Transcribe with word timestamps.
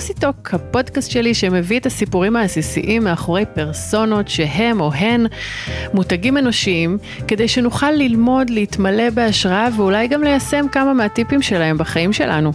לוסי 0.00 0.14
טוק, 0.14 0.54
הפודקאסט 0.54 1.10
שלי 1.10 1.34
שמביא 1.34 1.80
את 1.80 1.86
הסיפורים 1.86 2.36
העסיסיים 2.36 3.04
מאחורי 3.04 3.44
פרסונות 3.54 4.28
שהם 4.28 4.80
או 4.80 4.92
הן 4.92 5.26
מותגים 5.94 6.38
אנושיים, 6.38 6.98
כדי 7.28 7.48
שנוכל 7.48 7.90
ללמוד, 7.90 8.50
להתמלא 8.50 9.10
בהשראה 9.10 9.68
ואולי 9.76 10.08
גם 10.08 10.22
ליישם 10.22 10.66
כמה 10.72 10.94
מהטיפים 10.94 11.42
שלהם 11.42 11.78
בחיים 11.78 12.12
שלנו. 12.12 12.52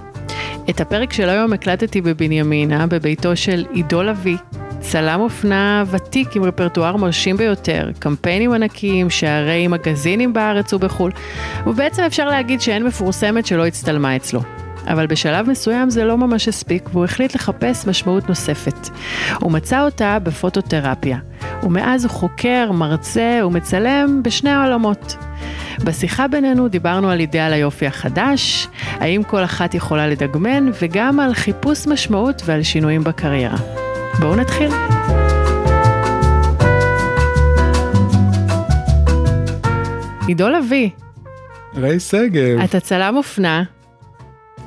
את 0.70 0.82
הפרק 0.82 1.14
של 1.14 1.30
היום 1.30 1.54
הקלטתי 1.54 2.02
בבנימינה, 2.02 2.88
בביתו 2.88 3.36
של 3.36 3.66
עידו 3.72 4.04
לביא, 4.04 4.38
צלם 4.80 5.20
אופנה 5.20 5.84
ותיק 5.92 6.36
עם 6.36 6.44
רפרטואר 6.44 6.98
מרשים 6.98 7.38
ביותר, 7.38 7.90
קמפיינים 8.00 8.54
ענקיים, 8.54 9.10
שערי 9.10 9.68
מגזינים 9.68 10.34
בארץ 10.34 10.74
ובחו"ל, 10.74 11.12
ובעצם 11.68 12.04
אפשר 12.04 12.26
להגיד 12.28 12.62
שאין 12.62 12.84
מפורסמת 12.84 13.46
שלא 13.46 13.66
הצטלמה 13.66 14.16
אצלו. 14.16 14.65
אבל 14.88 15.08
בשלב 15.08 15.50
מסוים 15.50 15.90
זה 15.90 16.06
לא 16.06 16.18
ממש 16.18 16.48
הספיק, 16.48 16.90
והוא 16.94 17.06
החליט 17.06 17.36
לחפש 17.36 17.88
משמעות 17.88 18.30
נוספת. 18.30 18.90
הוא 19.40 19.52
מצא 19.52 19.86
אותה 19.86 20.18
בפוטותרפיה, 20.20 21.18
ומאז 21.64 22.06
הוא 22.06 22.12
חוקר, 22.12 22.72
מרצה 22.72 23.40
ומצלם 23.46 24.22
בשני 24.24 24.50
העולמות. 24.50 25.16
בשיחה 25.84 26.28
בינינו 26.28 26.68
דיברנו 26.68 27.10
על 27.10 27.20
אידאל 27.20 27.54
היופי 27.54 27.88
החדש, 27.88 28.68
האם 28.92 29.24
כל 29.24 29.44
אחת 29.44 29.74
יכולה 29.74 30.08
לדגמן, 30.08 30.70
וגם 30.82 31.20
על 31.20 31.34
חיפוש 31.34 31.88
משמעות 31.88 32.42
ועל 32.46 32.64
שינויים 32.64 33.04
בקריירה. 33.04 33.58
בואו 34.20 34.36
נתחיל. 34.36 34.72
עידו 40.28 40.50
לביא. 40.50 40.90
ריי 41.76 42.00
שגב. 42.00 42.60
אתה 42.64 42.80
צלם 42.80 43.18
אופנה, 43.18 43.64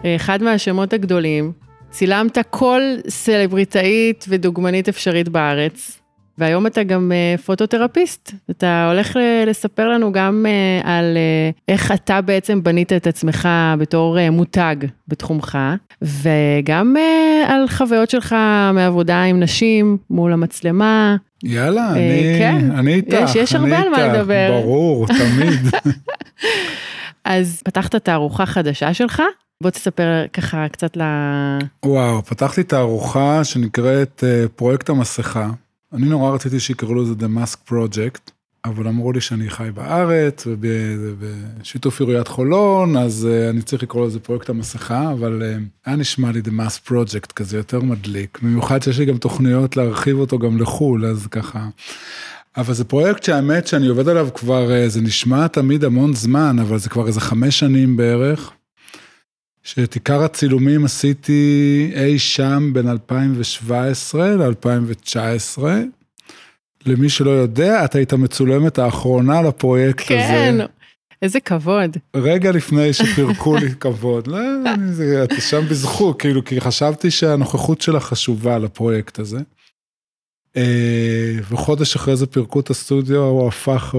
אחד 0.05 0.43
מהשמות 0.43 0.93
הגדולים, 0.93 1.53
צילמת 1.91 2.39
כל 2.51 2.81
סלבריטאית 3.09 4.25
ודוגמנית 4.29 4.89
אפשרית 4.89 5.29
בארץ, 5.29 6.01
והיום 6.39 6.67
אתה 6.67 6.83
גם 6.83 7.13
uh, 7.13 7.43
פוטותרפיסט. 7.43 8.33
אתה 8.51 8.91
הולך 8.91 9.17
לספר 9.47 9.89
לנו 9.89 10.13
גם 10.13 10.47
uh, 10.47 10.87
על 10.87 11.17
uh, 11.17 11.61
איך 11.69 11.93
אתה 11.93 12.21
בעצם 12.21 12.63
בנית 12.63 12.93
את 12.93 13.07
עצמך 13.07 13.49
בתור 13.79 14.31
מותג 14.31 14.77
בתחומך, 15.09 15.59
וגם 16.03 16.97
על 17.49 17.69
חוויות 17.69 18.11
שלך 18.11 18.37
מעבודה 18.75 19.23
עם 19.23 19.41
נשים 19.41 19.99
מול 20.11 20.33
המצלמה. 20.33 21.17
יאללה, 21.45 21.91
uh, 21.91 21.97
אני, 21.97 22.37
כן, 22.39 22.71
אני 22.71 22.95
איתך, 22.95 23.17
יש, 23.25 23.37
יש 23.37 23.55
הרבה 23.55 23.79
על 23.79 23.89
מה 23.89 24.09
לדבר. 24.09 24.61
ברור, 24.63 25.07
תמיד. 25.07 25.61
אז 27.25 27.63
פתחת 27.65 27.95
תערוכה 27.95 28.47
חדשה 28.47 28.95
שלך, 28.95 29.23
בוא 29.63 29.71
תספר 29.71 30.27
ככה 30.33 30.69
קצת 30.69 30.97
ל... 30.97 31.03
וואו, 31.85 32.23
פתחתי 32.25 32.63
תערוכה 32.63 33.45
שנקראת 33.45 34.25
uh, 34.25 34.49
פרויקט 34.49 34.89
המסכה. 34.89 35.51
אני 35.93 36.07
נורא 36.09 36.35
רציתי 36.35 36.61
שיקראו 36.61 36.95
לזה 36.95 37.13
The 37.13 37.39
Mask 37.39 37.71
Project, 37.71 38.31
אבל 38.65 38.89
אמרו 38.89 39.13
לי 39.13 39.21
שאני 39.21 39.51
חי 39.51 39.69
בארץ 39.75 40.47
ובשיתוף 40.47 42.01
עיריית 42.01 42.29
חולון, 42.29 42.97
אז 42.97 43.29
uh, 43.31 43.51
אני 43.51 43.63
צריך 43.63 43.83
לקרוא 43.83 44.07
לזה 44.07 44.21
פרויקט 44.21 44.49
המסכה, 44.51 45.13
אבל 45.13 45.43
uh, 45.43 45.63
היה 45.87 45.97
נשמע 45.97 46.33
לי 46.33 46.41
The 46.41 46.51
Mask 46.51 46.91
Project 46.91 47.33
כזה 47.37 47.57
יותר 47.57 47.81
מדליק, 47.81 48.39
במיוחד 48.43 48.83
שיש 48.83 48.99
לי 48.99 49.05
גם 49.05 49.17
תוכניות 49.17 49.77
להרחיב 49.77 50.19
אותו 50.19 50.39
גם 50.39 50.61
לחו"ל, 50.61 51.07
אז 51.07 51.27
ככה. 51.27 51.69
אבל 52.57 52.75
זה 52.75 52.85
פרויקט 52.85 53.23
שהאמת 53.23 53.67
שאני 53.67 53.87
עובד 53.87 54.09
עליו 54.09 54.29
כבר, 54.35 54.89
זה 54.89 55.01
נשמע 55.01 55.47
תמיד 55.47 55.85
המון 55.85 56.15
זמן, 56.15 56.59
אבל 56.59 56.79
זה 56.79 56.89
כבר 56.89 57.07
איזה 57.07 57.21
חמש 57.21 57.59
שנים 57.59 57.97
בערך. 57.97 58.53
שאת 59.69 59.95
עיקר 59.95 60.23
הצילומים 60.23 60.85
עשיתי 60.85 61.91
אי 61.95 62.19
שם 62.19 62.71
בין 62.73 62.89
2017 62.89 64.37
ל-2019. 64.37 65.63
למי 66.87 67.09
שלא 67.09 67.31
יודע, 67.31 67.85
את 67.85 67.95
היית 67.95 68.13
מצולמת 68.13 68.79
האחרונה 68.79 69.43
לפרויקט 69.43 70.05
כן, 70.07 70.19
הזה. 70.19 70.29
כן, 70.29 70.73
איזה 71.23 71.41
כבוד. 71.41 71.97
רגע 72.17 72.53
לפני 72.53 72.93
שפירקו 72.93 73.57
לי 73.63 73.75
כבוד. 73.81 74.27
לא, 74.27 74.39
את 75.25 75.33
שם 75.41 75.63
בזכות, 75.71 76.21
כאילו, 76.21 76.45
כי 76.45 76.61
חשבתי 76.61 77.11
שהנוכחות 77.11 77.81
שלך 77.81 78.03
חשובה 78.03 78.59
לפרויקט 78.59 79.19
הזה. 79.19 79.39
אה, 80.57 81.35
וחודש 81.51 81.97
אחרי 81.97 82.17
זה 82.17 82.27
פירקו 82.27 82.61
את 82.61 82.71
הסטודיו, 82.71 83.23
הוא 83.23 83.49
הפך. 83.49 83.95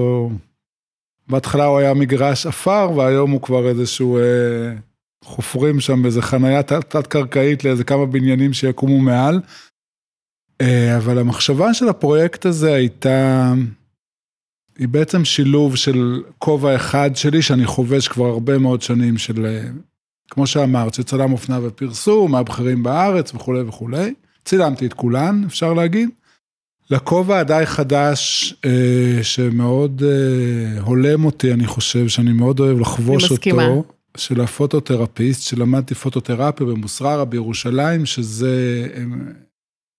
בהתחלה 1.28 1.64
הוא 1.64 1.78
היה 1.78 1.94
מגרש 1.94 2.46
עפר, 2.46 2.90
והיום 2.96 3.30
הוא 3.30 3.42
כבר 3.42 3.68
איזשהו... 3.68 4.18
אה, 5.24 5.28
חופרים 5.28 5.80
שם 5.80 6.02
באיזה 6.02 6.22
חנייה 6.22 6.62
תת-קרקעית 6.62 7.64
לאיזה 7.64 7.84
כמה 7.84 8.06
בניינים 8.06 8.52
שיקומו 8.52 8.98
מעל. 8.98 9.40
אה, 10.60 10.96
אבל 10.96 11.18
המחשבה 11.18 11.74
של 11.74 11.88
הפרויקט 11.88 12.46
הזה 12.46 12.74
הייתה, 12.74 13.52
היא 14.78 14.88
בעצם 14.88 15.24
שילוב 15.24 15.76
של 15.76 16.22
כובע 16.38 16.76
אחד 16.76 17.10
שלי, 17.14 17.42
שאני 17.42 17.66
חובש 17.66 18.08
כבר 18.08 18.26
הרבה 18.26 18.58
מאוד 18.58 18.82
שנים 18.82 19.18
של, 19.18 19.46
אה, 19.46 19.62
כמו 20.30 20.46
שאמרת, 20.46 20.94
שצלם 20.94 21.32
אופנה 21.32 21.58
ופרסום, 21.62 22.32
מהבכירים 22.32 22.82
בארץ 22.82 23.34
וכולי 23.34 23.60
וכולי. 23.60 24.14
צילמתי 24.44 24.86
את 24.86 24.92
כולן, 24.92 25.42
אפשר 25.46 25.72
להגיד. 25.72 26.08
לכובע 26.90 27.38
הדי 27.38 27.62
חדש, 27.64 28.54
אה, 28.64 29.18
שמאוד 29.22 30.02
הולם 30.80 31.24
אותי, 31.24 31.52
אני 31.52 31.66
חושב, 31.66 32.08
שאני 32.08 32.32
מאוד 32.32 32.60
אוהב 32.60 32.80
לחבוש 32.80 33.22
אותו. 33.24 33.34
אני 33.34 33.34
מסכימה. 33.34 33.99
של 34.20 34.40
הפוטותרפיסט, 34.40 35.42
שלמדתי 35.42 35.94
פוטותרפיה 35.94 36.66
במוסררה 36.66 37.24
בירושלים, 37.24 38.06
שזה, 38.06 38.86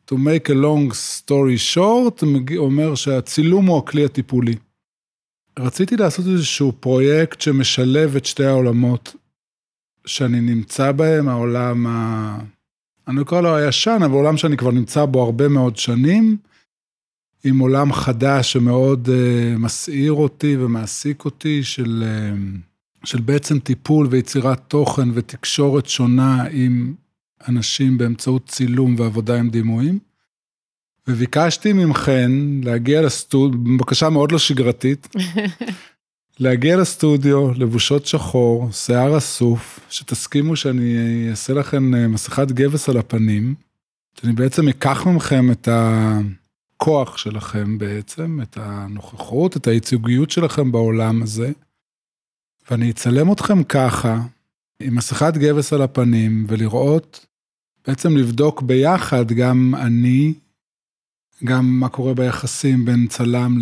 to 0.07 0.13
make 0.13 0.47
a 0.47 0.53
long 0.53 0.93
story 0.93 1.75
short, 1.75 2.23
אומר 2.57 2.95
שהצילום 2.95 3.65
הוא 3.65 3.77
הכלי 3.77 4.05
הטיפולי. 4.05 4.55
רציתי 5.59 5.97
לעשות 5.97 6.25
איזשהו 6.27 6.71
פרויקט 6.79 7.41
שמשלב 7.41 8.15
את 8.15 8.25
שתי 8.25 8.45
העולמות 8.45 9.15
שאני 10.05 10.41
נמצא 10.41 10.91
בהם, 10.91 11.29
העולם 11.29 11.87
ה... 11.87 12.39
אני 13.07 13.23
קורא 13.23 13.41
לו 13.41 13.55
הישן, 13.55 13.99
אבל 14.05 14.13
עולם 14.13 14.37
שאני 14.37 14.57
כבר 14.57 14.71
נמצא 14.71 15.05
בו 15.05 15.23
הרבה 15.23 15.47
מאוד 15.47 15.77
שנים, 15.77 16.37
עם 17.43 17.59
עולם 17.59 17.93
חדש 17.93 18.53
שמאוד 18.53 19.07
uh, 19.07 19.57
מסעיר 19.57 20.13
אותי 20.13 20.57
ומעסיק 20.57 21.25
אותי, 21.25 21.63
של... 21.63 22.03
Uh, 22.03 22.70
של 23.03 23.21
בעצם 23.21 23.59
טיפול 23.59 24.07
ויצירת 24.09 24.61
תוכן 24.67 25.09
ותקשורת 25.13 25.85
שונה 25.85 26.43
עם 26.51 26.93
אנשים 27.47 27.97
באמצעות 27.97 28.45
צילום 28.47 28.95
ועבודה 28.97 29.39
עם 29.39 29.49
דימויים. 29.49 29.99
וביקשתי 31.07 31.73
ממכן 31.73 32.31
להגיע 32.63 33.01
לסטודיו, 33.01 33.59
בבקשה 33.59 34.09
מאוד 34.09 34.31
לא 34.31 34.39
שגרתית, 34.39 35.07
להגיע 36.39 36.77
לסטודיו, 36.77 37.51
לבושות 37.53 38.05
שחור, 38.05 38.71
שיער 38.71 39.17
אסוף, 39.17 39.79
שתסכימו 39.89 40.55
שאני 40.55 41.27
אעשה 41.29 41.53
לכם 41.53 41.95
אה, 41.95 42.07
מסכת 42.07 42.51
גבס 42.51 42.89
על 42.89 42.97
הפנים, 42.97 43.55
שאני 44.19 44.33
בעצם 44.33 44.67
אקח 44.67 45.07
ממכם 45.07 45.51
את 45.51 45.67
הכוח 45.71 47.17
שלכם 47.17 47.77
בעצם, 47.77 48.39
את 48.41 48.57
הנוכחות, 48.61 49.57
את 49.57 49.67
הייצוגיות 49.67 50.31
שלכם 50.31 50.71
בעולם 50.71 51.23
הזה. 51.23 51.51
ואני 52.69 52.91
אצלם 52.91 53.31
אתכם 53.31 53.63
ככה, 53.63 54.21
עם 54.79 54.95
מסכת 54.95 55.33
גבס 55.37 55.73
על 55.73 55.81
הפנים, 55.81 56.45
ולראות, 56.47 57.25
בעצם 57.87 58.17
לבדוק 58.17 58.61
ביחד 58.61 59.31
גם 59.31 59.75
אני, 59.75 60.33
גם 61.43 61.65
מה 61.65 61.89
קורה 61.89 62.13
ביחסים 62.13 62.85
בין 62.85 63.07
צלם 63.07 63.59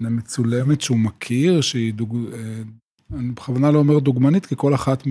למצולמת 0.00 0.80
שהוא 0.80 0.98
מכיר, 0.98 1.60
שהיא 1.60 1.94
דוג... 1.94 2.16
אה, 2.32 2.62
אני 3.18 3.32
בכוונה 3.32 3.70
לא 3.70 3.78
אומר 3.78 3.98
דוגמנית, 3.98 4.46
כי 4.46 4.54
כל 4.58 4.74
אחת 4.74 5.02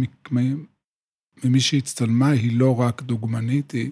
ממי 1.44 1.59
שהצטלמה 1.59 2.29
היא 2.29 2.59
לא 2.59 2.79
רק 2.79 3.02
דוגמנית, 3.02 3.72
היא... 3.72 3.91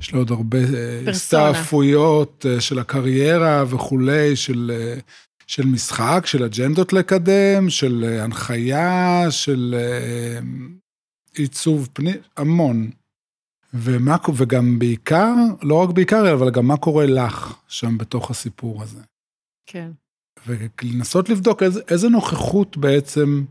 יש 0.00 0.12
לה 0.12 0.18
עוד 0.18 0.30
הרבה 0.30 0.58
אה, 0.58 1.10
הסתעפויות 1.10 2.46
אה, 2.48 2.60
של 2.60 2.78
הקריירה 2.78 3.64
וכולי, 3.70 4.36
של 4.36 4.70
של 5.50 5.66
משחק, 5.66 6.22
של 6.26 6.44
אג'נדות 6.44 6.92
לקדם, 6.92 7.70
של 7.70 8.04
אה, 8.04 8.24
הנחיה, 8.24 9.30
של 9.30 9.74
אה, 9.78 10.38
עיצוב 11.34 11.88
פנים, 11.92 12.16
המון. 12.36 12.90
ומה, 13.74 14.16
וגם 14.36 14.78
בעיקר, 14.78 15.34
לא 15.62 15.82
רק 15.82 15.90
בעיקר, 15.90 16.34
אבל 16.34 16.50
גם 16.50 16.66
מה 16.66 16.76
קורה 16.76 17.06
לך 17.06 17.54
שם 17.68 17.98
בתוך 17.98 18.30
הסיפור 18.30 18.82
הזה. 18.82 19.02
כן. 19.66 19.90
ולנסות 20.46 21.28
לבדוק 21.28 21.62
איזה, 21.62 21.80
איזה 21.88 22.08
נוכחות 22.08 22.76
בעצם, 22.76 23.44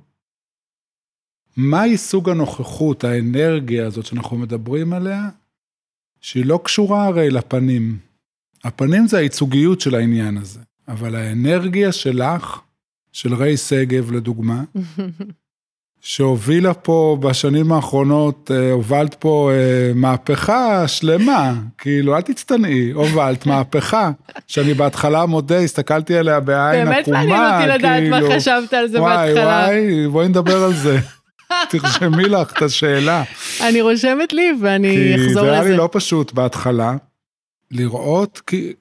מהי 1.58 1.98
סוג 1.98 2.30
הנוכחות, 2.30 3.04
האנרגיה 3.04 3.88
הזאת 3.88 4.06
שאנחנו 4.06 4.38
מדברים 4.38 4.94
עליה, 4.94 5.30
שהיא 6.22 6.46
לא 6.46 6.60
קשורה 6.64 7.06
הרי 7.06 7.30
לפנים. 7.30 8.00
הפנים 8.64 9.08
זה 9.08 9.18
הייצוגיות 9.18 9.82
של 9.82 9.96
העניין 9.96 10.38
הזה. 10.38 10.60
אבל 10.90 11.16
האנרגיה 11.16 11.92
שלך, 11.92 12.60
של 13.12 13.34
ריי 13.34 13.58
שגב 13.58 14.12
לדוגמה, 14.12 14.64
שהובילה 16.02 16.74
פה 16.74 17.18
בשנים 17.20 17.72
האחרונות, 17.72 18.52
אה, 18.54 18.72
הובלת 18.72 19.14
פה 19.14 19.52
אה, 19.54 19.92
מהפכה 19.96 20.88
שלמה, 20.88 21.54
כאילו, 21.78 22.16
אל 22.16 22.22
תצטנעי, 22.22 22.92
הובלת 22.92 23.46
מהפכה, 23.46 24.12
שאני 24.48 24.74
בהתחלה 24.74 25.26
מודה, 25.26 25.60
הסתכלתי 25.60 26.18
עליה 26.18 26.40
בעין 26.40 26.86
באמת 26.86 27.08
עקומה, 27.08 27.26
מעניין 27.26 27.72
אותי 27.72 27.80
לדעת 27.80 28.04
מה 28.10 28.20
כאילו, 28.20 28.36
חשבת 28.36 28.74
על 28.74 28.88
זה 28.88 29.02
וואי, 29.02 29.34
בהתחלה. 29.34 29.66
וואי, 29.68 30.08
בואי 30.08 30.28
נדבר 30.28 30.64
על 30.64 30.74
זה. 30.74 31.00
תרשמי 31.72 32.24
לך 32.24 32.52
את 32.58 32.62
השאלה. 32.62 33.24
אני 33.62 33.82
רושמת 33.82 34.34
לי 34.34 34.52
ואני 34.62 34.96
כי 34.96 35.16
אחזור 35.16 35.44
זה 35.44 35.52
היה 35.52 35.64
לי 35.64 35.70
לזה. 35.70 35.78
לא 35.78 35.90
פשוט 35.92 36.32
בהתחלה, 36.32 36.96
לראות 37.72 38.42
כי 38.48 38.74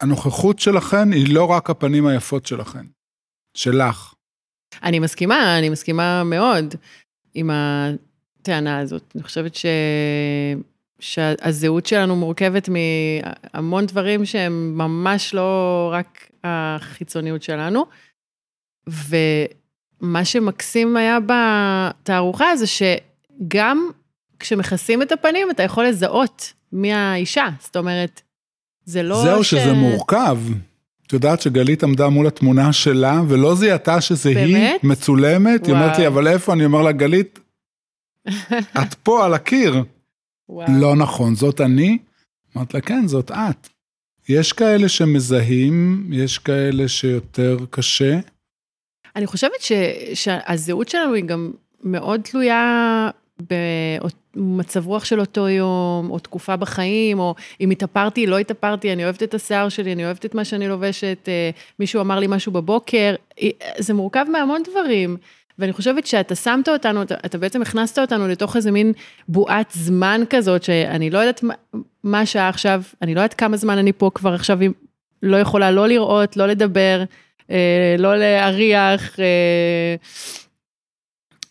הנוכחות 0.00 0.58
שלכן 0.58 1.12
היא 1.12 1.34
לא 1.34 1.44
רק 1.44 1.70
הפנים 1.70 2.06
היפות 2.06 2.46
שלכן, 2.46 2.86
שלך. 3.54 4.14
אני 4.82 4.98
מסכימה, 4.98 5.58
אני 5.58 5.68
מסכימה 5.68 6.24
מאוד 6.24 6.74
עם 7.34 7.50
הטענה 7.52 8.78
הזאת. 8.78 9.12
אני 9.14 9.22
חושבת 9.22 9.54
ש... 9.54 9.66
שהזהות 11.00 11.86
שלנו 11.86 12.16
מורכבת 12.16 12.68
מהמון 12.68 13.86
דברים 13.86 14.24
שהם 14.24 14.78
ממש 14.78 15.34
לא 15.34 15.88
רק 15.92 16.30
החיצוניות 16.44 17.42
שלנו. 17.42 17.84
ומה 18.88 20.24
שמקסים 20.24 20.96
היה 20.96 21.18
בתערוכה 21.26 22.56
זה 22.56 22.66
שגם 22.66 23.90
כשמכסים 24.38 25.02
את 25.02 25.12
הפנים 25.12 25.50
אתה 25.50 25.62
יכול 25.62 25.84
לזהות 25.86 26.52
מי 26.72 26.92
האישה. 26.92 27.46
זאת 27.60 27.76
אומרת, 27.76 28.22
זה 28.84 29.02
לא 29.02 29.22
זהו 29.22 29.44
ש... 29.44 29.50
שזה 29.50 29.72
מורכב. 29.72 30.38
את 31.06 31.12
יודעת 31.12 31.40
שגלית 31.40 31.82
עמדה 31.82 32.08
מול 32.08 32.26
התמונה 32.26 32.72
שלה, 32.72 33.22
ולא 33.28 33.54
זיהתה 33.54 34.00
שזה 34.00 34.28
היא 34.28 34.36
באמת? 34.36 34.84
מצולמת, 34.84 35.66
היא 35.66 35.74
אומרת 35.74 35.98
לי, 35.98 36.08
וואו. 36.08 36.14
אבל 36.14 36.28
איפה? 36.28 36.52
אני 36.52 36.64
אומר 36.64 36.82
לה, 36.82 36.92
גלית, 36.92 37.38
את 38.82 38.94
פה 39.02 39.24
על 39.24 39.34
הקיר. 39.34 39.84
וואו. 40.48 40.68
לא 40.80 40.96
נכון, 40.96 41.34
זאת 41.34 41.60
אני? 41.60 41.98
אמרת 42.56 42.74
לה, 42.74 42.80
כן, 42.80 43.06
זאת 43.06 43.30
את. 43.30 43.68
יש 44.28 44.52
כאלה 44.52 44.88
שמזהים, 44.88 46.08
יש 46.12 46.38
כאלה 46.38 46.88
שיותר 46.88 47.56
קשה. 47.70 48.18
אני 49.16 49.26
חושבת 49.26 49.60
ש, 49.60 49.72
שהזהות 50.14 50.88
שלנו 50.88 51.14
היא 51.14 51.24
גם 51.24 51.52
מאוד 51.82 52.20
תלויה 52.20 53.10
במצב 53.38 54.86
רוח 54.86 55.04
של 55.04 55.20
אותו 55.20 55.48
יום, 55.48 56.10
או 56.10 56.18
תקופה 56.18 56.56
בחיים, 56.56 57.18
או 57.18 57.34
אם 57.60 57.70
התאפרתי, 57.70 58.26
לא 58.26 58.38
התאפרתי, 58.38 58.92
אני 58.92 59.04
אוהבת 59.04 59.22
את 59.22 59.34
השיער 59.34 59.68
שלי, 59.68 59.92
אני 59.92 60.04
אוהבת 60.04 60.24
את 60.24 60.34
מה 60.34 60.44
שאני 60.44 60.68
לובשת, 60.68 61.28
אה, 61.28 61.50
מישהו 61.78 62.00
אמר 62.00 62.18
לי 62.18 62.26
משהו 62.26 62.52
בבוקר, 62.52 63.14
אה, 63.42 63.48
זה 63.78 63.94
מורכב 63.94 64.24
מהמון 64.32 64.62
דברים. 64.70 65.16
ואני 65.58 65.72
חושבת 65.72 66.06
שאתה 66.06 66.34
שמת 66.34 66.68
אותנו, 66.68 67.02
אתה, 67.02 67.14
אתה 67.26 67.38
בעצם 67.38 67.62
הכנסת 67.62 67.98
אותנו 67.98 68.28
לתוך 68.28 68.56
איזה 68.56 68.70
מין 68.70 68.92
בועת 69.28 69.70
זמן 69.74 70.20
כזאת, 70.30 70.62
שאני 70.62 71.10
לא 71.10 71.18
יודעת 71.18 71.44
מה, 72.04 72.20
השעה 72.20 72.48
עכשיו, 72.48 72.82
אני 73.02 73.14
לא 73.14 73.20
יודעת 73.20 73.34
כמה 73.34 73.56
זמן 73.56 73.78
אני 73.78 73.92
פה 73.92 74.10
כבר 74.14 74.34
עכשיו, 74.34 74.62
אם 74.62 74.72
לא 75.22 75.36
יכולה 75.36 75.70
לא 75.70 75.88
לראות, 75.88 76.36
לא 76.36 76.46
לדבר, 76.46 77.04
אה, 77.50 77.96
לא 77.98 78.16
להריח, 78.16 79.20
אה, 79.20 79.94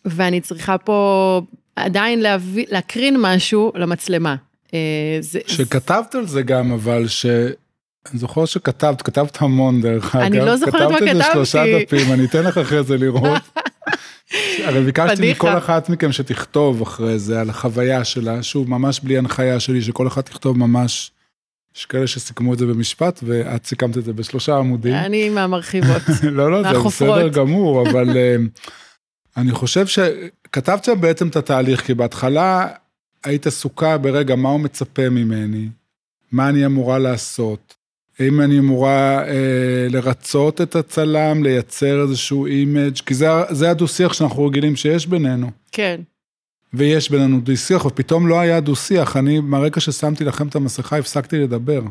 ואני 0.06 0.42
צריכה 0.42 0.78
פה 0.78 1.42
עדיין 1.76 2.22
להביא, 2.22 2.66
להקרין 2.70 3.18
משהו 3.20 3.72
למצלמה. 3.76 4.36
אה, 4.74 5.18
זה, 5.20 5.40
שכתבת 5.48 6.16
על 6.16 6.28
זה 6.28 6.42
גם, 6.42 6.72
אבל 6.72 7.08
ש... 7.08 7.26
אני 8.12 8.20
זוכר 8.20 8.46
שכתבת, 8.46 9.02
כתבת 9.02 9.42
המון 9.42 9.82
דרך 9.82 10.16
אגב. 10.16 10.26
אני 10.26 10.40
לא 10.40 10.58
זוכרת 10.58 10.92
מה 10.92 10.98
כתבת 10.98 11.08
איזה 11.08 11.20
כתבתי. 11.20 11.34
שלושה 11.34 11.64
דפים, 11.80 12.14
אני 12.14 12.26
אתן 12.26 12.44
לך 12.44 12.58
אחרי 12.58 12.84
זה 12.84 12.98
לראות. 12.98 13.42
הרי 14.66 14.82
ביקשתי. 14.82 15.32
מכל 15.32 15.58
אחת 15.58 15.90
מכם 15.90 16.12
שתכתוב 16.12 16.82
אחרי 16.82 17.20
זה 17.20 17.42
על 17.42 17.50
החוויה 17.50 18.04
שלה, 18.04 18.44
שוב, 18.44 18.70
ממש 18.70 19.00
בלי 19.00 19.18
הנחיה 19.18 19.60
שלי, 19.60 19.82
שכל 19.82 20.08
אחד 20.08 20.22
תכתוב 20.22 20.58
ממש, 20.58 21.12
יש 21.78 21.86
כאלה 21.86 22.08
שסיכמו 22.08 22.54
את 22.54 22.60
זה 22.60 22.66
במשפט, 22.66 23.20
ואת 23.24 23.66
סיכמת 23.66 23.98
את 23.98 24.04
זה 24.04 24.14
בשלושה 24.14 24.58
עמודים. 24.58 24.94
אני 24.94 25.30
מהמרחיבות. 25.30 26.02
לא, 26.24 26.52
לא, 26.52 26.64
זה 26.64 26.70
מהחופרות. 26.70 27.20
בסדר 27.20 27.28
גמור, 27.28 27.90
אבל 27.90 28.10
אה, 28.18 28.36
אני 29.38 29.52
חושב 29.52 29.86
שכתבת 29.88 30.84
שם 30.84 31.02
בעצם 31.02 31.28
את 31.28 31.36
התהליך, 31.36 31.82
כי 31.86 31.94
בהתחלה 31.94 32.68
היית 33.24 33.48
עסוקה 33.48 33.98
ברגע, 33.98 34.36
מה 34.36 34.50
הוא 34.50 34.60
מצפה 34.60 35.10
ממני? 35.10 35.68
מה 36.32 36.50
אני 36.50 36.66
אמורה 36.66 37.00
לעשות? 37.00 37.74
האם 38.20 38.42
אני 38.42 38.60
אמורה 38.60 39.24
אה, 39.28 39.34
לרצות 39.90 40.62
את 40.62 40.76
הצלם, 40.76 41.44
לייצר 41.44 42.02
איזשהו 42.02 42.46
image? 42.46 42.98
כי 43.06 43.14
זה, 43.14 43.28
זה 43.50 43.72
הדו-שיח 43.72 44.14
שאנחנו 44.14 44.46
רגילים 44.46 44.76
שיש 44.76 45.08
בינינו. 45.08 45.52
כן, 45.72 46.02
ויש 46.74 47.12
בינינו 47.12 47.40
דו-שיח, 47.42 47.86
ופתאום 47.86 48.28
לא 48.28 48.40
היה 48.40 48.60
דו-שיח. 48.60 49.18
אני, 49.18 49.40
מהרגע 49.40 49.80
ששמתי 49.80 50.24
לכם 50.24 50.48
את 50.48 50.56
המסכה, 50.56 50.98
הפסקתי 50.98 51.38
לדבר. 51.40 51.82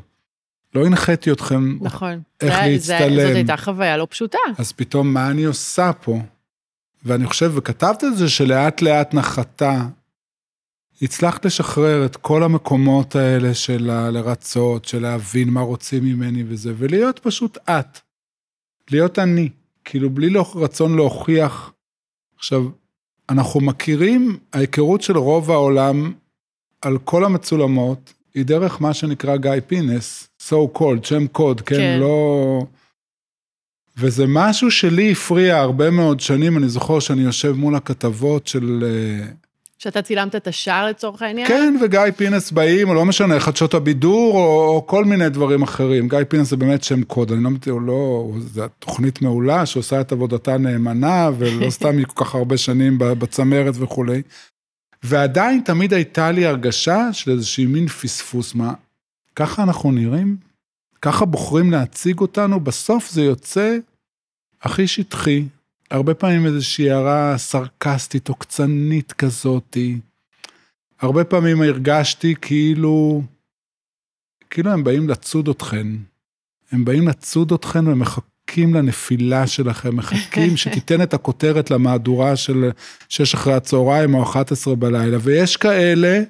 לא 0.75 0.87
הנחיתי 0.87 1.33
אתכם 1.33 1.79
נכון. 1.81 2.21
איך 2.41 2.55
זה- 2.55 2.67
להצטלם. 2.71 3.27
זאת 3.27 3.35
הייתה 3.37 3.57
חוויה 3.57 3.97
לא 3.97 4.07
פשוטה. 4.11 4.39
אז 4.59 4.73
פתאום 4.73 5.15
מה 5.15 5.31
אני 5.31 5.45
עושה 5.45 5.91
פה? 6.03 6.19
ואני 7.05 7.27
חושב, 7.27 7.53
וכתבת 7.55 8.05
את 8.05 8.17
זה 8.17 8.29
שלאט 8.29 8.83
לאט 8.83 9.15
נחתה, 9.15 9.87
הצלחת 11.03 11.45
לשחרר 11.45 12.07
את 12.07 12.17
כל 12.17 12.43
המקומות 12.43 13.17
האלה 13.17 13.55
של 13.55 13.91
לרצות, 14.11 14.85
של 14.85 15.03
להבין 15.03 15.51
מה 15.51 15.61
רוצים 15.61 16.05
ממני 16.05 16.45
וזה, 16.49 16.73
ולהיות 16.77 17.19
פשוט 17.19 17.59
את. 17.71 17.99
להיות 18.91 19.19
אני. 19.19 19.49
כאילו, 19.85 20.11
בלי 20.11 20.31
לא- 20.31 20.53
רצון 20.55 20.97
להוכיח. 20.97 21.73
עכשיו, 22.37 22.63
אנחנו 23.29 23.61
מכירים, 23.61 24.39
ההיכרות 24.53 25.03
של 25.03 25.19
רוב 25.19 25.51
העולם 25.51 26.13
על 26.83 26.99
כל 26.99 27.25
המצולמות, 27.25 28.13
היא 28.35 28.45
דרך 28.45 28.83
מה 28.83 28.95
שנקרא 28.95 29.37
גיא 29.37 29.51
פינס, 29.67 30.29
so 30.49 30.79
called, 30.79 31.05
שם 31.05 31.27
קוד, 31.27 31.61
כן, 31.61 31.77
כן. 31.77 31.99
לא... 32.01 32.67
וזה 33.97 34.25
משהו 34.29 34.71
שלי 34.71 35.13
הפריע 35.13 35.59
הרבה 35.59 35.91
מאוד 35.91 36.21
שנים, 36.21 36.59
אני 36.59 36.69
זוכר 36.69 37.01
שאני 37.01 37.23
יושב 37.23 37.53
מול 37.53 37.75
הכתבות 37.77 38.47
של... 38.47 38.85
אה, 38.87 39.27
שאתה 39.79 40.03
צילמת 40.03 40.37
את 40.37 40.47
השער 40.47 40.87
לצורך 40.87 41.23
העניין? 41.23 41.49
כן, 41.49 41.77
וגיא 41.83 42.01
פינס 42.17 42.51
באים, 42.51 42.89
או 42.89 42.95
לא 42.95 43.05
משנה, 43.05 43.41
חדשות 43.41 43.75
הבידור, 43.75 44.37
או, 44.37 44.75
או 44.75 44.87
כל 44.87 45.05
מיני 45.05 45.29
דברים 45.29 45.63
אחרים. 45.63 46.09
גיא 46.09 46.19
פינס 46.29 46.51
זה 46.51 46.57
באמת 46.57 46.85
שם 46.85 47.03
קוד, 47.03 47.33
אני 47.33 47.45
לא 47.45 47.51
מתאר, 47.51 47.73
הוא 47.73 47.81
לא, 47.81 48.31
זו 48.39 48.65
תוכנית 48.79 49.23
מעולה 49.23 49.67
שעושה 49.67 50.01
את 50.01 50.13
עבודתה 50.13 50.59
נאמנה, 50.59 51.31
ולא 51.39 51.71
סתם 51.77 51.99
היא 51.99 52.07
כל 52.07 52.25
כך 52.25 52.35
הרבה 52.35 52.57
שנים 52.57 52.99
בצמרת 52.99 53.75
וכולי. 53.79 54.23
ועדיין 55.03 55.61
תמיד 55.65 55.95
הייתה 55.95 56.31
לי 56.31 56.47
הרגשה 56.47 57.13
של 57.13 57.31
איזושהי 57.31 57.67
מין 57.67 57.89
פספוס, 57.89 58.55
מה, 58.55 58.73
ככה 59.37 59.63
אנחנו 59.63 59.93
נראים? 59.93 60.52
ככה 61.03 61.25
בוחרים 61.25 61.71
להציג 61.71 62.19
אותנו? 62.19 62.61
בסוף 62.61 63.11
זה 63.11 63.23
יוצא 63.23 63.77
הכי 64.63 64.87
שטחי, 64.87 65.45
הרבה 65.91 66.15
פעמים 66.15 66.47
איזושהי 66.47 66.91
הערה 66.91 67.39
סרקסטית, 67.39 68.29
עוקצנית 68.29 69.13
כזאתי. 69.13 69.99
הרבה 71.01 71.25
פעמים 71.25 71.63
הרגשתי 71.63 72.35
כאילו, 72.41 73.23
כאילו 74.51 74.71
הם 74.71 74.85
באים 74.85 75.09
לצוד 75.09 75.49
אתכן. 75.49 75.87
הם 76.73 76.85
באים 76.85 77.09
לצוד 77.09 77.53
אתכן 77.53 77.89
ומחכים 77.89 78.75
לנפילה 78.75 79.47
שלכם, 79.47 79.97
מחכים 79.97 80.57
שתיתן 80.63 81.03
את 81.03 81.15
הכותרת 81.15 81.71
למהדורה 81.71 82.37
של 82.37 82.71
שש 83.09 83.35
אחרי 83.35 83.55
הצהריים 83.55 84.15
או 84.15 84.23
11 84.23 84.77
בלילה. 84.77 85.19
ויש 85.21 85.57
כאלה 85.57 86.23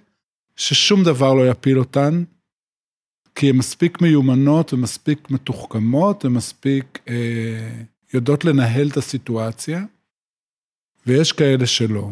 ששום 0.57 1.05
דבר 1.05 1.35
לא 1.35 1.51
יפיל 1.51 1.79
אותן, 1.79 2.25
כי 3.35 3.51
הן 3.51 3.57
מספיק 3.57 4.01
מיומנות 4.01 4.73
ומספיק 4.73 5.31
מתוחכמות 5.31 6.25
ומספיק 6.25 6.99
אה, 7.09 7.83
יודעות 8.15 8.45
לנהל 8.45 8.89
את 8.89 8.97
הסיטואציה, 8.97 9.85
ויש 11.07 11.33
כאלה 11.33 11.67
שלא. 11.67 12.11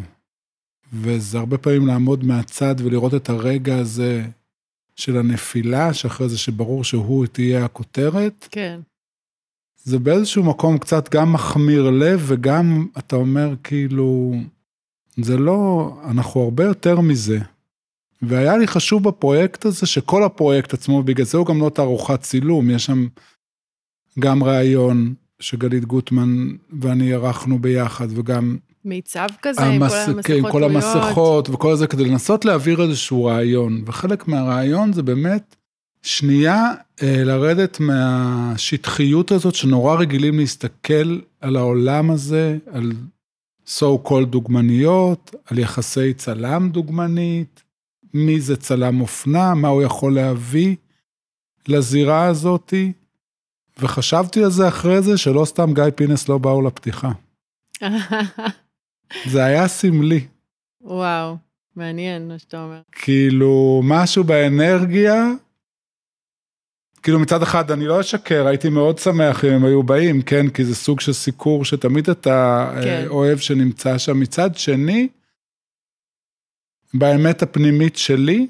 וזה 0.92 1.38
הרבה 1.38 1.58
פעמים 1.58 1.86
לעמוד 1.86 2.24
מהצד 2.24 2.74
ולראות 2.78 3.14
את 3.14 3.28
הרגע 3.28 3.76
הזה 3.76 4.24
של 4.96 5.16
הנפילה, 5.16 5.94
שאחרי 5.94 6.28
זה 6.28 6.38
שברור 6.38 6.84
שהוא 6.84 7.26
תהיה 7.26 7.64
הכותרת, 7.64 8.48
כן. 8.50 8.80
זה 9.84 9.98
באיזשהו 9.98 10.44
מקום 10.44 10.78
קצת 10.78 11.14
גם 11.14 11.32
מחמיר 11.32 11.90
לב, 11.90 12.24
וגם 12.26 12.86
אתה 12.98 13.16
אומר 13.16 13.54
כאילו, 13.64 14.34
זה 15.16 15.36
לא, 15.36 15.90
אנחנו 16.10 16.40
הרבה 16.40 16.64
יותר 16.64 17.00
מזה. 17.00 17.38
והיה 18.22 18.56
לי 18.56 18.66
חשוב 18.66 19.04
בפרויקט 19.08 19.64
הזה, 19.64 19.86
שכל 19.86 20.24
הפרויקט 20.24 20.74
עצמו, 20.74 21.02
בגלל 21.02 21.26
זה 21.26 21.38
הוא 21.38 21.46
גם 21.46 21.60
לא 21.60 21.68
תערוכת 21.68 22.20
צילום, 22.20 22.70
יש 22.70 22.86
שם 22.86 23.06
גם 24.18 24.44
ראיון 24.44 25.14
שגלית 25.40 25.84
גוטמן 25.84 26.48
ואני 26.80 27.12
ערכנו 27.12 27.58
ביחד, 27.58 28.06
וגם 28.10 28.56
מיצב 28.84 29.26
כזה 29.42 29.62
עם 29.62 29.78
כל 29.78 29.84
המס- 29.84 29.92
המסכות 29.92 30.26
כן, 30.26 30.42
כל 30.42 30.48
טרויות. 30.50 30.70
המסכות 30.70 31.50
וכל 31.50 31.76
זה, 31.76 31.86
כדי 31.86 32.04
לנסות 32.04 32.44
להעביר 32.44 32.82
איזשהו 32.82 33.24
רעיון. 33.24 33.82
וחלק 33.86 34.28
מהרעיון 34.28 34.92
זה 34.92 35.02
באמת 35.02 35.56
שנייה 36.02 36.64
אה, 37.02 37.24
לרדת 37.24 37.80
מהשטחיות 37.80 39.32
הזאת, 39.32 39.54
שנורא 39.54 39.96
רגילים 39.96 40.38
להסתכל 40.38 41.20
על 41.40 41.56
העולם 41.56 42.10
הזה, 42.10 42.58
על 42.72 42.92
so 43.66 44.08
called 44.08 44.24
דוגמניות, 44.26 45.34
על 45.46 45.58
יחסי 45.58 46.14
צלם 46.14 46.68
דוגמנית, 46.72 47.62
מי 48.14 48.40
זה 48.40 48.56
צלם 48.56 49.00
אופנה, 49.00 49.54
מה 49.54 49.68
הוא 49.68 49.82
יכול 49.82 50.14
להביא 50.14 50.76
לזירה 51.68 52.26
הזאתי, 52.26 52.92
וחשבתי 53.78 54.44
על 54.44 54.50
זה 54.50 54.68
אחרי 54.68 55.02
זה, 55.02 55.18
שלא 55.18 55.44
סתם 55.44 55.74
גיא 55.74 55.84
פינס 55.94 56.28
לא 56.28 56.38
באו 56.38 56.62
לפתיחה. 56.62 57.10
זה 59.30 59.44
היה 59.44 59.68
סמלי. 59.68 60.26
וואו, 60.80 61.36
מעניין 61.76 62.28
מה 62.28 62.38
שאתה 62.38 62.64
אומר. 62.64 62.80
כאילו, 62.92 63.80
משהו 63.84 64.24
באנרגיה, 64.24 65.24
כאילו 67.02 67.18
מצד 67.18 67.42
אחד, 67.42 67.70
אני 67.70 67.86
לא 67.86 68.00
אשקר, 68.00 68.46
הייתי 68.46 68.68
מאוד 68.68 68.98
שמח 68.98 69.44
אם 69.44 69.50
הם 69.50 69.64
היו 69.64 69.82
באים, 69.82 70.22
כן? 70.22 70.48
כי 70.48 70.64
זה 70.64 70.74
סוג 70.74 71.00
של 71.00 71.12
סיקור 71.12 71.64
שתמיד 71.64 72.10
אתה 72.10 72.70
אה, 72.76 72.82
כן. 72.82 73.04
אוהב 73.08 73.38
שנמצא 73.38 73.98
שם. 73.98 74.20
מצד 74.20 74.54
שני, 74.54 75.08
באמת 76.94 77.42
הפנימית 77.42 77.96
שלי, 77.96 78.46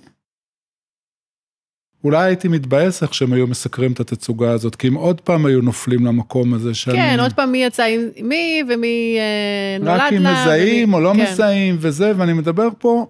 אולי 2.04 2.25
הייתי 2.26 2.49
מתבאס 2.49 3.02
איך 3.02 3.14
שהם 3.14 3.32
היו 3.32 3.47
מסקרים 3.47 3.92
את 3.92 4.00
התצוגה 4.00 4.50
הזאת, 4.50 4.76
כי 4.76 4.88
אם 4.88 4.94
עוד 4.94 5.20
פעם 5.20 5.47
היו 5.47 5.61
נופלים 5.61 6.06
למקום 6.06 6.54
הזה 6.54 6.75
שאני... 6.75 6.97
כן, 6.97 7.16
עוד 7.20 7.32
פעם 7.32 7.52
מי 7.52 7.64
יצא 7.64 7.82
עם 7.85 8.28
מי 8.28 8.62
ומי 8.68 9.16
אה, 9.18 9.78
נולד 9.78 9.99
לה. 9.99 10.06
רק 10.06 10.12
אם 10.12 10.23
מזהים 10.23 10.88
ומי- 10.88 10.94
או 10.94 11.00
לא 11.00 11.12
כן. 11.16 11.32
מזהים 11.32 11.76
וזה, 11.80 12.12
ואני 12.16 12.32
מדבר 12.32 12.68
פה, 12.78 13.06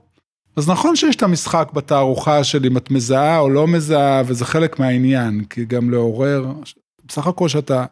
אז 0.56 0.70
נכון 0.70 0.96
שיש 0.96 1.16
את 1.16 1.22
המשחק 1.22 1.68
בתערוכה 1.75 2.44
של 2.44 2.66
אם 2.66 2.76
את 2.76 2.90
מזהה 2.90 3.38
או 3.38 3.50
לא 3.50 3.66
מזהה, 3.66 4.22
וזה 4.26 4.44
חלק 4.44 4.78
מהעניין, 4.78 5.44
כי 5.44 5.64
גם 5.64 5.90
לעורר, 5.90 6.46
בסך 7.04 7.26
הכל 7.26 7.49
שאתה, 7.49 7.84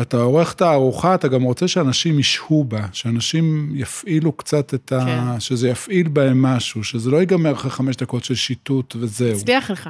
כשאתה 0.00 0.16
עורך 0.16 0.54
תערוכה, 0.54 1.14
אתה 1.14 1.28
גם 1.28 1.42
רוצה 1.42 1.68
שאנשים 1.68 2.18
ישהו 2.18 2.64
בה, 2.64 2.86
שאנשים 2.92 3.72
יפעילו 3.74 4.32
קצת 4.32 4.74
את 4.74 4.92
ה... 4.92 5.04
כן. 5.04 5.40
שזה 5.40 5.68
יפעיל 5.68 6.08
בהם 6.08 6.42
משהו, 6.42 6.84
שזה 6.84 7.10
לא 7.10 7.16
ייגמר 7.16 7.52
אחרי 7.52 7.70
חמש 7.70 7.96
דקות 7.96 8.24
של 8.24 8.34
שיטוט 8.34 8.96
וזהו. 8.96 9.36
הצליח 9.36 9.70
לך. 9.70 9.88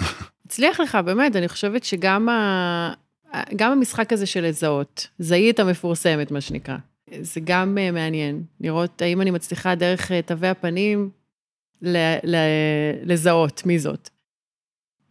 הצליח 0.46 0.80
לך, 0.80 0.98
באמת, 1.04 1.36
אני 1.36 1.48
חושבת 1.48 1.84
שגם 1.84 2.28
ה... 2.28 2.92
גם 3.56 3.72
המשחק 3.72 4.12
הזה 4.12 4.26
של 4.26 4.44
לזהות, 4.46 5.08
זהי 5.18 5.50
את 5.50 5.60
המפורסמת, 5.60 6.30
מה 6.30 6.40
שנקרא. 6.40 6.76
זה 7.20 7.40
גם 7.44 7.78
אה, 7.78 7.90
מעניין, 7.90 8.42
לראות 8.60 9.02
האם 9.02 9.20
אני 9.20 9.30
מצליחה 9.30 9.74
דרך 9.74 10.12
אה, 10.12 10.22
תווי 10.22 10.48
הפנים 10.48 11.10
ל- 11.82 12.16
ל- 12.24 13.12
לזהות 13.12 13.66
מי 13.66 13.78
זאת. 13.78 14.08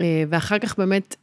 אה, 0.01 0.23
ואחר 0.29 0.59
כך 0.59 0.77
באמת 0.77 1.15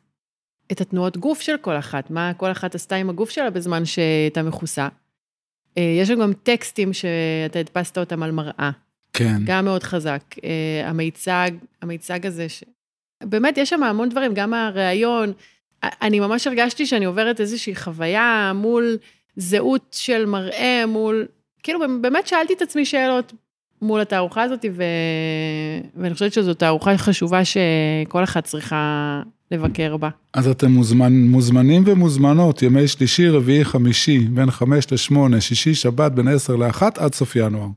את 0.73 0.81
התנועות 0.81 1.17
גוף 1.17 1.41
של 1.41 1.57
כל 1.57 1.79
אחת, 1.79 2.11
מה 2.11 2.33
כל 2.37 2.51
אחת 2.51 2.75
עשתה 2.75 2.97
עם 2.97 3.11
הגוף 3.11 3.31
שלה 3.31 3.51
בזמן 3.51 3.85
שהייתה 3.85 4.43
מכוסה. 4.43 4.89
אה, 5.79 5.97
יש 6.01 6.11
גם 6.11 6.33
טקסטים 6.43 6.93
שאתה 6.93 7.59
הדפסת 7.59 7.99
אותם 7.99 8.23
על 8.23 8.31
מראה. 8.31 8.71
כן. 9.13 9.37
גם 9.45 9.65
מאוד 9.65 9.83
חזק. 9.83 10.23
אה, 10.45 10.89
המיצג, 10.89 11.51
המיצג 11.83 12.27
הזה, 12.27 12.49
ש... 12.49 12.65
באמת, 13.25 13.59
יש 13.59 13.71
שם 13.71 13.83
המון 13.83 14.09
דברים, 14.09 14.35
גם 14.35 14.55
הריאיון. 14.55 15.33
אני 15.83 16.21
ממש 16.21 16.47
הרגשתי 16.47 16.87
שאני 16.87 17.05
עוברת 17.05 17.41
איזושהי 17.41 17.75
חוויה 17.77 18.53
מול 18.55 18.99
זהות 19.37 19.97
של 19.99 20.27
מראה, 20.27 20.85
מול... 20.89 21.27
כאילו, 21.63 21.81
באמת 22.01 22.27
שאלתי 22.27 22.53
את 22.53 22.63
עצמי 22.63 22.85
שאלות 22.85 23.33
מול 23.83 24.01
התערוכה 24.01 24.43
הזאת, 24.43 24.65
ו... 24.73 24.83
ואני 25.97 26.15
חושבת 26.15 26.33
שזו 26.33 26.55
תערוכה 26.55 26.99
חשובה 26.99 27.41
שכל 27.45 28.25
אחת 28.25 28.45
צריכה 28.45 29.23
לבקר 29.51 29.97
בה. 29.97 30.09
אז 30.35 30.49
אתם 30.49 30.71
מוזמנ, 30.71 31.29
מוזמנים 31.29 31.83
ומוזמנות, 31.87 32.63
ימי 32.63 32.89
שלישי, 32.89 33.29
רביעי, 33.29 33.65
חמישי, 33.65 34.19
בין 34.19 34.51
חמש 34.51 34.93
לשמונה, 34.93 35.41
שישי, 35.41 35.75
שבת, 35.75 36.13
בין 36.13 36.29
עשר 36.29 36.57
לאחת, 36.57 36.99
עד 36.99 37.15
סוף 37.15 37.37
ינואר. 37.37 37.69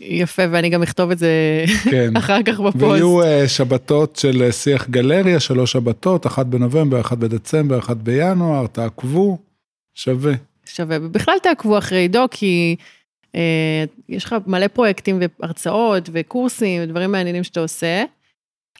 יפה, 0.00 0.42
ואני 0.50 0.68
גם 0.68 0.82
אכתוב 0.82 1.10
את 1.10 1.18
זה 1.18 1.64
כן. 1.90 2.16
אחר 2.20 2.42
כך 2.42 2.60
בפוסט. 2.60 2.76
ויהיו 2.82 3.22
uh, 3.22 3.48
שבתות 3.48 4.16
של 4.16 4.48
uh, 4.48 4.52
שיח 4.52 4.88
גלריה, 4.88 5.40
שלוש 5.40 5.72
שבתות, 5.72 6.26
אחת 6.26 6.46
בנובמבר, 6.46 7.00
אחת 7.00 7.18
בדצמבר, 7.18 7.78
אחת 7.78 7.96
בינואר, 7.96 8.66
תעקבו, 8.66 9.38
שווה. 9.94 10.32
שווה. 10.66 10.96
ובכלל 11.00 11.34
תעקבו 11.42 11.78
אחרי 11.78 11.98
עידו, 11.98 12.24
כי 12.30 12.76
אה, 13.34 13.84
יש 14.08 14.24
לך 14.24 14.36
מלא 14.46 14.68
פרויקטים 14.68 15.20
והרצאות 15.40 16.10
וקורסים 16.12 16.82
ודברים 16.82 17.12
מעניינים 17.12 17.44
שאתה 17.44 17.60
עושה. 17.60 18.04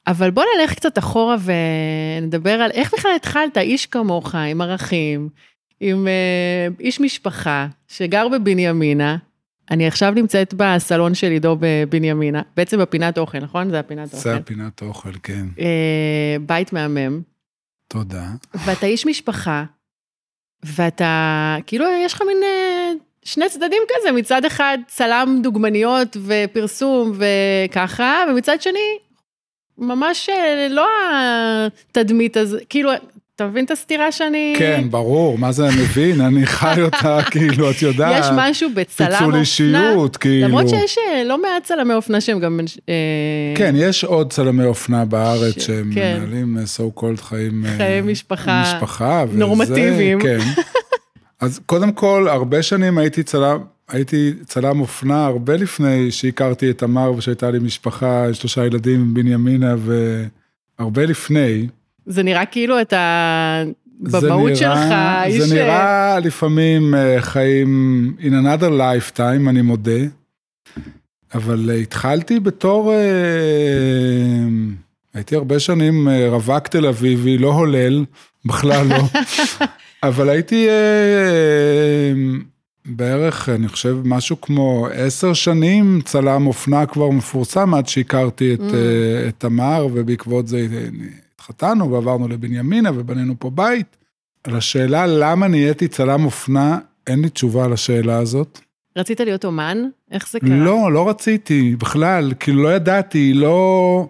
אבל 0.06 0.30
בוא 0.30 0.44
נלך 0.56 0.74
קצת 0.74 0.98
אחורה 0.98 1.36
ונדבר 2.20 2.50
על 2.50 2.70
איך 2.70 2.94
בכלל 2.94 3.12
התחלת, 3.16 3.58
איש 3.58 3.86
כמוך, 3.86 4.34
עם 4.34 4.60
ערכים, 4.60 5.28
עם 5.80 6.08
אה, 6.08 6.68
איש 6.80 7.00
משפחה 7.00 7.66
שגר 7.88 8.28
בבנימינה. 8.28 9.16
אני 9.70 9.86
עכשיו 9.86 10.10
נמצאת 10.10 10.54
בסלון 10.56 11.14
של 11.14 11.30
עידו 11.30 11.56
בבנימינה, 11.60 12.42
בעצם 12.56 12.78
בפינת 12.78 13.18
אוכל, 13.18 13.38
נכון? 13.38 13.70
זה 13.70 13.80
הפינת 13.80 14.08
זה 14.08 14.16
אוכל. 14.16 14.28
הפינת 14.30 14.82
אוכל, 14.82 15.12
כן. 15.22 15.46
אה, 15.60 16.36
בית 16.46 16.72
מהמם. 16.72 17.20
תודה. 17.88 18.26
ואתה 18.54 18.86
איש 18.86 19.06
משפחה, 19.06 19.64
ואתה, 20.62 21.56
כאילו, 21.66 21.84
יש 22.04 22.12
לך 22.12 22.22
מין 22.26 22.38
אה, 22.42 22.92
שני 23.24 23.48
צדדים 23.48 23.82
כזה, 23.88 24.12
מצד 24.12 24.44
אחד 24.44 24.78
צלם 24.86 25.38
דוגמניות 25.42 26.16
ופרסום 26.24 27.12
וככה, 27.14 28.24
ומצד 28.30 28.62
שני, 28.62 28.98
ממש 29.80 30.28
אה, 30.28 30.66
לא 30.70 30.86
התדמית 31.90 32.36
הזו, 32.36 32.56
כאילו, 32.68 32.90
אתה 33.36 33.48
מבין 33.48 33.64
את 33.64 33.70
הסתירה 33.70 34.12
שאני... 34.12 34.54
כן, 34.58 34.84
ברור, 34.90 35.38
מה 35.38 35.52
זה 35.52 35.68
אני 35.68 35.76
מבין? 35.82 36.20
אני 36.26 36.46
חי 36.46 36.82
אותה, 36.82 37.18
כאילו, 37.30 37.70
את 37.70 37.82
יודעת. 37.82 38.24
יש 38.24 38.30
משהו 38.36 38.70
בצלם 38.74 39.06
פיצול 39.06 39.24
אופנה, 39.24 39.40
אישיות, 39.40 40.16
כאילו. 40.16 40.48
למרות 40.48 40.68
שיש 40.68 40.96
אה, 40.98 41.24
לא 41.24 41.42
מעט 41.42 41.64
צלמי 41.64 41.94
אופנה 41.94 42.20
שהם 42.20 42.40
גם... 42.40 42.60
אה, 42.88 42.94
כן, 43.56 43.74
יש 43.76 44.04
עוד 44.04 44.32
צלמי 44.32 44.64
אופנה 44.64 45.04
בארץ 45.04 45.58
ש- 45.62 45.66
שהם 45.66 45.90
כן. 45.94 46.16
מנהלים 46.20 46.56
so 46.76 47.00
called 47.00 47.20
חיים... 47.22 47.64
חיי 47.76 48.00
משפחה 48.00 48.62
משפחה. 48.62 49.24
וזה, 49.28 49.38
נורמטיביים. 49.38 50.20
כן. 50.20 50.38
אז 51.40 51.60
קודם 51.66 51.92
כל, 51.92 52.28
הרבה 52.30 52.62
שנים 52.62 52.98
הייתי 52.98 53.22
צלם, 53.22 53.58
הייתי 53.92 54.32
צלם 54.46 54.80
אופנה 54.80 55.26
הרבה 55.26 55.56
לפני 55.56 56.10
שהכרתי 56.10 56.70
את 56.70 56.78
תמר 56.78 57.12
ושהייתה 57.12 57.50
לי 57.50 57.58
משפחה, 57.58 58.34
שלושה 58.34 58.66
ילדים, 58.66 59.14
בנימינה, 59.14 59.74
והרבה 60.78 61.06
לפני. 61.06 61.66
זה 62.06 62.22
נראה 62.22 62.46
כאילו 62.46 62.80
אתה... 62.80 63.64
זה 64.04 64.20
במהות 64.20 64.56
שלך, 64.56 64.94
איש... 65.24 65.42
זה 65.42 65.56
אה, 65.56 65.64
נראה 65.64 66.18
לפעמים 66.18 66.94
אה, 66.94 67.16
חיים 67.20 68.14
in 68.20 68.22
another 68.22 68.70
lifetime, 68.70 69.48
אני 69.48 69.62
מודה. 69.62 70.00
אבל 71.34 71.70
אה, 71.70 71.74
התחלתי 71.74 72.40
בתור, 72.40 72.92
אה, 72.92 72.98
הייתי 75.14 75.36
הרבה 75.36 75.58
שנים 75.58 76.08
רווק 76.08 76.68
תל 76.68 76.86
אביבי, 76.86 77.38
לא 77.38 77.52
הולל, 77.52 78.04
בכלל 78.44 78.86
לא. 78.86 79.02
אבל 80.08 80.28
הייתי 80.28 80.68
בערך, 82.96 83.48
אני 83.48 83.68
חושב, 83.68 83.96
משהו 84.04 84.40
כמו 84.40 84.86
עשר 84.94 85.32
שנים 85.32 86.00
צלם 86.04 86.46
אופנה 86.46 86.86
כבר 86.86 87.10
מפורסם, 87.10 87.74
עד 87.74 87.88
שהכרתי 87.88 88.54
את, 88.54 88.60
Mm. 88.60 88.74
אה, 88.74 89.28
את 89.28 89.34
תמר, 89.38 89.86
ובעקבות 89.92 90.48
זה 90.48 90.66
התחתנו 91.34 91.90
ועברנו 91.90 92.28
לבנימינה 92.28 92.90
ובנינו 92.94 93.34
פה 93.38 93.50
בית. 93.50 93.96
על 94.44 94.56
השאלה 94.56 95.06
למה 95.06 95.48
נהייתי 95.48 95.88
צלם 95.88 96.24
אופנה, 96.24 96.78
אין 97.06 97.22
לי 97.22 97.28
תשובה 97.28 97.64
על 97.64 97.72
השאלה 97.72 98.18
הזאת. 98.18 98.60
רצית 98.98 99.20
להיות 99.20 99.44
אומן? 99.44 99.78
איך 100.10 100.30
זה 100.30 100.40
קרה? 100.40 100.56
לא, 100.56 100.92
לא 100.92 101.08
רציתי 101.08 101.76
בכלל, 101.78 102.32
כאילו 102.40 102.62
לא 102.62 102.74
ידעתי, 102.74 103.32
לא... 103.34 104.08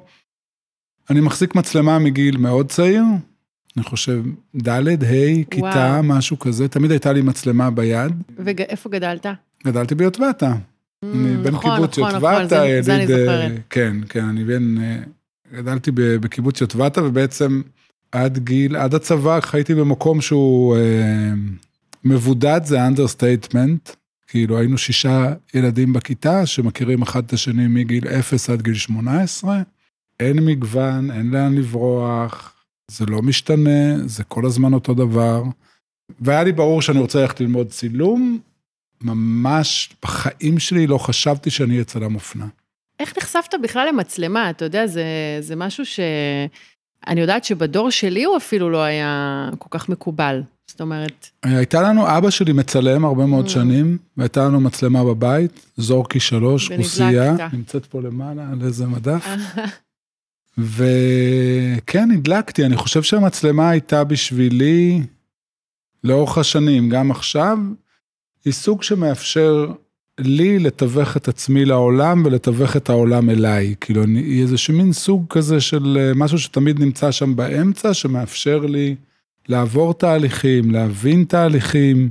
אני 1.11 1.21
מחזיק 1.21 1.55
מצלמה 1.55 1.99
מגיל 1.99 2.37
מאוד 2.37 2.69
צעיר, 2.69 3.03
אני 3.77 3.85
חושב 3.85 4.23
ד', 4.57 4.69
ה', 4.69 4.87
כיתה, 5.51 5.67
וואו. 5.67 6.03
משהו 6.03 6.39
כזה, 6.39 6.69
תמיד 6.69 6.91
הייתה 6.91 7.13
לי 7.13 7.23
מצלמה 7.23 7.71
ביד. 7.71 8.13
ואיפה 8.39 8.89
גדלת? 8.89 9.27
גדלתי 9.67 9.95
ביוטבתה. 9.95 10.53
אני 11.05 11.37
בן 11.37 11.51
נכון, 11.53 11.75
קיבוץ 11.77 11.99
נכון, 11.99 12.15
נכון, 12.17 12.33
יוטבתה, 12.33 12.49
זה- 12.49 12.79
זה 12.83 12.95
אני 12.95 13.03
יליד, 13.03 13.17
זוכרת. 13.19 13.53
כן, 13.71 13.97
כן, 14.09 14.25
אני 14.25 14.45
בן, 14.45 14.79
אה, 14.83 14.97
גדלתי 15.57 15.91
בקיבוץ 15.95 16.61
יוטבתה, 16.61 17.05
ובעצם 17.05 17.63
עד 18.13 18.39
גיל, 18.39 18.77
עד 18.77 18.95
הצבא 18.95 19.41
חייתי 19.41 19.75
במקום 19.75 20.21
שהוא 20.21 20.77
אה, 20.77 20.81
מבודד, 22.05 22.61
זה 22.65 22.87
understatement. 22.87 23.91
כאילו 24.29 24.59
היינו 24.59 24.79
שישה 24.79 25.33
ילדים 25.55 25.93
בכיתה 25.93 26.47
שמכירים 26.47 27.03
אחד 27.03 27.25
את 27.25 27.33
השני 27.33 27.67
מגיל 27.69 28.09
0 28.09 28.51
עד 28.51 28.63
גיל 28.63 28.75
18. 28.75 29.63
אין 30.21 30.45
מגוון, 30.45 31.11
אין 31.11 31.31
לאן 31.31 31.55
לברוח, 31.55 32.50
זה 32.91 33.07
לא 33.07 33.23
משתנה, 33.23 34.07
זה 34.07 34.25
כל 34.25 34.47
הזמן 34.47 34.73
אותו 34.73 34.95
דבר. 34.95 35.43
והיה 36.21 36.45
לי 36.45 36.53
ברור 36.53 36.83
שאני 36.83 36.99
רוצה 36.99 37.21
ללכת 37.21 37.41
ללמוד 37.41 37.69
צילום, 37.69 38.39
ממש 39.03 39.91
בחיים 40.03 40.59
שלי 40.59 40.87
לא 40.87 40.99
חשבתי 40.99 41.51
שאני 41.51 41.73
אהיה 41.73 41.85
צלם 41.85 42.15
אופנה. 42.15 42.47
איך 43.01 43.19
נחשפת 43.19 43.55
בכלל 43.63 43.89
למצלמה? 43.89 44.51
אתה 44.51 44.65
יודע, 44.65 44.87
זה, 44.87 45.05
זה 45.41 45.57
משהו 45.57 45.87
ש... 45.87 46.01
אני 47.07 47.21
יודעת 47.21 47.45
שבדור 47.45 47.91
שלי 47.91 48.25
הוא 48.25 48.37
אפילו 48.37 48.71
לא 48.71 48.83
היה 48.83 49.49
כל 49.59 49.69
כך 49.71 49.89
מקובל. 49.89 50.43
זאת 50.71 50.81
אומרת... 50.81 51.29
הייתה 51.43 51.83
לנו, 51.83 52.19
אבא 52.19 52.31
שלי 52.31 52.53
מצלם 52.53 53.05
הרבה 53.05 53.27
מאוד 53.27 53.47
Mm. 53.47 53.49
שנים, 53.49 53.99
והייתה 54.17 54.45
לנו 54.45 54.61
מצלמה 54.61 55.05
בבית, 55.05 55.67
זורקי 55.77 56.21
שלוש. 56.21 56.71
רוסייה, 56.71 57.35
נמצאת 57.53 57.87
פה 57.87 58.01
למעלה 58.01 58.49
על 58.53 58.59
איזה 58.67 58.87
מדף. 58.87 59.27
וכן, 60.59 62.11
הדלקתי, 62.11 62.65
אני 62.67 62.77
חושב 62.77 63.03
שהמצלמה 63.03 63.71
הייתה 63.71 64.05
בשבילי 64.05 65.03
לאורך 66.05 66.39
השנים, 66.39 66.89
גם 66.89 67.11
עכשיו, 67.11 67.59
היא 68.45 68.53
סוג 68.53 68.83
שמאפשר 68.83 69.73
לי 70.21 70.59
לתווך 70.59 71.17
את 71.17 71.29
עצמי 71.29 71.65
לעולם 71.65 72.23
ולתווך 72.25 72.77
את 72.77 72.89
העולם 72.89 73.31
אליי. 73.31 73.75
כאילו, 73.81 74.05
היא 74.05 74.43
איזשהו 74.43 74.75
מין 74.75 74.93
סוג 74.93 75.25
כזה 75.31 75.61
של 75.61 75.99
אה, 76.01 76.13
משהו 76.15 76.39
שתמיד 76.39 76.81
נמצא 76.81 77.11
שם 77.11 77.37
באמצע, 77.37 77.95
שמאפשר 77.95 78.59
לי 78.59 78.97
לעבור 79.49 79.95
תהליכים, 79.95 80.71
להבין 80.71 81.25
תהליכים. 81.25 82.11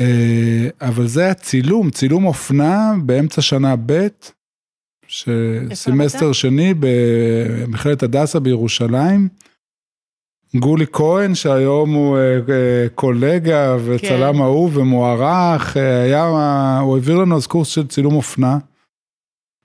אה, 0.00 0.68
אבל 0.80 1.06
זה 1.06 1.30
הצילום, 1.30 1.90
צילום 1.90 2.26
אופנה 2.26 2.92
באמצע 3.06 3.42
שנה 3.42 3.74
ב', 3.86 4.06
שסמסטר 5.08 6.32
שני 6.32 6.74
במכללת 6.78 8.02
הדסה 8.02 8.40
בירושלים. 8.40 9.28
גולי 10.56 10.86
כהן, 10.92 11.34
שהיום 11.34 11.92
הוא 11.92 12.16
אה, 12.16 12.22
אה, 12.22 12.86
קולגה 12.94 13.76
וצלם 13.84 14.34
כן. 14.34 14.40
אהוב 14.40 14.76
ומוערך, 14.76 15.76
אה, 15.76 16.02
היה, 16.02 16.24
הוא 16.80 16.94
העביר 16.94 17.16
לנו 17.16 17.36
אז 17.36 17.46
קורס 17.46 17.68
של 17.68 17.86
צילום 17.86 18.14
אופנה. 18.14 18.58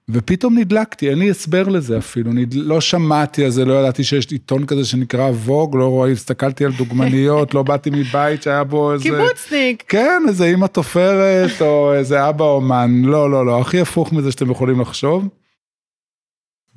ופתאום 0.10 0.58
נדלקתי, 0.58 1.10
אין 1.10 1.20
לי 1.20 1.30
הסבר 1.30 1.64
לזה 1.64 1.98
אפילו, 1.98 2.34
נד... 2.34 2.54
לא 2.54 2.82
שמעתי 2.82 3.46
על 3.46 3.52
זה, 3.52 3.66
לא 3.66 3.74
ידעתי 3.74 4.04
שיש 4.04 4.32
עיתון 4.32 4.66
כזה 4.66 4.86
שנקרא 4.86 5.30
ווג, 5.30 5.76
לא 5.76 5.88
רואה, 5.88 6.12
הסתכלתי 6.12 6.66
על 6.66 6.72
דוגמניות, 6.72 7.54
לא 7.54 7.64
באתי 7.64 7.90
מבית 7.90 8.44
שהיה 8.44 8.64
בו 8.64 8.94
איזה... 8.94 9.04
קיבוצניק. 9.04 9.84
כן, 9.88 10.24
איזה 10.28 10.46
אימא 10.46 10.68
תופרת 10.68 11.62
או 11.62 11.94
איזה 11.94 12.30
אבא 12.30 12.46
אומן, 12.46 13.02
לא, 13.04 13.32
לא, 13.32 13.46
לא, 13.46 13.62
הכי 13.62 13.82
הפוך 13.82 14.14
מזה 14.14 14.32
שאתם 14.32 14.52
יכולים 14.52 14.82
לחשוב. 14.82 15.28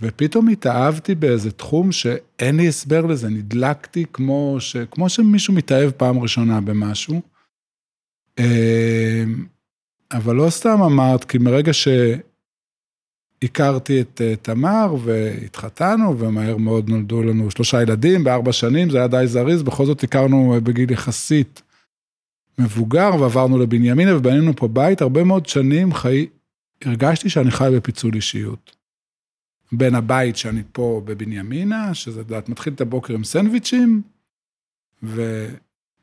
ופתאום 0.01 0.49
התאהבתי 0.49 1.15
באיזה 1.15 1.51
תחום 1.51 1.93
שאין 1.93 2.57
לי 2.57 2.69
הסבר 2.69 3.07
לזה, 3.07 3.29
נדלקתי 3.29 4.05
כמו, 4.13 4.57
ש... 4.59 4.77
כמו 4.77 5.09
שמישהו 5.09 5.55
מתאהב 5.55 5.91
פעם 5.91 6.19
ראשונה 6.19 6.61
במשהו. 6.61 7.21
אה, 8.39 9.25
אבל 10.13 10.35
לא 10.35 10.51
סתם 10.51 10.83
אמרת, 10.83 11.25
כי 11.25 11.39
מרגע 11.39 11.73
שהכרתי 13.47 14.01
את 14.01 14.21
אה, 14.25 14.37
תמר 14.37 14.95
והתחתנו, 15.05 16.19
ומהר 16.19 16.57
מאוד 16.57 16.89
נולדו 16.89 17.23
לנו 17.23 17.51
שלושה 17.51 17.83
ילדים 17.83 18.25
בארבע 18.25 18.53
שנים, 18.53 18.91
זה 18.91 18.99
היה 18.99 19.09
די 19.09 19.27
זריז, 19.27 19.63
בכל 19.63 19.87
זאת 19.87 20.03
הכרנו 20.03 20.55
אה, 20.55 20.61
בגיל 20.61 20.91
יחסית 20.91 21.63
מבוגר, 22.59 23.11
ועברנו 23.21 23.59
לבנימינה 23.59 24.17
ובנינו 24.17 24.57
פה 24.57 24.69
בית, 24.69 25.01
הרבה 25.03 25.25
מאוד 25.25 25.47
שנים 25.47 25.95
חי... 25.95 26.27
הרגשתי 26.85 27.29
שאני 27.29 27.51
חי 27.51 27.69
בפיצול 27.77 28.15
אישיות. 28.15 28.77
בין 29.73 29.95
הבית 29.95 30.37
שאני 30.37 30.63
פה 30.73 31.03
בבנימינה, 31.05 31.95
שזה, 31.95 32.23
את 32.39 32.49
מתחיל 32.49 32.73
את 32.73 32.81
הבוקר 32.81 33.15
עם 33.15 33.25
סנדוויצ'ים, 33.25 34.03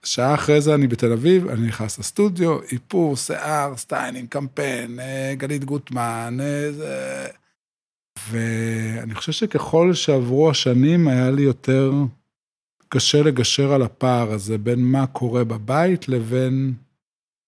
ושעה 0.03 0.33
אחרי 0.33 0.61
זה 0.61 0.75
אני 0.75 0.87
בתל 0.87 1.11
אביב, 1.11 1.47
אני 1.47 1.67
נכנס 1.67 1.99
לסטודיו, 1.99 2.61
איפור, 2.71 3.15
שיער, 3.17 3.77
styling, 3.77 4.29
קמפיין, 4.29 4.99
אה, 4.99 5.33
גלית 5.37 5.65
גוטמן, 5.65 6.37
אה, 6.41 6.71
זה... 6.71 7.27
ואני 8.29 9.15
חושב 9.15 9.31
שככל 9.31 9.93
שעברו 9.93 10.49
השנים, 10.49 11.07
היה 11.07 11.31
לי 11.31 11.41
יותר 11.41 11.91
קשה 12.89 13.21
לגשר 13.21 13.73
על 13.73 13.81
הפער 13.81 14.31
הזה 14.31 14.57
בין 14.57 14.79
מה 14.79 15.07
קורה 15.07 15.43
בבית 15.43 16.09
לבין... 16.09 16.73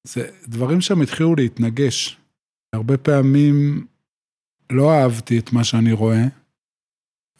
זה 0.08 0.30
דברים 0.48 0.82
שם 0.82 1.02
התחילו 1.02 1.36
להתנגש. 1.36 2.18
הרבה 2.74 2.98
פעמים 2.98 3.88
לא 4.72 4.92
אהבתי 4.94 5.40
את 5.40 5.54
מה 5.54 5.64
שאני 5.64 5.92
רואה. 5.92 6.24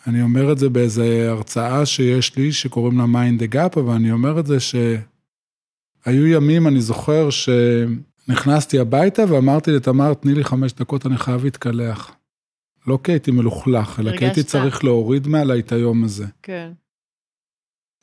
אני 0.08 0.22
אומר 0.22 0.52
את 0.52 0.58
זה 0.58 0.70
באיזו 0.70 1.04
הרצאה 1.04 1.86
שיש 1.86 2.36
לי, 2.36 2.52
שקוראים 2.52 2.98
לה 2.98 3.04
Mind 3.04 3.42
the 3.42 3.56
Gap, 3.56 3.80
אבל 3.80 3.94
אני 3.94 4.12
אומר 4.12 4.40
את 4.40 4.46
זה 4.46 4.60
שהיו 4.60 6.28
ימים, 6.28 6.68
אני 6.68 6.82
זוכר, 6.82 7.30
שנכנסתי 7.30 8.80
הביתה 8.80 9.24
ואמרתי 9.30 9.72
לתמר, 9.72 10.14
תני 10.14 10.34
לי 10.34 10.44
חמש 10.44 10.74
דקות, 10.74 11.06
אני 11.06 11.18
חייב 11.18 11.44
להתקלח. 11.44 12.16
לא 12.88 13.00
כי 13.04 13.12
הייתי 13.12 13.32
מלוכלך, 13.32 14.00
אלא 14.00 14.18
כי 14.18 14.26
הייתי. 14.26 14.44
צריך 14.44 14.84
להוריד 14.84 15.28
מעליי 15.28 15.60
את 15.60 15.72
היום 15.72 16.04
הזה. 16.04 16.26
כן. 16.44 16.72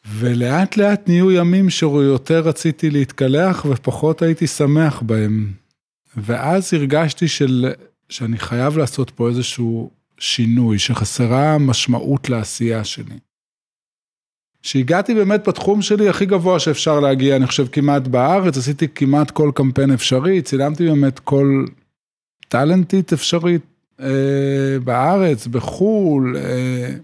ולאט 0.09 0.77
לאט 0.77 1.09
נהיו 1.09 1.31
ימים 1.31 1.71
שיותר 1.71 2.41
רציתי 2.41 2.91
להתקלח 2.91 3.67
ופחות 3.71 4.23
הייתי 4.23 4.47
שמח 4.47 5.03
בהם. 5.03 5.53
ואז 6.17 6.75
הרגשתי 6.75 7.29
של, 7.29 7.73
שאני 8.09 8.39
חייב 8.39 8.79
לעשות 8.79 9.11
פה 9.11 9.29
איזשהו 9.29 9.91
שינוי, 10.23 10.79
שחסרה 10.79 11.59
משמעות 11.59 12.29
לעשייה 12.29 12.85
שלי. 12.85 13.19
שהגעתי 14.63 15.15
באמת 15.15 15.49
בתחום 15.49 15.83
שלי 15.83 16.09
הכי 16.09 16.27
גבוה 16.27 16.59
שאפשר 16.59 17.01
להגיע, 17.01 17.37
אני 17.37 17.47
חושב 17.47 17.67
כמעט 17.73 18.03
בארץ, 18.03 18.57
עשיתי 18.57 18.89
כמעט 18.89 19.31
כל 19.31 19.51
קמפיין 19.55 19.91
אפשרי, 19.91 20.43
צילמתי 20.43 20.87
באמת 20.87 21.19
כל 21.19 21.65
טאלנטית 22.49 23.13
אפשרית 23.13 23.63
אה, 24.01 24.79
בארץ, 24.85 25.47
בחו"ל. 25.47 26.37
אה, 26.37 26.95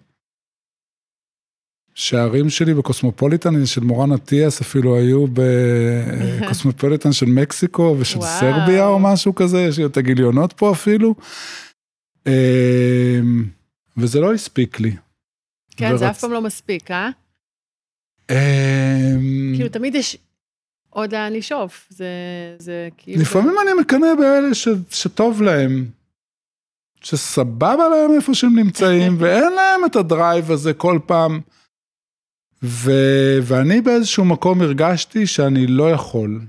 שערים 1.94 2.50
שלי 2.50 2.74
בקוסמופוליטן 2.74 3.66
של 3.66 3.80
מורן 3.80 4.12
אטיאס 4.12 4.60
אפילו 4.60 4.96
היו 4.96 5.24
בקוסמופוליטן 6.42 7.12
של 7.18 7.26
מקסיקו 7.26 7.96
ושל 7.98 8.18
וואו. 8.18 8.40
סרביה 8.40 8.86
או 8.86 8.98
משהו 8.98 9.34
כזה, 9.34 9.60
יש 9.60 9.78
לי 9.78 9.84
את 9.84 9.96
הגיליונות 9.96 10.52
פה 10.52 10.72
אפילו. 10.72 11.14
אמ, 12.28 13.44
וזה 13.96 14.20
לא 14.20 14.34
הספיק 14.34 14.80
לי. 14.80 14.96
כן, 15.76 15.96
זה 15.96 16.04
ורצ- 16.06 16.10
אף 16.10 16.20
פעם 16.20 16.32
לא 16.32 16.42
מספיק, 16.42 16.90
אה? 16.90 17.08
אמ, 18.30 18.36
כאילו, 19.56 19.68
תמיד 19.68 19.94
יש 19.94 20.16
עוד 20.90 21.12
לאן 21.12 21.32
לשאוף. 21.32 21.86
זה, 21.90 22.06
זה 22.58 22.88
כאילו... 22.96 23.22
לפעמים 23.22 23.54
אני 23.62 23.80
מקנא 23.80 24.14
באלה 24.18 24.54
ש, 24.54 24.68
שטוב 24.90 25.42
להם, 25.42 25.90
שסבבה 27.02 27.74
להם 27.88 28.10
איפה 28.16 28.34
שהם 28.34 28.58
נמצאים, 28.58 29.16
ואין 29.20 29.52
להם 29.52 29.84
את 29.86 29.96
ה 29.96 30.05
drive 30.05 30.50
הזה 30.50 30.74
כל 30.74 30.98
פעם. 31.06 31.40
ו, 32.62 32.90
ואני 33.42 33.80
באיזשהו 33.80 34.24
מקום 34.24 34.60
הרגשתי 34.62 35.26
שאני 35.26 35.66
לא 35.66 35.90
יכול. 35.90 36.40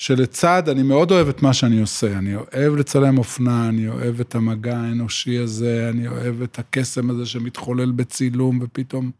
שלצד, 0.00 0.68
אני 0.68 0.82
מאוד 0.82 1.10
אוהב 1.10 1.28
את 1.28 1.42
מה 1.42 1.54
שאני 1.54 1.80
עושה, 1.80 2.18
אני 2.18 2.34
אוהב 2.34 2.76
לצלם 2.76 3.18
אופנה, 3.18 3.68
אני 3.68 3.88
אוהב 3.88 4.20
את 4.20 4.34
המגע 4.34 4.78
האנושי 4.78 5.38
הזה, 5.38 5.90
אני 5.90 6.08
אוהב 6.08 6.42
את 6.42 6.58
הקסם 6.58 7.10
הזה 7.10 7.26
שמתחולל 7.26 7.90
בצילום, 7.90 8.58
ופתאום 8.62 9.10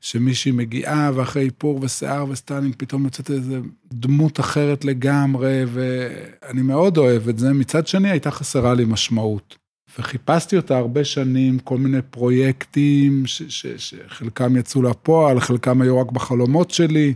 שמישהי 0.00 0.52
מגיעה, 0.52 1.10
ואחרי 1.14 1.42
איפור 1.42 1.78
ושיער 1.82 2.30
ו 2.30 2.35
styling, 2.35 2.74
פתאום 2.78 3.04
יוצאת 3.04 3.30
איזה 3.30 3.60
דמות 3.92 4.40
אחרת 4.40 4.84
לגמרי, 4.84 5.64
ואני 5.72 6.62
מאוד 6.62 6.98
אוהב 6.98 7.28
את 7.28 7.38
זה. 7.38 7.52
מצד 7.52 7.86
שני, 7.86 8.10
הייתה 8.10 8.30
חסרה 8.30 8.74
לי 8.74 8.84
משמעות. 8.84 9.56
וחיפשתי 9.98 10.56
אותה 10.56 10.78
הרבה 10.78 11.04
שנים, 11.04 11.58
כל 11.58 11.78
מיני 11.78 12.02
פרויקטים, 12.02 13.22
שחלקם 13.26 14.56
יצאו 14.56 14.82
לפועל, 14.82 15.40
חלקם 15.40 15.82
היו 15.82 16.00
רק 16.00 16.12
בחלומות 16.12 16.70
שלי. 16.70 17.14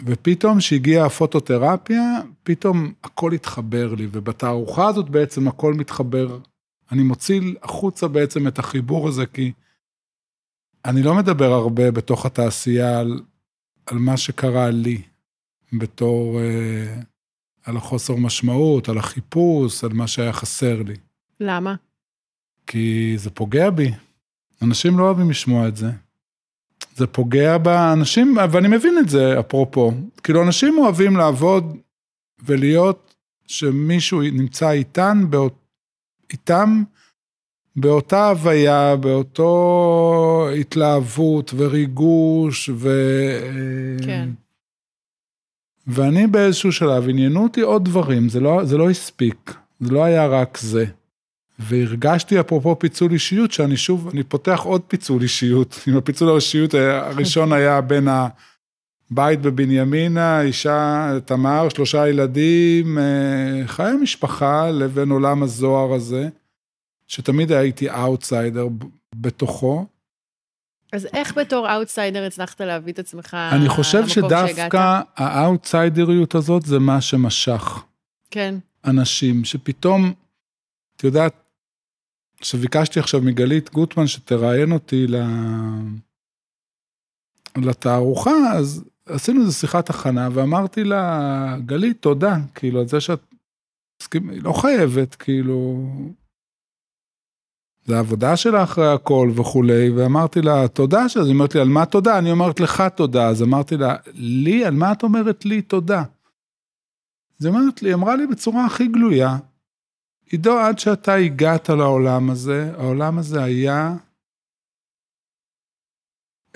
ופתאום 0.00 0.60
שהגיעה 0.60 1.06
הפוטותרפיה, 1.06 2.20
פתאום 2.42 2.92
הכל 3.04 3.32
התחבר 3.32 3.94
לי, 3.94 4.08
ובתערוכה 4.12 4.88
הזאת 4.88 5.08
בעצם 5.10 5.48
הכל 5.48 5.74
מתחבר. 5.74 6.38
אני 6.92 7.02
מוציא 7.02 7.40
החוצה 7.62 8.08
בעצם 8.08 8.48
את 8.48 8.58
החיבור 8.58 9.08
הזה, 9.08 9.26
כי 9.26 9.52
אני 10.84 11.02
לא 11.02 11.14
מדבר 11.14 11.52
הרבה 11.52 11.90
בתוך 11.90 12.26
התעשייה 12.26 13.00
על, 13.00 13.20
על 13.86 13.98
מה 13.98 14.16
שקרה 14.16 14.70
לי, 14.70 15.02
בתור, 15.72 16.40
אה, 16.40 17.00
על 17.64 17.76
החוסר 17.76 18.16
משמעות, 18.16 18.88
על 18.88 18.98
החיפוש, 18.98 19.84
על 19.84 19.92
מה 19.92 20.06
שהיה 20.06 20.32
חסר 20.32 20.82
לי. 20.82 20.94
למה? 21.40 21.74
כי 22.66 23.14
זה 23.16 23.30
פוגע 23.30 23.70
בי. 23.70 23.90
אנשים 24.62 24.98
לא 24.98 25.04
אוהבים 25.04 25.30
לשמוע 25.30 25.68
את 25.68 25.76
זה. 25.76 25.90
זה 26.96 27.06
פוגע 27.06 27.58
באנשים, 27.58 28.36
ואני 28.50 28.68
מבין 28.68 28.98
את 28.98 29.08
זה, 29.08 29.40
אפרופו. 29.40 29.92
כאילו, 30.22 30.42
אנשים 30.42 30.78
אוהבים 30.78 31.16
לעבוד 31.16 31.76
ולהיות 32.44 33.14
שמישהו 33.46 34.22
נמצא 34.22 34.70
איתן, 34.70 35.24
באות, 35.30 35.54
איתם, 36.32 36.82
באותה 37.76 38.28
הוויה, 38.28 38.96
באותו 38.96 40.48
התלהבות 40.60 41.54
וריגוש, 41.56 42.70
ו... 42.74 42.90
כן. 44.04 44.28
ואני 45.86 46.26
באיזשהו 46.26 46.72
שלב, 46.72 47.08
עניינו 47.08 47.42
אותי 47.42 47.60
עוד 47.60 47.84
דברים, 47.84 48.28
זה 48.28 48.40
לא, 48.40 48.64
זה 48.64 48.76
לא 48.78 48.90
הספיק, 48.90 49.54
זה 49.80 49.90
לא 49.90 50.04
היה 50.04 50.26
רק 50.26 50.58
זה. 50.58 50.86
והרגשתי, 51.62 52.40
אפרופו 52.40 52.78
פיצול 52.78 53.12
אישיות, 53.12 53.52
שאני 53.52 53.76
שוב, 53.76 54.08
אני 54.14 54.22
פותח 54.22 54.60
עוד 54.64 54.82
פיצול 54.88 55.22
אישיות. 55.22 55.78
אם 55.86 55.96
הפיצול 55.96 56.30
האישיות 56.30 56.74
הראשון 56.74 57.52
היה 57.52 57.80
בין 57.80 58.08
הבית 59.10 59.40
בבנימינה, 59.40 60.42
אישה, 60.42 61.10
תמר, 61.24 61.68
שלושה 61.68 62.08
ילדים, 62.08 62.98
אה, 62.98 63.62
חיי 63.66 63.96
משפחה, 63.96 64.70
לבין 64.70 65.10
עולם 65.10 65.42
הזוהר 65.42 65.92
הזה, 65.92 66.28
שתמיד 67.08 67.52
הייתי 67.52 67.90
אאוטסיידר 67.90 68.68
בתוכו. 69.14 69.86
אז 70.92 71.08
איך 71.12 71.38
בתור 71.38 71.74
אאוטסיידר 71.74 72.24
הצלחת 72.24 72.60
להביא 72.60 72.92
את 72.92 72.98
עצמך 72.98 73.36
אני 73.52 73.68
חושב 73.68 74.08
שדווקא 74.08 75.00
האאוטסיידריות 75.16 76.34
הזאת 76.34 76.62
זה 76.62 76.78
מה 76.78 77.00
שמשך. 77.00 77.84
כן. 78.30 78.54
אנשים 78.84 79.44
שפתאום, 79.44 80.12
את 80.96 81.04
יודעת, 81.04 81.41
כשביקשתי 82.42 83.00
עכשיו 83.00 83.20
מגלית 83.20 83.72
גוטמן 83.72 84.06
שתראיין 84.06 84.72
אותי 84.72 85.06
לתערוכה, 87.56 88.52
אז 88.54 88.84
עשינו 89.06 89.40
איזו 89.40 89.52
שיחת 89.52 89.90
הכנה 89.90 90.28
ואמרתי 90.32 90.84
לה, 90.84 91.56
גלית, 91.66 92.02
תודה, 92.02 92.36
כאילו, 92.54 92.80
על 92.80 92.88
זה 92.88 93.00
שאת... 93.00 93.20
היא 94.14 94.42
לא 94.42 94.52
חייבת, 94.52 95.14
כאילו, 95.14 95.86
זה 97.84 97.96
העבודה 97.96 98.36
שלה 98.36 98.62
אחרי 98.62 98.92
הכל 98.92 99.30
וכולי, 99.36 99.90
ואמרתי 99.90 100.42
לה, 100.42 100.68
תודה, 100.68 101.02
אז 101.04 101.16
היא 101.16 101.34
אומרת 101.34 101.54
לי, 101.54 101.60
על 101.60 101.68
מה 101.68 101.86
תודה? 101.86 102.18
אני 102.18 102.30
אומרת 102.30 102.60
לך 102.60 102.82
תודה, 102.96 103.28
אז 103.28 103.42
אמרתי 103.42 103.76
לה, 103.76 103.96
לי, 104.14 104.64
על 104.64 104.74
מה 104.74 104.92
את 104.92 105.02
אומרת 105.02 105.44
לי 105.44 105.62
תודה? 105.62 106.02
אז 107.40 107.46
היא 107.46 107.54
אומרת 107.54 107.82
לי, 107.82 107.94
אמרה 107.94 108.16
לי 108.16 108.26
בצורה 108.26 108.66
הכי 108.66 108.86
גלויה, 108.86 109.38
עידו, 110.32 110.58
עד 110.58 110.78
שאתה 110.78 111.14
הגעת 111.14 111.68
לעולם 111.68 112.30
הזה, 112.30 112.72
העולם 112.78 113.18
הזה 113.18 113.42
היה, 113.44 113.96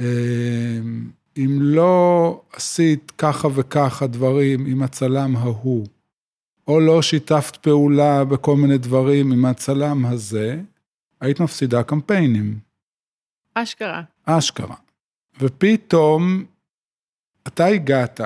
אמ, 0.01 1.11
אם 1.37 1.59
לא 1.61 2.43
עשית 2.53 3.11
ככה 3.11 3.49
וככה 3.55 4.07
דברים 4.07 4.67
עם 4.67 4.83
הצלם 4.83 5.37
ההוא, 5.37 5.87
או 6.69 6.81
לא 6.81 7.03
שיתפת 7.03 7.57
פעולה 7.57 8.25
בכל 8.25 8.57
מיני 8.57 8.79
דברים 8.79 9.33
עם 9.33 9.45
הצלם 9.45 10.07
הזה, 10.07 10.61
היית 11.21 11.41
מפסידה 11.41 11.83
קמפיינים. 11.83 12.59
אשכרה. 13.55 14.03
אשכרה. 14.25 14.77
ופתאום 15.41 16.45
אתה 17.47 17.67
הגעת, 17.67 18.21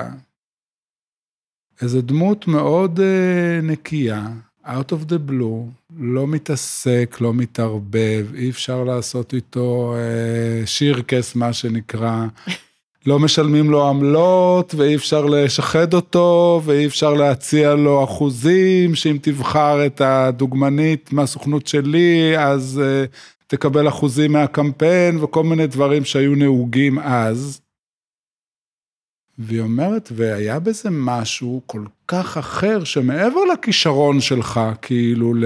איזו 1.81 2.01
דמות 2.01 2.47
מאוד 2.47 2.99
uh, 2.99 3.65
נקייה, 3.65 4.27
out 4.67 4.91
of 4.91 5.11
the 5.11 5.29
blue, 5.29 5.71
לא 5.99 6.27
מתעסק, 6.27 7.17
לא 7.21 7.33
מתערבב, 7.33 8.27
אי 8.35 8.49
אפשר 8.49 8.83
לעשות 8.83 9.33
איתו 9.33 9.95
uh, 9.95 10.67
שירקס, 10.67 11.35
מה 11.35 11.53
שנקרא. 11.53 12.25
לא 13.05 13.19
משלמים 13.19 13.71
לו 13.71 13.89
עמלות, 13.89 14.75
ואי 14.75 14.95
אפשר 14.95 15.25
לשחד 15.25 15.93
אותו, 15.93 16.61
ואי 16.65 16.85
אפשר 16.85 17.13
להציע 17.13 17.75
לו 17.75 18.03
אחוזים, 18.03 18.95
שאם 18.95 19.17
תבחר 19.21 19.85
את 19.85 20.01
הדוגמנית 20.01 21.13
מהסוכנות 21.13 21.67
שלי, 21.67 22.37
אז 22.37 22.81
uh, 22.83 23.07
תקבל 23.47 23.87
אחוזים 23.87 24.31
מהקמפיין, 24.31 25.23
וכל 25.23 25.43
מיני 25.43 25.67
דברים 25.67 26.05
שהיו 26.05 26.35
נהוגים 26.35 26.99
אז. 26.99 27.60
והיא 29.41 29.61
אומרת, 29.61 30.09
והיה 30.15 30.59
בזה 30.59 30.89
משהו 30.91 31.61
כל 31.65 31.85
כך 32.07 32.37
אחר, 32.37 32.83
שמעבר 32.83 33.43
לכישרון 33.53 34.21
שלך, 34.21 34.59
כאילו, 34.81 35.33
ל... 35.33 35.45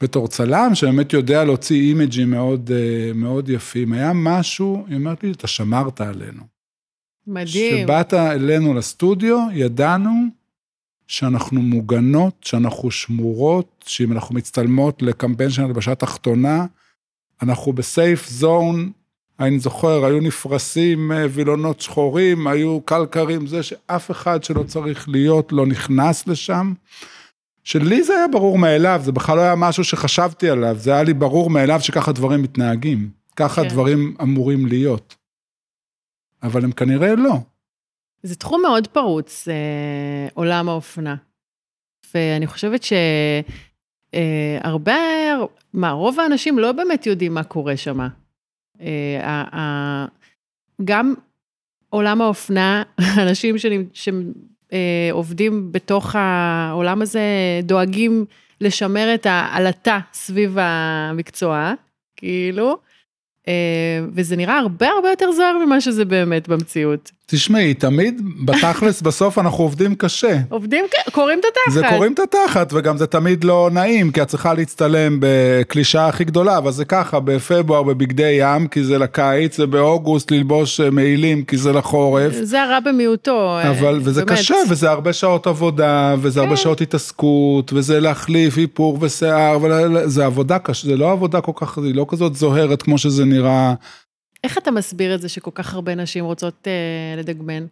בתור 0.00 0.28
צלם, 0.28 0.70
שבאמת 0.74 1.12
יודע 1.12 1.44
להוציא 1.44 1.80
אימג'ים 1.80 2.30
מאוד, 2.30 2.70
אה, 2.74 3.12
מאוד 3.14 3.48
יפים, 3.48 3.92
היה 3.92 4.12
משהו, 4.14 4.84
היא 4.88 4.96
אומרת 4.96 5.22
לי, 5.22 5.30
אתה 5.30 5.46
שמרת 5.46 6.00
עלינו. 6.00 6.42
מדהים. 7.26 7.84
שבאת 7.84 8.14
אלינו 8.14 8.74
לסטודיו, 8.74 9.38
ידענו 9.52 10.10
שאנחנו 11.06 11.62
מוגנות, 11.62 12.34
שאנחנו 12.44 12.90
שמורות, 12.90 13.84
שאם 13.86 14.12
אנחנו 14.12 14.34
מצטלמות 14.34 15.02
לקמפיין 15.02 15.50
של 15.50 15.62
הלבשה 15.62 15.94
תחתונה, 15.94 16.66
אנחנו 17.42 17.72
בסייף 17.72 18.28
זון, 18.28 18.92
אני 19.40 19.58
זוכר, 19.58 20.04
היו 20.04 20.20
נפרסים 20.20 21.12
אה, 21.12 21.26
וילונות 21.30 21.80
שחורים, 21.80 22.46
היו 22.46 22.80
קלקרים, 22.80 23.46
זה 23.46 23.62
שאף 23.62 24.10
אחד 24.10 24.44
שלא 24.44 24.62
צריך 24.62 25.08
להיות 25.08 25.52
לא 25.52 25.66
נכנס 25.66 26.26
לשם. 26.26 26.72
שלי 27.64 28.02
זה 28.02 28.16
היה 28.16 28.28
ברור 28.28 28.58
מאליו, 28.58 29.00
זה 29.04 29.12
בכלל 29.12 29.36
לא 29.36 29.42
היה 29.42 29.54
משהו 29.54 29.84
שחשבתי 29.84 30.50
עליו, 30.50 30.76
זה 30.78 30.92
היה 30.92 31.02
לי 31.02 31.14
ברור 31.14 31.50
מאליו 31.50 31.80
שככה 31.80 32.12
דברים 32.12 32.42
מתנהגים, 32.42 33.10
ככה 33.36 33.62
כן. 33.62 33.68
דברים 33.68 34.16
אמורים 34.22 34.66
להיות. 34.66 35.16
אבל 36.42 36.64
הם 36.64 36.72
כנראה 36.72 37.14
לא. 37.14 37.34
זה 38.22 38.36
תחום 38.36 38.62
מאוד 38.62 38.86
פרוץ, 38.86 39.48
אה, 39.48 40.28
עולם 40.34 40.68
האופנה. 40.68 41.16
ואני 42.14 42.46
חושבת 42.46 42.82
שהרבה, 44.12 44.92
אה, 44.92 45.36
מה, 45.74 45.90
רוב 45.90 46.20
האנשים 46.20 46.58
לא 46.58 46.72
באמת 46.72 47.06
יודעים 47.06 47.34
מה 47.34 47.44
קורה 47.44 47.76
שם. 47.76 48.08
אה, 48.80 50.06
גם 50.84 51.14
עולם 51.90 52.22
האופנה, 52.22 52.82
אנשים 53.22 53.56
שעובדים 54.72 55.72
בתוך 55.72 56.16
העולם 56.18 57.02
הזה 57.02 57.20
דואגים 57.62 58.24
לשמר 58.60 59.14
את 59.14 59.26
העלטה 59.26 59.98
סביב 60.12 60.56
המקצוע, 60.60 61.72
כאילו, 62.16 62.78
אה, 63.48 64.00
וזה 64.14 64.36
נראה 64.36 64.58
הרבה 64.58 64.88
הרבה 64.88 65.10
יותר 65.10 65.32
זוהר 65.32 65.58
ממה 65.58 65.80
שזה 65.80 66.04
באמת 66.04 66.48
במציאות. 66.48 67.10
תשמעי, 67.30 67.74
תמיד 67.74 68.22
בתכלס 68.44 69.02
בסוף 69.06 69.38
אנחנו 69.38 69.64
עובדים 69.64 69.94
קשה. 69.94 70.38
עובדים, 70.48 70.84
קוראים 71.12 71.38
את 71.38 71.44
התחת. 71.44 71.72
זה 71.72 71.82
קוראים 71.94 72.12
את 72.12 72.18
התחת, 72.18 72.72
וגם 72.72 72.96
זה 72.96 73.06
תמיד 73.06 73.44
לא 73.44 73.70
נעים, 73.72 74.12
כי 74.12 74.22
את 74.22 74.28
צריכה 74.28 74.54
להצטלם 74.54 75.16
בקלישה 75.20 76.06
הכי 76.06 76.24
גדולה, 76.24 76.58
אבל 76.58 76.70
זה 76.70 76.84
ככה, 76.84 77.20
בפברואר 77.20 77.82
בבגדי 77.82 78.36
ים, 78.40 78.68
כי 78.68 78.84
זה 78.84 78.98
לקיץ, 78.98 79.60
ובאוגוסט 79.60 80.30
ללבוש 80.30 80.80
אה, 80.80 80.90
מעילים, 80.90 81.44
כי 81.44 81.56
זה 81.56 81.72
לחורף. 81.72 82.32
זה 82.42 82.62
הרע 82.62 82.80
במיעוטו, 82.80 83.58
אה, 83.58 83.70
אבל, 83.70 84.00
וזה 84.02 84.24
באמת. 84.24 84.38
קשה, 84.38 84.54
וזה 84.68 84.90
הרבה 84.90 85.12
שעות 85.12 85.46
עבודה, 85.46 86.14
וזה 86.18 86.40
כן. 86.40 86.46
הרבה 86.46 86.56
שעות 86.56 86.80
התעסקות, 86.80 87.72
וזה 87.72 88.00
להחליף 88.00 88.58
איפור 88.58 88.98
ושיער, 89.00 89.58
וזה 89.62 90.24
עבודה 90.26 90.58
קשה, 90.58 90.88
זה 90.88 90.96
לא 90.96 91.12
עבודה 91.12 91.40
כל 91.40 91.52
כך, 91.54 91.78
היא 91.78 91.94
לא 91.94 92.06
כזאת 92.08 92.34
זוהרת 92.34 92.82
כמו 92.82 92.98
שזה 92.98 93.24
נראה. 93.24 93.74
איך 94.44 94.58
אתה 94.58 94.70
מסביר 94.70 95.14
את 95.14 95.20
זה 95.20 95.28
שכל 95.28 95.50
כך 95.54 95.74
הרבה 95.74 95.94
נשים 95.94 96.24
רוצות 96.24 96.68
אה, 96.68 97.14
לדגמן? 97.16 97.66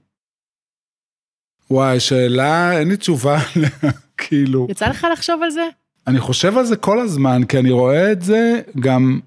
וואי, 1.70 2.00
שאלה, 2.00 2.78
אין 2.78 2.88
לי 2.88 2.96
תשובה, 2.96 3.38
כאילו. 4.18 4.66
יצא 4.70 4.88
לך 4.88 5.06
לחשוב 5.12 5.42
על 5.42 5.50
זה? 5.50 5.68
אני 6.06 6.20
חושב 6.20 6.58
על 6.58 6.64
זה 6.64 6.76
כל 6.76 7.00
הזמן, 7.00 7.44
כי 7.48 7.58
אני 7.58 7.70
רואה 7.70 8.12
את 8.12 8.22
זה 8.22 8.60
גם, 8.80 9.20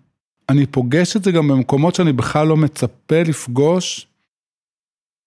אני 0.50 0.66
פוגש 0.66 1.16
את 1.16 1.24
זה 1.24 1.32
גם 1.32 1.48
במקומות 1.48 1.96
שאני 1.96 2.14
בכלל 2.14 2.48
לא 2.48 2.58
מצפה 2.58 3.22
לפגוש. 3.28 4.08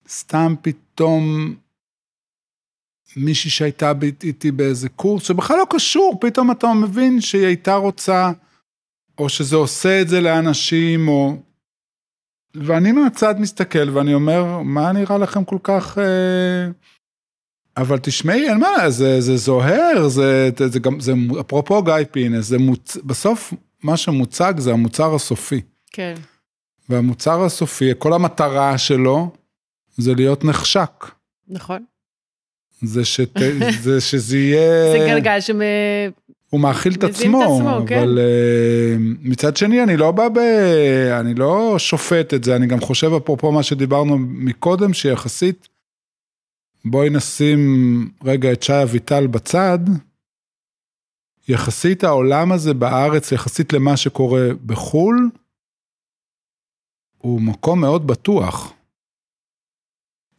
סתם 0.08 0.54
פתאום 0.62 1.54
מישהי 3.16 3.50
שהייתה 3.50 3.92
איתי 4.22 4.50
באיזה 4.50 4.88
קורס, 4.88 5.22
שבכלל 5.22 5.56
לא 5.56 5.66
קשור, 5.70 6.18
פתאום 6.20 6.50
אתה 6.50 6.72
מבין 6.72 7.20
שהיא 7.20 7.46
הייתה 7.46 7.74
רוצה, 7.74 8.32
או 9.18 9.28
שזה 9.28 9.56
עושה 9.56 10.02
את 10.02 10.08
זה 10.08 10.20
לאנשים, 10.20 11.08
או... 11.08 11.36
ואני 12.54 12.92
מהצד 12.92 13.34
מסתכל 13.40 13.90
ואני 13.90 14.14
אומר, 14.14 14.58
מה 14.62 14.92
נראה 14.92 15.18
לכם 15.18 15.44
כל 15.44 15.58
כך... 15.62 15.98
אה... 15.98 16.70
אבל 17.76 17.98
תשמעי, 17.98 18.48
אין 18.48 18.58
מה, 18.58 18.90
זה, 18.90 19.20
זה 19.20 19.36
זוהר, 19.36 20.08
זה, 20.08 20.50
זה 20.66 20.78
גם, 20.78 21.00
זה, 21.00 21.12
אפרופו 21.40 21.82
גיא 21.82 21.94
פינס, 22.10 22.46
זה 22.46 22.58
מוצ... 22.58 22.96
בסוף 22.96 23.54
מה 23.82 23.96
שמוצג 23.96 24.54
זה 24.58 24.72
המוצר 24.72 25.14
הסופי. 25.14 25.60
כן. 25.90 26.14
והמוצר 26.88 27.44
הסופי, 27.44 27.90
כל 27.98 28.12
המטרה 28.12 28.78
שלו 28.78 29.30
זה 29.96 30.14
להיות 30.14 30.44
נחשק. 30.44 31.04
נכון. 31.48 31.84
זה, 32.82 33.04
שת, 33.04 33.38
זה 33.84 34.00
שזה 34.00 34.38
יהיה... 34.38 34.92
זה 34.92 34.98
גלגל 34.98 35.40
שמ... 35.40 35.60
הוא 36.54 36.60
מאכיל 36.60 36.94
את 36.94 37.04
עצמו, 37.04 37.42
את 37.42 37.46
עצמו 37.46 37.86
כן. 37.86 37.98
אבל 37.98 38.18
כן. 38.18 39.02
מצד 39.20 39.56
שני 39.56 39.82
אני 39.82 39.96
לא 39.96 40.10
בא 40.10 40.28
ב... 40.28 40.38
אני 41.20 41.34
לא 41.34 41.74
שופט 41.78 42.34
את 42.34 42.44
זה, 42.44 42.56
אני 42.56 42.66
גם 42.66 42.80
חושב 42.80 43.12
אפרופו 43.12 43.52
מה 43.52 43.62
שדיברנו 43.62 44.18
מקודם, 44.18 44.92
שיחסית, 44.92 45.68
בואי 46.84 47.10
נשים 47.10 48.10
רגע 48.24 48.52
את 48.52 48.62
שי 48.62 48.82
אביטל 48.82 49.26
בצד, 49.26 49.78
יחסית 51.48 52.04
העולם 52.04 52.52
הזה 52.52 52.74
בארץ, 52.74 53.32
יחסית 53.32 53.72
למה 53.72 53.96
שקורה 53.96 54.48
בחו"ל, 54.66 55.30
הוא 57.18 57.40
מקום 57.40 57.80
מאוד 57.80 58.06
בטוח. 58.06 58.72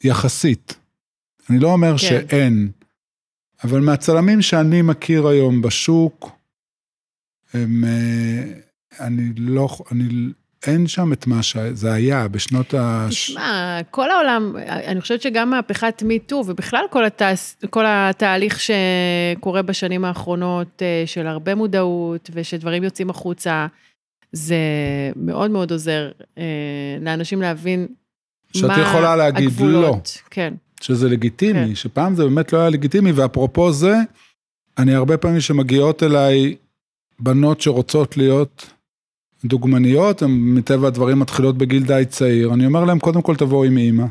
יחסית. 0.03 0.75
אני 1.49 1.59
לא 1.59 1.67
אומר 1.67 1.91
כן. 1.91 1.97
שאין. 1.97 2.71
אבל 3.65 3.79
מהצלמים 3.79 4.41
שאני 4.41 4.81
מכיר 4.81 5.27
היום 5.27 5.61
בשוק, 5.61 6.29
הם, 7.53 7.83
אה, 7.83 8.43
אני 8.99 9.23
לא, 9.37 9.67
אני, 9.91 10.03
אין 10.67 10.87
שם 10.87 11.13
את 11.13 11.27
מה 11.27 11.43
שזה 11.43 11.93
היה 11.93 12.27
בשנות 12.27 12.73
ה... 12.73 13.07
תשמע, 13.09 13.79
כל 13.91 14.11
העולם, 14.11 14.55
אני 14.67 15.01
חושבת 15.01 15.21
שגם 15.21 15.49
מהפכת 15.49 16.03
מיטו, 16.05 16.43
ובכלל 16.47 16.85
כל, 16.89 17.05
התעש, 17.05 17.53
כל 17.69 17.83
התהליך 17.87 18.59
שקורה 18.59 19.61
בשנים 19.61 20.05
האחרונות, 20.05 20.81
אה, 20.81 21.03
של 21.05 21.27
הרבה 21.27 21.55
מודעות, 21.55 22.29
ושדברים 22.33 22.83
יוצאים 22.83 23.09
החוצה, 23.09 23.67
זה 24.31 24.57
מאוד 25.15 25.51
מאוד 25.51 25.71
עוזר 25.71 26.11
אה, 26.37 26.43
לאנשים 27.01 27.41
להבין 27.41 27.87
שאת 28.53 28.77
יכולה 28.77 29.15
להגיד 29.15 29.47
הגבולות. 29.47 30.17
לא. 30.23 30.29
כן. 30.29 30.53
שזה 30.85 31.09
לגיטימי, 31.09 31.67
כן. 31.67 31.75
שפעם 31.75 32.15
זה 32.15 32.23
באמת 32.23 32.53
לא 32.53 32.57
היה 32.57 32.69
לגיטימי, 32.69 33.11
ואפרופו 33.11 33.71
זה, 33.71 33.95
אני 34.77 34.95
הרבה 34.95 35.17
פעמים 35.17 35.39
שמגיעות 35.39 36.03
אליי 36.03 36.55
בנות 37.19 37.61
שרוצות 37.61 38.17
להיות 38.17 38.69
דוגמניות, 39.45 40.21
הן 40.21 40.31
מטבע 40.31 40.87
הדברים 40.87 41.19
מתחילות 41.19 41.57
בגיל 41.57 41.83
די 41.83 42.03
צעיר, 42.09 42.53
אני 42.53 42.65
אומר 42.65 42.85
להם, 42.85 42.99
קודם 42.99 43.21
כל 43.21 43.35
תבואו 43.35 43.63
עם 43.63 43.77
אימא. 43.77 44.05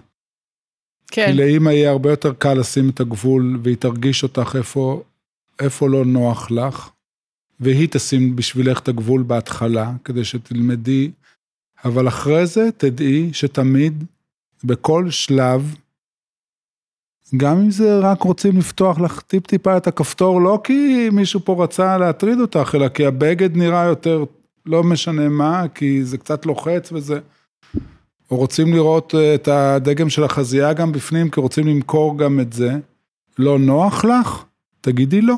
כן. 1.11 1.27
כי 1.27 1.33
לאימא 1.33 1.71
יהיה 1.71 1.91
הרבה 1.91 2.11
יותר 2.11 2.33
קל 2.33 2.55
לשים 2.55 2.89
את 2.89 3.01
הגבול, 3.01 3.59
והיא 3.63 3.77
תרגיש 3.77 4.23
אותך 4.23 4.57
איפה, 4.59 5.03
איפה 5.61 5.89
לא 5.89 6.05
נוח 6.05 6.51
לך, 6.51 6.91
והיא 7.61 7.89
תשים 7.91 8.37
בשבילך 8.37 8.79
את 8.79 8.89
הגבול 8.89 9.23
בהתחלה, 9.23 9.93
כדי 10.05 10.25
שתלמדי, 10.25 11.11
אבל 11.85 12.09
אחרי 12.09 12.47
זה 12.47 12.69
תדעי 12.77 13.31
שתמיד, 13.33 14.05
בכל 14.65 15.11
שלב, 15.11 15.75
גם 17.37 17.59
אם 17.59 17.71
זה 17.71 17.99
רק 17.99 18.23
רוצים 18.23 18.57
לפתוח 18.57 19.01
לך 19.01 19.21
טיפ-טיפה 19.21 19.77
את 19.77 19.87
הכפתור, 19.87 20.41
לא 20.41 20.61
כי 20.65 21.09
מישהו 21.13 21.41
פה 21.45 21.65
רצה 21.65 21.99
להטריד 21.99 22.41
אותך, 22.41 22.75
אלא 22.75 22.89
כי 22.89 23.07
הבגד 23.07 23.57
נראה 23.57 23.85
יותר, 23.85 24.25
לא 24.67 24.83
משנה 24.83 25.29
מה, 25.29 25.65
כי 25.75 26.05
זה 26.05 26.19
קצת 26.19 26.47
לוחץ 26.47 26.93
וזה. 26.93 27.21
או 28.31 28.37
רוצים 28.37 28.73
לראות 28.73 29.15
אה, 29.15 29.35
את 29.35 29.49
הדגם 29.49 30.11
של 30.11 30.25
החזייה 30.25 30.73
גם 30.73 30.93
בפנים, 30.93 31.31
כי 31.31 31.41
רוצים 31.41 31.67
למכור 31.67 32.19
גם 32.19 32.41
את 32.41 32.53
זה. 32.53 32.77
לא 33.39 33.59
נוח 33.59 34.05
לך? 34.05 34.45
תגידי 34.81 35.21
לא. 35.21 35.35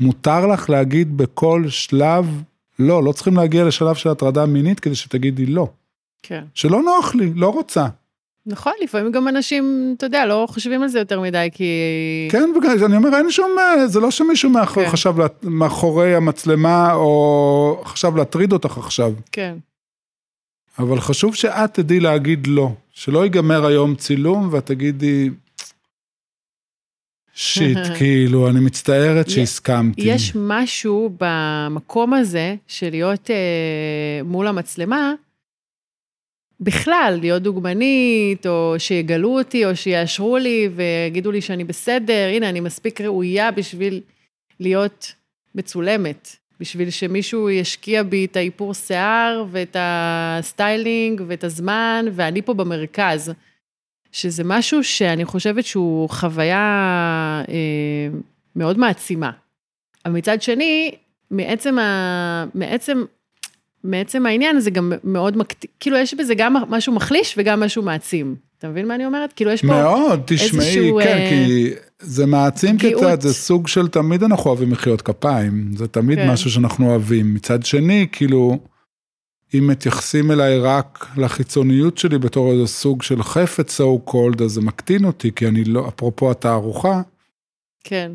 מותר 0.00 0.46
לך 0.46 0.70
להגיד 0.70 1.16
בכל 1.16 1.64
שלב 1.68 2.42
לא, 2.78 3.04
לא 3.04 3.12
צריכים 3.12 3.36
להגיע 3.36 3.64
לשלב 3.64 3.94
של 3.94 4.08
הטרדה 4.08 4.46
מינית 4.46 4.80
כדי 4.80 4.94
שתגידי 4.94 5.46
לא. 5.46 5.68
כן. 6.22 6.44
שלא 6.54 6.82
נוח 6.82 7.14
לי, 7.14 7.32
לא 7.34 7.48
רוצה. 7.52 7.86
נכון, 8.48 8.72
לפעמים 8.82 9.12
גם 9.12 9.28
אנשים, 9.28 9.94
אתה 9.96 10.06
יודע, 10.06 10.26
לא 10.26 10.46
חושבים 10.50 10.82
על 10.82 10.88
זה 10.88 10.98
יותר 10.98 11.20
מדי, 11.20 11.48
כי... 11.52 11.64
כן, 12.30 12.50
וגם, 12.56 12.84
אני 12.86 12.96
אומר, 12.96 13.16
אין 13.16 13.30
שום, 13.30 13.50
אה, 13.58 13.86
זה 13.86 14.00
לא 14.00 14.10
שמישהו 14.10 14.50
מאחור, 14.50 14.84
כן. 14.84 14.90
חשב 14.90 15.14
מאחורי 15.42 16.14
המצלמה, 16.14 16.92
או 16.94 17.82
חשב 17.84 18.16
להטריד 18.16 18.52
אותך 18.52 18.78
עכשיו. 18.78 19.12
כן. 19.32 19.56
אבל 20.78 21.00
חשוב 21.00 21.34
שאת 21.34 21.74
תדעי 21.74 22.00
להגיד 22.00 22.46
לא. 22.46 22.70
שלא 22.90 23.24
ייגמר 23.24 23.66
היום 23.66 23.94
צילום 23.94 24.48
ואת 24.52 24.66
תגידי, 24.66 25.30
שיט, 27.34 27.78
כאילו, 27.98 28.48
אני 28.48 28.60
מצטערת 28.60 29.30
שהסכמתי. 29.30 30.00
יש 30.04 30.32
משהו 30.36 31.16
במקום 31.20 32.14
הזה 32.14 32.54
של 32.66 32.90
להיות 32.90 33.30
אה, 33.30 34.20
מול 34.24 34.46
המצלמה, 34.46 35.12
בכלל, 36.60 37.18
להיות 37.20 37.42
דוגמנית, 37.42 38.46
או 38.46 38.74
שיגלו 38.78 39.38
אותי, 39.38 39.64
או 39.64 39.76
שיאשרו 39.76 40.36
לי 40.36 40.68
ויגידו 40.74 41.32
לי 41.32 41.40
שאני 41.40 41.64
בסדר, 41.64 42.28
הנה, 42.32 42.48
אני 42.48 42.60
מספיק 42.60 43.00
ראויה 43.00 43.50
בשביל 43.50 44.00
להיות 44.60 45.12
מצולמת, 45.54 46.36
בשביל 46.60 46.90
שמישהו 46.90 47.50
ישקיע 47.50 48.02
בי 48.02 48.24
את 48.24 48.36
האיפור 48.36 48.74
שיער, 48.74 49.44
ואת 49.50 49.76
ה 49.78 49.94
styling, 49.94 51.22
ואת 51.26 51.44
הזמן, 51.44 52.06
ואני 52.12 52.42
פה 52.42 52.54
במרכז. 52.54 53.32
שזה 54.12 54.42
משהו 54.44 54.84
שאני 54.84 55.24
חושבת 55.24 55.64
שהוא 55.64 56.08
חוויה 56.08 56.58
אה, 57.48 58.18
מאוד 58.56 58.78
מעצימה. 58.78 59.30
אבל 60.04 60.14
מצד 60.14 60.42
שני, 60.42 60.94
מעצם, 61.30 61.78
ה... 61.78 62.44
מעצם, 62.54 63.04
מעצם 63.88 64.26
העניין 64.26 64.60
זה 64.60 64.70
גם 64.70 64.92
מאוד 65.04 65.36
מקטין, 65.36 65.70
כאילו 65.80 65.96
יש 65.96 66.14
בזה 66.14 66.34
גם 66.34 66.54
משהו 66.68 66.92
מחליש 66.92 67.34
וגם 67.38 67.60
משהו 67.60 67.82
מעצים. 67.82 68.36
אתה 68.58 68.68
מבין 68.68 68.88
מה 68.88 68.94
אני 68.94 69.06
אומרת? 69.06 69.32
כאילו 69.32 69.50
יש 69.50 69.60
פה... 69.60 69.66
מאוד, 69.66 70.22
תשמעי, 70.26 70.66
איזשהו, 70.66 71.00
כן, 71.02 71.16
אה, 71.18 71.28
כי 71.28 71.70
זה 71.98 72.26
מעצים 72.26 72.78
פגיעות. 72.78 73.04
קצת, 73.04 73.20
זה 73.20 73.34
סוג 73.34 73.68
של 73.68 73.88
תמיד 73.88 74.22
אנחנו 74.22 74.50
אוהבים 74.50 74.70
מחיאות 74.70 75.02
כפיים, 75.02 75.70
זה 75.76 75.88
תמיד 75.88 76.18
כן. 76.18 76.30
משהו 76.30 76.50
שאנחנו 76.50 76.90
אוהבים. 76.90 77.34
מצד 77.34 77.64
שני, 77.64 78.06
כאילו, 78.12 78.58
אם 79.54 79.66
מתייחסים 79.66 80.30
אליי 80.30 80.58
רק 80.58 81.06
לחיצוניות 81.16 81.98
שלי 81.98 82.18
בתור 82.18 82.52
איזה 82.52 82.66
סוג 82.66 83.02
של 83.02 83.22
חפץ 83.22 83.80
so 83.80 84.10
called, 84.10 84.44
אז 84.44 84.50
זה 84.50 84.60
מקטין 84.60 85.04
אותי, 85.04 85.32
כי 85.32 85.48
אני 85.48 85.64
לא, 85.64 85.88
אפרופו 85.88 86.30
התערוכה, 86.30 87.02
כן, 87.84 88.12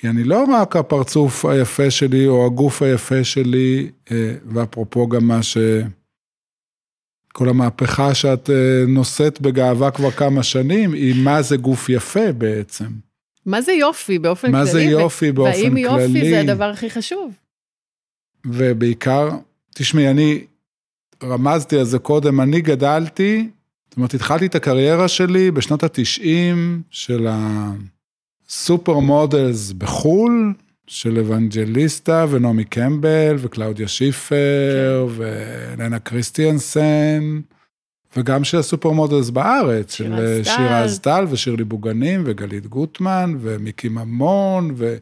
כי 0.00 0.08
אני 0.08 0.24
לא 0.24 0.44
רק 0.44 0.76
הפרצוף 0.76 1.44
היפה 1.44 1.90
שלי 1.90 2.26
או 2.26 2.46
הגוף 2.46 2.82
היפה 2.82 3.24
שלי, 3.24 3.90
אה, 4.10 4.34
ואפרופו 4.46 5.08
גם 5.08 5.28
מה 5.28 5.42
ש... 5.42 5.58
כל 7.32 7.48
המהפכה 7.48 8.14
שאת 8.14 8.50
אה, 8.50 8.84
נושאת 8.88 9.40
בגאווה 9.40 9.90
כבר 9.90 10.10
כמה 10.10 10.42
שנים, 10.42 10.92
היא 10.92 11.24
מה 11.24 11.42
זה 11.42 11.56
גוף 11.56 11.88
יפה 11.88 12.32
בעצם. 12.32 12.86
מה 13.46 13.62
זה 13.62 13.72
יופי 13.72 14.18
באופן 14.18 14.52
מה 14.52 14.58
כללי? 14.58 14.70
זה 14.72 14.78
ו- 14.78 15.00
יופי 15.00 15.32
באופן 15.32 15.50
והאם 15.50 15.70
כללי. 15.70 15.80
יופי 15.80 16.30
זה 16.30 16.40
הדבר 16.40 16.64
הכי 16.64 16.90
חשוב? 16.90 17.32
ובעיקר, 18.46 19.28
תשמעי, 19.74 20.10
אני 20.10 20.44
רמזתי 21.22 21.78
על 21.78 21.84
זה 21.84 21.98
קודם, 21.98 22.40
אני 22.40 22.60
גדלתי, 22.60 23.48
זאת 23.88 23.96
אומרת, 23.96 24.14
התחלתי 24.14 24.46
את 24.46 24.54
הקריירה 24.54 25.08
שלי 25.08 25.50
בשנות 25.50 25.82
התשעים 25.82 26.82
של 26.90 27.26
ה 28.48 28.98
supermodels 28.98 29.72
בחו"ל, 29.72 30.54
של 30.86 31.18
אבנג'ליסטה 31.18 32.26
ונעמי 32.30 32.64
קמבל 32.64 33.36
וקלאודיה 33.38 33.88
שיפר 33.88 35.08
והלנה 35.16 35.98
קריסטיאנסן, 35.98 37.40
וגם 38.16 38.44
של 38.44 38.58
ה 38.58 38.90
supermodels 38.90 39.30
בארץ, 39.30 39.94
של 39.94 40.40
שירה 40.44 40.84
אזטל 40.84 41.24
ושירלי 41.30 41.64
בוגנים 41.64 42.22
וגלית 42.26 42.66
גוטמן 42.66 43.36
ומיקי 43.40 43.88
ממון 43.88 44.70
ו... 44.76 44.96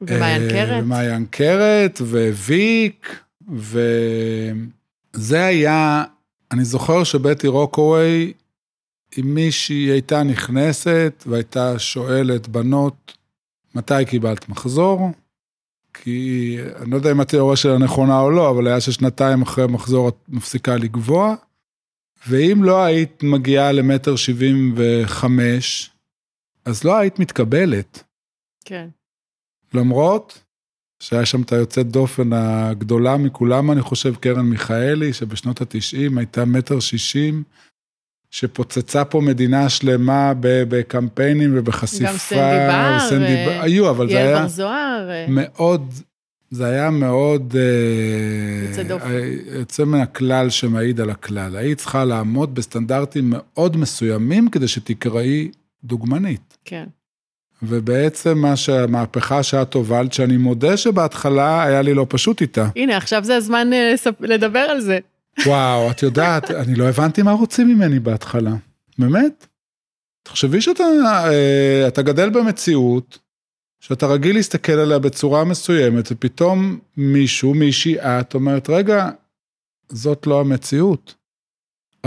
ומעיין 0.00 0.42
אה, 0.42 0.50
קרת? 0.50 0.82
ומעיין 0.82 1.26
קרת, 1.30 2.00
וויק, 2.00 3.22
וזה 3.48 5.44
היה, 5.44 6.04
אני 6.52 6.64
זוכר 6.64 7.04
שבטי 7.04 7.48
רוקווי, 7.48 8.32
אם 9.18 9.34
מישהי 9.34 9.90
הייתה 9.90 10.22
נכנסת 10.22 11.24
והייתה 11.26 11.78
שואלת 11.78 12.48
בנות, 12.48 13.16
מתי 13.74 14.04
קיבלת 14.06 14.48
מחזור? 14.48 15.10
כי 15.94 16.56
אני 16.76 16.90
לא 16.90 16.96
יודע 16.96 17.10
אם 17.10 17.20
התיאוריה 17.20 17.56
שלה 17.56 17.78
נכונה 17.78 18.20
או 18.20 18.30
לא, 18.30 18.50
אבל 18.50 18.66
היה 18.66 18.80
ששנתיים 18.80 19.42
אחרי 19.42 19.66
מחזור 19.66 20.08
את 20.08 20.16
מפסיקה 20.28 20.76
לגבוה, 20.76 21.34
ואם 22.28 22.64
לא 22.64 22.84
היית 22.84 23.22
מגיעה 23.22 23.72
למטר 23.72 24.16
שבעים 24.16 24.74
וחמש, 24.76 25.90
אז 26.64 26.84
לא 26.84 26.96
היית 26.96 27.18
מתקבלת. 27.18 28.02
כן. 28.64 28.88
למרות 29.74 30.42
שהיה 31.02 31.26
שם 31.26 31.42
את 31.42 31.52
היוצאת 31.52 31.86
דופן 31.86 32.32
הגדולה 32.32 33.16
מכולם, 33.16 33.70
אני 33.70 33.80
חושב, 33.80 34.14
קרן 34.14 34.46
מיכאלי, 34.46 35.12
שבשנות 35.12 35.60
ה-90 35.60 36.18
הייתה 36.18 36.44
מטר 36.44 36.80
שישים, 36.80 37.42
שפוצצה 38.30 39.04
פה 39.04 39.20
מדינה 39.20 39.68
שלמה 39.68 40.32
בקמפיינים 40.40 41.52
ובחשיפה. 41.54 42.10
גם 42.10 42.16
סנדי 42.16 42.66
בר, 42.68 42.98
סנדי 43.08 43.44
בר, 43.46 43.60
היו, 43.62 43.90
אבל 43.90 44.08
זה 44.08 44.12
יעל 44.12 44.26
היה 44.26 44.40
בר 44.40 44.48
זוהר, 44.48 45.08
מאוד, 45.28 45.92
זה 46.50 46.66
היה 46.66 46.90
מאוד... 46.90 47.56
אה, 47.56 48.68
יוצא 48.68 48.82
דופן. 48.82 49.10
אה, 49.10 49.58
יוצא 49.58 49.84
מן 49.84 50.00
הכלל 50.00 50.50
שמעיד 50.50 51.00
על 51.00 51.10
הכלל. 51.10 51.56
היית 51.56 51.78
צריכה 51.78 52.04
לעמוד 52.04 52.54
בסטנדרטים 52.54 53.24
מאוד 53.36 53.76
מסוימים 53.76 54.48
כדי 54.48 54.68
שתקראי 54.68 55.50
דוגמנית. 55.84 56.58
כן. 56.64 56.84
ובעצם 57.62 58.38
מה 58.38 58.56
שהמהפכה 58.56 59.42
שאת 59.42 59.74
הובלת, 59.74 60.12
שאני 60.12 60.36
מודה 60.36 60.76
שבהתחלה 60.76 61.64
היה 61.64 61.82
לי 61.82 61.94
לא 61.94 62.06
פשוט 62.08 62.40
איתה. 62.40 62.68
הנה, 62.76 62.96
עכשיו 62.96 63.24
זה 63.24 63.36
הזמן 63.36 63.72
אה, 63.72 63.94
לדבר 64.20 64.58
על 64.58 64.80
זה. 64.80 64.98
וואו, 65.46 65.90
את 65.90 66.02
יודעת, 66.02 66.50
אני 66.50 66.74
לא 66.74 66.88
הבנתי 66.88 67.22
מה 67.22 67.32
רוצים 67.32 67.68
ממני 67.68 68.00
בהתחלה. 68.00 68.54
באמת? 68.98 69.46
תחשבי 70.22 70.60
שאתה 70.60 70.84
אה, 71.30 71.88
אתה 71.88 72.02
גדל 72.02 72.30
במציאות, 72.30 73.18
שאתה 73.80 74.06
רגיל 74.06 74.36
להסתכל 74.36 74.72
עליה 74.72 74.98
בצורה 74.98 75.44
מסוימת, 75.44 76.08
ופתאום 76.10 76.78
מישהו, 76.96 77.54
מישהי 77.54 77.96
את, 78.00 78.34
אומרת, 78.34 78.70
רגע, 78.70 79.10
זאת 79.88 80.26
לא 80.26 80.40
המציאות. 80.40 81.14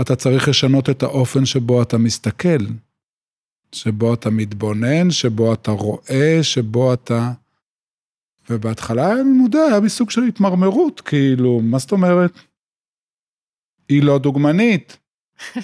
אתה 0.00 0.16
צריך 0.16 0.48
לשנות 0.48 0.90
את 0.90 1.02
האופן 1.02 1.46
שבו 1.46 1.82
אתה 1.82 1.98
מסתכל, 1.98 2.66
שבו 3.72 4.14
אתה 4.14 4.30
מתבונן, 4.30 5.10
שבו 5.10 5.54
אתה 5.54 5.70
רואה, 5.70 6.38
שבו 6.42 6.94
אתה... 6.94 7.32
ובהתחלה, 8.50 9.12
אני 9.12 9.22
מודה, 9.22 9.66
היה 9.66 9.80
בי 9.80 9.88
סוג 9.88 10.10
של 10.10 10.22
התמרמרות, 10.22 11.00
כאילו, 11.00 11.60
מה 11.60 11.78
זאת 11.78 11.92
אומרת? 11.92 12.30
היא 13.88 14.02
לא 14.02 14.18
דוגמנית. 14.18 14.96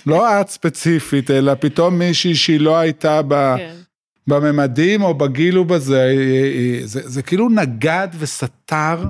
לא 0.06 0.40
את 0.40 0.48
ספציפית, 0.48 1.30
אלא 1.30 1.54
פתאום 1.54 1.98
מישהי 1.98 2.34
שהיא 2.34 2.60
לא 2.60 2.76
הייתה 2.76 3.22
ב... 3.28 3.56
כן. 3.56 3.74
בממדים 4.26 5.02
או 5.02 5.14
בגיל 5.14 5.58
ובזה, 5.58 6.14
זה, 6.84 7.08
זה 7.08 7.22
כאילו 7.22 7.48
נגד 7.48 8.08
וסתר 8.18 9.04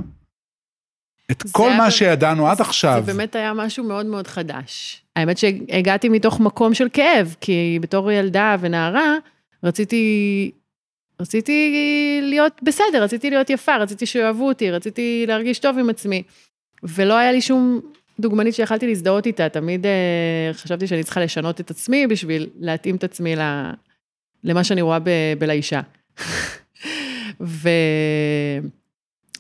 את 1.31 1.43
כל 1.53 1.71
מה 1.79 1.87
ב... 1.87 1.91
שידענו 1.91 2.49
עד 2.49 2.61
עכשיו. 2.61 3.03
זה 3.07 3.13
באמת 3.13 3.37
היה 3.37 3.53
משהו 3.55 3.85
מאוד 3.85 4.07
מאוד 4.07 4.27
חדש. 4.27 5.03
האמת 5.17 5.39
שהגעתי 5.39 6.09
מתוך 6.09 6.41
מקום 6.41 6.75
של 6.75 6.89
כאב, 6.93 7.37
כי 7.41 7.79
בתור 7.83 8.13
ילדה 8.13 8.57
ונערה, 8.61 9.17
רציתי, 9.65 10.51
רציתי 11.21 12.21
להיות 12.23 12.61
בסדר, 12.63 13.03
רציתי 13.03 13.31
להיות 13.31 13.51
יפה, 13.51 13.77
רציתי 13.77 14.07
שאוהבו 14.07 14.49
אותי, 14.49 14.71
רציתי 14.71 15.25
להרגיש 15.29 15.59
טוב 15.59 15.79
עם 15.79 15.91
עצמי. 15.91 16.23
ולא 16.83 17.15
היה 17.15 17.33
לי 17.33 17.41
שום 17.41 17.81
דוגמנית 18.21 18.55
שיכלתי 18.55 18.87
להזדהות 18.87 19.27
איתה, 19.27 19.49
תמיד 19.49 19.87
uh, 19.87 19.89
חשבתי 20.53 20.87
שאני 20.87 21.05
צריכה 21.05 21.21
לשנות 21.21 21.61
את 21.61 21.71
עצמי 21.71 22.07
בשביל 22.07 22.51
להתאים 22.59 22.97
את 22.97 23.05
עצמי 23.05 23.37
ל, 23.37 23.41
למה 24.45 24.65
שאני 24.65 24.83
רואה 24.83 24.99
ב, 24.99 25.09
בלאישה. 25.39 25.81
ו... 27.41 27.69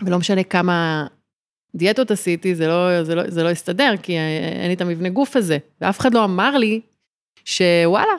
ולא 0.04 0.18
משנה 0.18 0.42
כמה 0.42 1.06
דיאטות 1.74 2.10
עשיתי, 2.10 2.54
זה 2.54 2.66
לא, 2.66 3.02
זה, 3.02 3.14
לא, 3.14 3.30
זה 3.30 3.42
לא 3.42 3.48
הסתדר, 3.48 3.94
כי 4.02 4.18
אין 4.18 4.68
לי 4.68 4.74
את 4.74 4.80
המבנה 4.80 5.08
גוף 5.08 5.36
הזה. 5.36 5.58
ואף 5.80 6.00
אחד 6.00 6.14
לא 6.14 6.24
אמר 6.24 6.56
לי 6.56 6.80
שוואלה, 7.44 8.12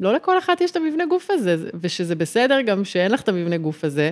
לא 0.00 0.14
לכל 0.14 0.38
אחת 0.38 0.60
יש 0.60 0.70
את 0.70 0.76
המבנה 0.76 1.06
גוף 1.06 1.30
הזה, 1.30 1.56
ושזה 1.80 2.14
בסדר 2.14 2.60
גם 2.60 2.84
שאין 2.84 3.12
לך 3.12 3.22
את 3.22 3.28
המבנה 3.28 3.56
גוף 3.56 3.84
הזה. 3.84 4.10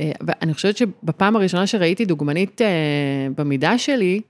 אה, 0.00 0.12
ואני 0.26 0.54
חושבת 0.54 0.76
שבפעם 0.76 1.36
הראשונה 1.36 1.66
שראיתי 1.66 2.04
דוגמנית 2.04 2.62
אה, 2.62 3.26
במידה 3.36 3.78
שלי, 3.78 4.20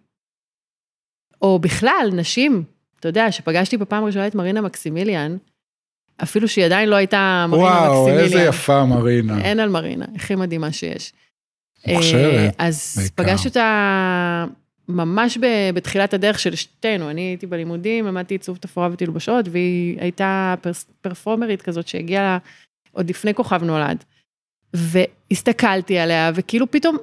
או 1.44 1.58
בכלל, 1.58 2.10
נשים, 2.12 2.62
אתה 3.00 3.08
יודע, 3.08 3.32
שפגשתי 3.32 3.76
בפעם 3.76 4.02
הראשונה 4.02 4.26
את 4.26 4.34
מרינה 4.34 4.60
מקסימיליאן, 4.60 5.36
אפילו 6.22 6.48
שהיא 6.48 6.64
עדיין 6.64 6.88
לא 6.88 6.96
הייתה 6.96 7.46
מרינה 7.48 7.64
וואו, 7.64 8.02
מקסימיליאן. 8.02 8.28
וואו, 8.28 8.38
איזה 8.38 8.42
יפה 8.42 8.84
מרינה. 8.84 9.40
אין 9.40 9.60
על 9.60 9.68
מרינה, 9.68 10.04
הכי 10.14 10.34
מדהימה 10.34 10.72
שיש. 10.72 11.12
מוכשרת, 11.86 12.54
אה, 12.60 12.66
אז 12.66 12.94
בעיקר. 12.96 13.14
פגשתי 13.14 13.48
אותה 13.48 14.44
ממש 14.88 15.38
בתחילת 15.74 16.14
הדרך 16.14 16.38
של 16.38 16.54
שתינו, 16.54 17.10
אני 17.10 17.20
הייתי 17.20 17.46
בלימודים, 17.46 18.06
למדתי 18.06 18.34
עיצוב 18.34 18.56
תפאורה 18.56 18.88
ותלבושות, 18.92 19.48
והיא 19.50 20.00
הייתה 20.00 20.54
פרס, 20.60 20.86
פרפורמרית 21.00 21.62
כזאת 21.62 21.88
שהגיעה 21.88 22.38
עוד 22.92 23.10
לפני 23.10 23.34
כוכב 23.34 23.64
נולד. 23.64 24.04
והסתכלתי 24.74 25.98
עליה, 25.98 26.30
וכאילו 26.34 26.70
פתאום 26.70 26.96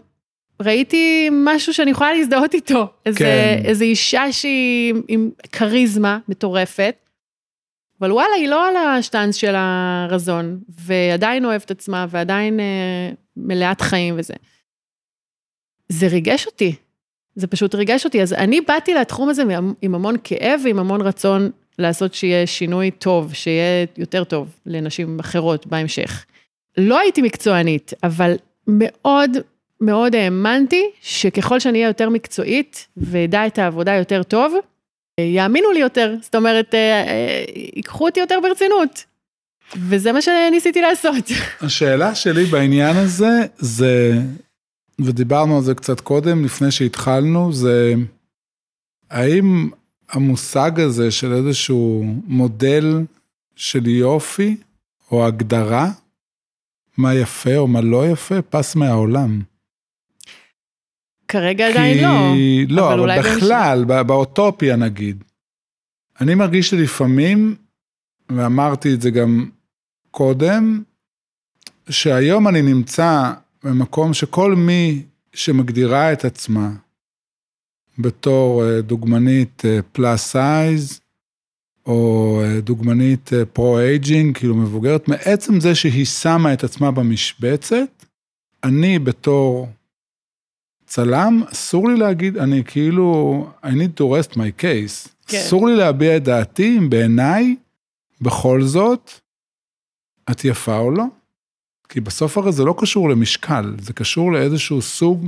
ראיתי 0.62 1.30
משהו 1.32 1.74
שאני 1.74 1.92
יכולה 1.92 2.14
להזדהות 2.14 2.54
איתו. 2.54 2.88
איזה, 3.06 3.20
כן. 3.20 3.62
איזה 3.66 3.84
אישה 3.84 4.32
שהיא 4.32 4.94
עם 5.08 5.30
כריזמה 5.52 6.20
מטורפת, 6.28 6.96
אבל 8.02 8.12
וואלה, 8.12 8.34
היא 8.38 8.48
לא 8.48 8.68
על 8.68 8.76
השטאנץ 8.76 9.36
של 9.36 9.54
הרזון, 9.58 10.60
ועדיין 10.70 11.46
אוהבת 11.46 11.72
עצמה, 11.72 12.06
ועדיין 12.10 12.60
אה, 12.60 13.10
מלאת 13.38 13.82
חיים 13.82 14.16
וזה. 14.18 14.34
זה 15.90 16.08
ריגש 16.08 16.46
אותי, 16.46 16.76
זה 17.36 17.48
פשוט 17.48 17.76
ריגש 17.76 18.06
אותי. 18.06 18.22
אז 18.22 18.34
אני 18.34 18.62
באתי 18.62 18.94
לתחום 18.94 19.30
הזה 19.30 19.44
עם 19.82 19.96
המון 19.96 20.16
כאב 20.24 20.62
ועם 20.64 20.80
המון 20.80 21.02
רצון 21.02 21.52
לעשות 21.80 22.14
שיהיה 22.14 22.48
שינוי 22.48 22.92
טוב, 22.92 23.34
שיהיה 23.34 23.86
יותר 23.98 24.24
טוב 24.24 24.56
לנשים 24.66 25.20
אחרות 25.20 25.68
בהמשך. 25.68 26.26
לא 26.78 27.00
הייתי 27.00 27.22
מקצוענית, 27.22 27.94
אבל 28.04 28.36
מאוד 28.68 29.38
מאוד 29.82 30.16
האמנתי 30.16 30.92
שככל 31.02 31.60
שאני 31.60 31.78
אהיה 31.78 31.90
יותר 31.90 32.10
מקצועית 32.10 32.88
ואדע 32.98 33.48
את 33.48 33.60
העבודה 33.60 33.94
יותר 33.94 34.24
טוב, 34.24 34.54
יאמינו 35.20 35.72
לי 35.72 35.80
יותר, 35.80 36.16
זאת 36.22 36.36
אומרת, 36.36 36.76
אה, 36.76 37.04
אה, 37.08 37.44
ייקחו 37.76 38.06
אותי 38.06 38.20
יותר 38.20 38.40
ברצינות. 38.44 39.04
וזה 39.76 40.12
מה 40.12 40.22
שניסיתי 40.22 40.82
לעשות. 40.82 41.26
השאלה 41.62 42.16
שלי 42.16 42.46
בעניין 42.46 42.98
הזה, 42.98 43.46
זה, 43.58 44.14
ודיברנו 45.00 45.58
על 45.58 45.64
זה 45.64 45.76
קצת 45.76 46.00
קודם, 46.00 46.46
לפני 46.46 46.72
שהתחלנו, 46.72 47.54
זה 47.54 47.94
האם 49.10 49.70
המושג 50.10 50.80
הזה 50.80 51.12
של 51.12 51.34
איזשהו 51.34 52.06
מודל 52.26 53.00
של 53.56 53.88
יופי, 53.88 54.58
או 55.12 55.26
הגדרה, 55.26 55.90
מה 56.98 57.16
יפה 57.16 57.58
או 57.58 57.68
מה 57.68 57.82
לא 57.82 58.08
יפה, 58.08 58.42
פס 58.42 58.76
מהעולם. 58.76 59.42
כרגע 61.32 61.68
עדיין 61.68 62.04
לא. 62.04 62.34
לא, 62.70 62.94
אבל, 62.94 63.12
אבל 63.12 63.22
בכלל, 63.22 63.86
בא, 63.86 64.04
באוטופיה 64.04 64.76
נגיד. 64.76 65.24
אני 66.22 66.36
מרגיש 66.36 66.70
שלפעמים, 66.70 67.56
ואמרתי 68.30 68.94
את 68.94 69.02
זה 69.02 69.12
גם 69.12 69.50
קודם, 70.12 70.84
שהיום 71.90 72.48
אני 72.48 72.62
נמצא 72.62 73.34
במקום 73.64 74.14
שכל 74.14 74.56
מי 74.56 75.04
שמגדירה 75.34 76.14
את 76.14 76.26
עצמה 76.26 76.70
בתור 77.98 78.66
אה, 78.66 78.82
דוגמנית 78.82 79.64
פלאס 79.92 80.36
אה, 80.36 80.42
size, 80.42 81.02
או 81.86 82.42
אה, 82.44 82.62
דוגמנית 82.62 83.30
pro-aging, 83.54 84.38
כאילו 84.38 84.56
מבוגרת, 84.56 85.08
מעצם 85.08 85.60
זה 85.60 85.76
שהיא 85.76 86.06
שמה 86.06 86.54
את 86.54 86.64
עצמה 86.64 86.92
במשבצת, 86.92 88.06
אני 88.64 89.00
בתור 89.00 89.70
צלם, 90.92 91.44
אסור 91.52 91.90
לי 91.90 91.96
להגיד, 91.96 92.38
אני 92.38 92.64
כאילו, 92.64 93.48
I 93.64 93.68
need 93.68 94.00
to 94.00 94.04
rest 94.04 94.34
my 94.34 94.62
case. 94.62 95.10
כן. 95.28 95.38
אסור 95.38 95.68
לי 95.68 95.76
להביע 95.76 96.18
את 96.18 96.24
דעתי 96.24 96.78
אם 96.78 96.90
בעיניי, 96.90 97.56
בכל 98.22 98.62
זאת, 98.62 99.12
את 100.32 100.46
יפה 100.46 100.78
או 100.78 100.92
לא. 100.92 101.04
כי 101.90 102.02
בסוף 102.02 102.38
הרי 102.38 102.52
זה 102.52 102.64
לא 102.64 102.76
קשור 102.78 103.10
למשקל, 103.10 103.76
זה 103.82 103.94
קשור 103.94 104.32
לאיזשהו 104.32 104.82
סוג 104.82 105.28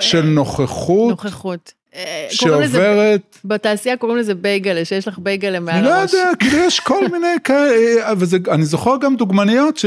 של 0.00 0.22
נוכחות. 0.22 1.10
נוכחות. 1.10 1.72
אה, 1.94 2.26
שעוברת... 2.30 3.38
בתעשייה 3.44 3.96
קוראים 3.96 4.18
לזה 4.18 4.34
בייגלה, 4.34 4.84
שיש 4.84 5.08
לך 5.08 5.18
בייגלה 5.18 5.60
מעל 5.60 5.84
הראש. 5.86 6.14
אני 6.14 6.20
לא 6.20 6.20
יודע, 6.20 6.36
כאילו 6.38 6.58
יש 6.58 6.80
כל 6.80 7.08
מיני 7.12 7.36
כאלה, 7.44 8.12
ואני 8.18 8.64
זוכר 8.64 8.96
גם 9.00 9.16
דוגמניות 9.16 9.76
ש... 9.76 9.86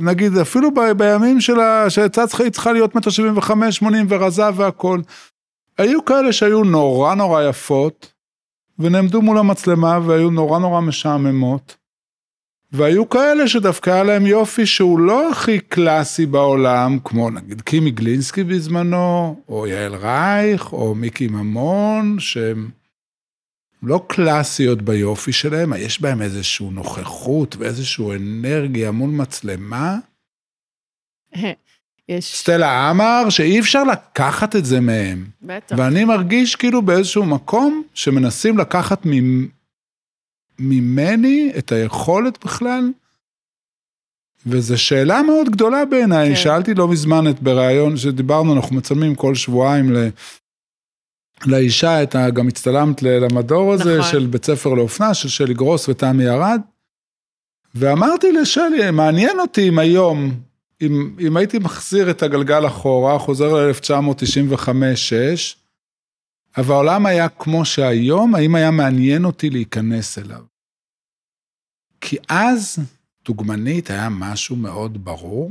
נגיד 0.00 0.36
אפילו 0.36 0.74
ב, 0.74 0.80
בימים 0.92 1.40
שלה, 1.40 1.90
שצצחה 1.90 2.50
צריכה 2.50 2.72
להיות 2.72 2.94
מטר 2.94 3.10
שבעים 3.10 3.38
וחמש, 3.38 3.76
שמונים 3.76 4.06
ורזה 4.08 4.44
והכל. 4.56 5.00
היו 5.78 6.04
כאלה 6.04 6.32
שהיו 6.32 6.64
נורא 6.64 7.14
נורא 7.14 7.42
יפות, 7.42 8.12
ונעמדו 8.78 9.22
מול 9.22 9.38
המצלמה 9.38 9.98
והיו 10.06 10.30
נורא 10.30 10.58
נורא 10.58 10.80
משעממות. 10.80 11.76
והיו 12.72 13.08
כאלה 13.08 13.48
שדווקא 13.48 13.90
היה 13.90 14.02
להם 14.02 14.26
יופי 14.26 14.66
שהוא 14.66 14.98
לא 14.98 15.30
הכי 15.30 15.58
קלאסי 15.58 16.26
בעולם, 16.26 16.98
כמו 17.04 17.30
נגיד 17.30 17.60
קימי 17.60 17.90
גלינסקי 17.90 18.44
בזמנו, 18.44 19.36
או 19.48 19.66
יעל 19.66 19.94
רייך, 19.94 20.72
או 20.72 20.94
מיקי 20.94 21.26
ממון, 21.26 22.16
שהם 22.18 22.68
לא 23.82 24.04
קלאסיות 24.08 24.82
ביופי 24.82 25.32
שלהם, 25.32 25.72
יש 25.78 26.00
בהם 26.00 26.22
איזושהי 26.22 26.70
נוכחות 26.70 27.56
ואיזושהי 27.58 28.16
אנרגיה 28.16 28.90
מול 28.90 29.10
מצלמה. 29.10 29.98
יש. 32.08 32.36
סטלה 32.36 32.90
עמר, 32.90 33.28
שאי 33.28 33.60
אפשר 33.60 33.84
לקחת 33.84 34.56
את 34.56 34.64
זה 34.64 34.80
מהם. 34.80 35.26
בטח. 35.42 35.76
ואני 35.78 36.04
מרגיש 36.04 36.56
כאילו 36.56 36.82
באיזשהו 36.82 37.26
מקום 37.26 37.82
שמנסים 37.94 38.58
לקחת 38.58 39.06
ממני 40.58 41.52
את 41.58 41.72
היכולת 41.72 42.44
בכלל, 42.44 42.92
וזו 44.46 44.78
שאלה 44.78 45.22
מאוד 45.22 45.48
גדולה 45.50 45.84
בעיניי. 45.84 46.28
כן. 46.28 46.36
שאלתי 46.36 46.74
לא 46.74 46.88
מזמן 46.88 47.28
את 47.30 47.42
בריאיון 47.42 47.96
שדיברנו, 47.96 48.56
אנחנו 48.56 48.76
מצלמים 48.76 49.14
כל 49.14 49.34
שבועיים 49.34 49.92
לאישה, 51.46 52.02
את 52.02 52.14
ה, 52.14 52.30
גם 52.30 52.48
הצטלמת 52.48 53.02
למדור 53.02 53.72
הזה 53.72 53.98
נכון. 53.98 54.10
של 54.10 54.26
בית 54.26 54.44
ספר 54.44 54.74
לאופנה, 54.74 55.14
של 55.14 55.28
שלי 55.28 55.54
גרוס 55.54 55.88
ותמי 55.88 56.28
ארד. 56.28 56.60
ואמרתי 57.74 58.32
לשלי, 58.32 58.90
מעניין 58.90 59.40
אותי 59.40 59.68
אם 59.68 59.78
היום, 59.78 60.40
אם, 60.82 61.16
אם 61.20 61.36
הייתי 61.36 61.58
מחזיר 61.58 62.10
את 62.10 62.22
הגלגל 62.22 62.66
אחורה, 62.66 63.18
חוזר 63.18 63.54
ל-1995-6, 63.54 64.70
אבל 66.56 66.74
העולם 66.74 67.06
היה 67.06 67.28
כמו 67.28 67.64
שהיום, 67.64 68.34
האם 68.34 68.54
היה 68.54 68.70
מעניין 68.70 69.24
אותי 69.24 69.50
להיכנס 69.50 70.18
אליו? 70.18 70.40
כי 72.00 72.16
אז 72.28 72.78
דוגמנית 73.24 73.90
היה 73.90 74.08
משהו 74.08 74.56
מאוד 74.56 75.04
ברור, 75.04 75.50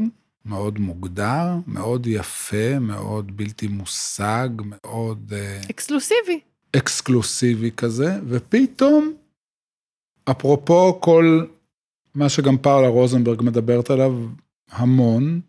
מאוד 0.49 0.79
מוגדר, 0.79 1.47
מאוד 1.67 2.07
יפה, 2.07 2.79
מאוד 2.79 3.37
בלתי 3.37 3.67
מושג, 3.67 4.49
מאוד... 4.65 5.33
אה, 5.33 5.61
אקסקלוסיבי. 5.69 6.39
אקסקלוסיבי 6.75 7.71
כזה, 7.71 8.19
ופתאום, 8.27 9.13
אפרופו 10.31 11.01
כל 11.01 11.45
מה 12.15 12.29
שגם 12.29 12.57
פאולה 12.57 12.87
רוזנברג 12.87 13.41
מדברת 13.41 13.89
עליו, 13.89 14.11
המון, 14.69 15.41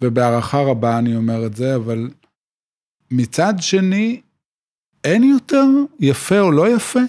ובהערכה 0.00 0.58
רבה 0.60 0.98
אני 0.98 1.16
אומר 1.16 1.46
את 1.46 1.56
זה, 1.56 1.76
אבל 1.76 2.10
מצד 3.10 3.54
שני, 3.60 4.20
אין 5.04 5.22
יותר 5.22 5.64
יפה 6.00 6.40
או 6.40 6.52
לא 6.52 6.76
יפה. 6.76 7.00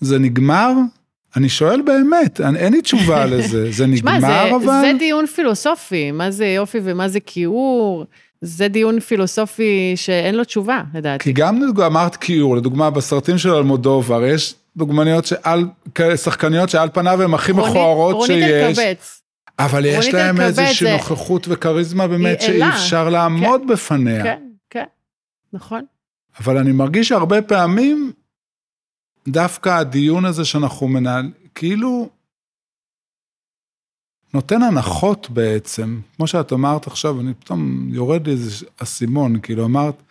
זה 0.00 0.18
נגמר? 0.18 0.72
אני 1.36 1.48
שואל 1.48 1.82
באמת, 1.82 2.40
אין 2.40 2.72
לי 2.72 2.82
תשובה 2.82 3.26
לזה, 3.32 3.72
זה 3.72 3.86
נגמר 3.86 4.20
שמה, 4.20 4.20
זה, 4.20 4.56
אבל? 4.56 4.80
זה 4.80 4.92
דיון 4.98 5.26
פילוסופי, 5.26 6.10
מה 6.10 6.30
זה 6.30 6.46
יופי 6.46 6.78
ומה 6.82 7.08
זה 7.08 7.20
כיעור, 7.20 8.04
זה 8.40 8.68
דיון 8.68 9.00
פילוסופי 9.00 9.92
שאין 9.96 10.34
לו 10.34 10.44
תשובה, 10.44 10.82
לדעתי. 10.94 11.24
כי 11.24 11.32
גם 11.32 11.60
אמרת 11.86 12.16
כיעור, 12.16 12.56
לדוגמה 12.56 12.90
בסרטים 12.90 13.38
של 13.38 13.54
אלמודובר, 13.54 14.24
יש 14.24 14.54
דוגמניות 14.76 15.26
שעל, 15.26 15.64
שחקניות 16.16 16.68
שעל 16.68 16.88
פניו 16.92 17.22
הן 17.22 17.34
הכי 17.34 17.52
מכוערות 17.52 18.26
שיש. 18.26 18.30
רונית 18.30 18.78
אלקבץ. 18.78 19.22
אבל 19.58 19.84
יש 19.84 20.14
להם 20.14 20.40
איזושהי 20.40 20.92
נוכחות 20.92 21.46
וכריזמה 21.50 22.08
באמת 22.08 22.40
שאי 22.40 22.68
אפשר 22.68 23.08
לעמוד 23.08 23.60
כן, 23.60 23.66
בפניה. 23.66 24.22
כן, 24.22 24.42
כן, 24.70 24.84
נכון. 25.52 25.82
אבל 26.40 26.56
אני 26.56 26.72
מרגיש 26.72 27.08
שהרבה 27.08 27.42
פעמים, 27.42 28.12
דווקא 29.28 29.68
הדיון 29.68 30.24
הזה 30.24 30.44
שאנחנו 30.44 30.88
מנהלים, 30.88 31.32
כאילו, 31.54 32.08
נותן 34.34 34.62
הנחות 34.62 35.30
בעצם, 35.30 36.00
כמו 36.16 36.26
שאת 36.26 36.52
אמרת 36.52 36.86
עכשיו, 36.86 37.20
אני 37.20 37.34
פתאום 37.34 37.88
יורד 37.90 38.26
לי 38.26 38.32
איזה 38.32 38.66
אסימון, 38.82 39.40
כאילו 39.40 39.64
אמרת, 39.64 40.02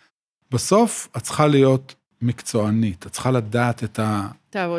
בסוף 0.50 1.08
את 1.16 1.22
צריכה 1.22 1.46
להיות 1.46 1.94
מקצוענית, 2.22 3.06
את 3.06 3.12
צריכה 3.12 3.30
לדעת 3.30 3.84
את 3.84 4.00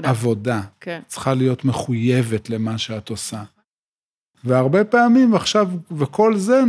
העבודה, 0.04 0.62
כן. 0.82 1.00
את 1.04 1.08
צריכה 1.08 1.34
להיות 1.34 1.66
מחויבת 1.66 2.50
למה 2.50 2.78
שאת 2.78 3.10
עושה. 3.10 3.44
והרבה 4.44 4.84
פעמים 4.84 5.36
עכשיו, 5.36 5.70
וכל 5.98 6.38
זה, 6.38 6.62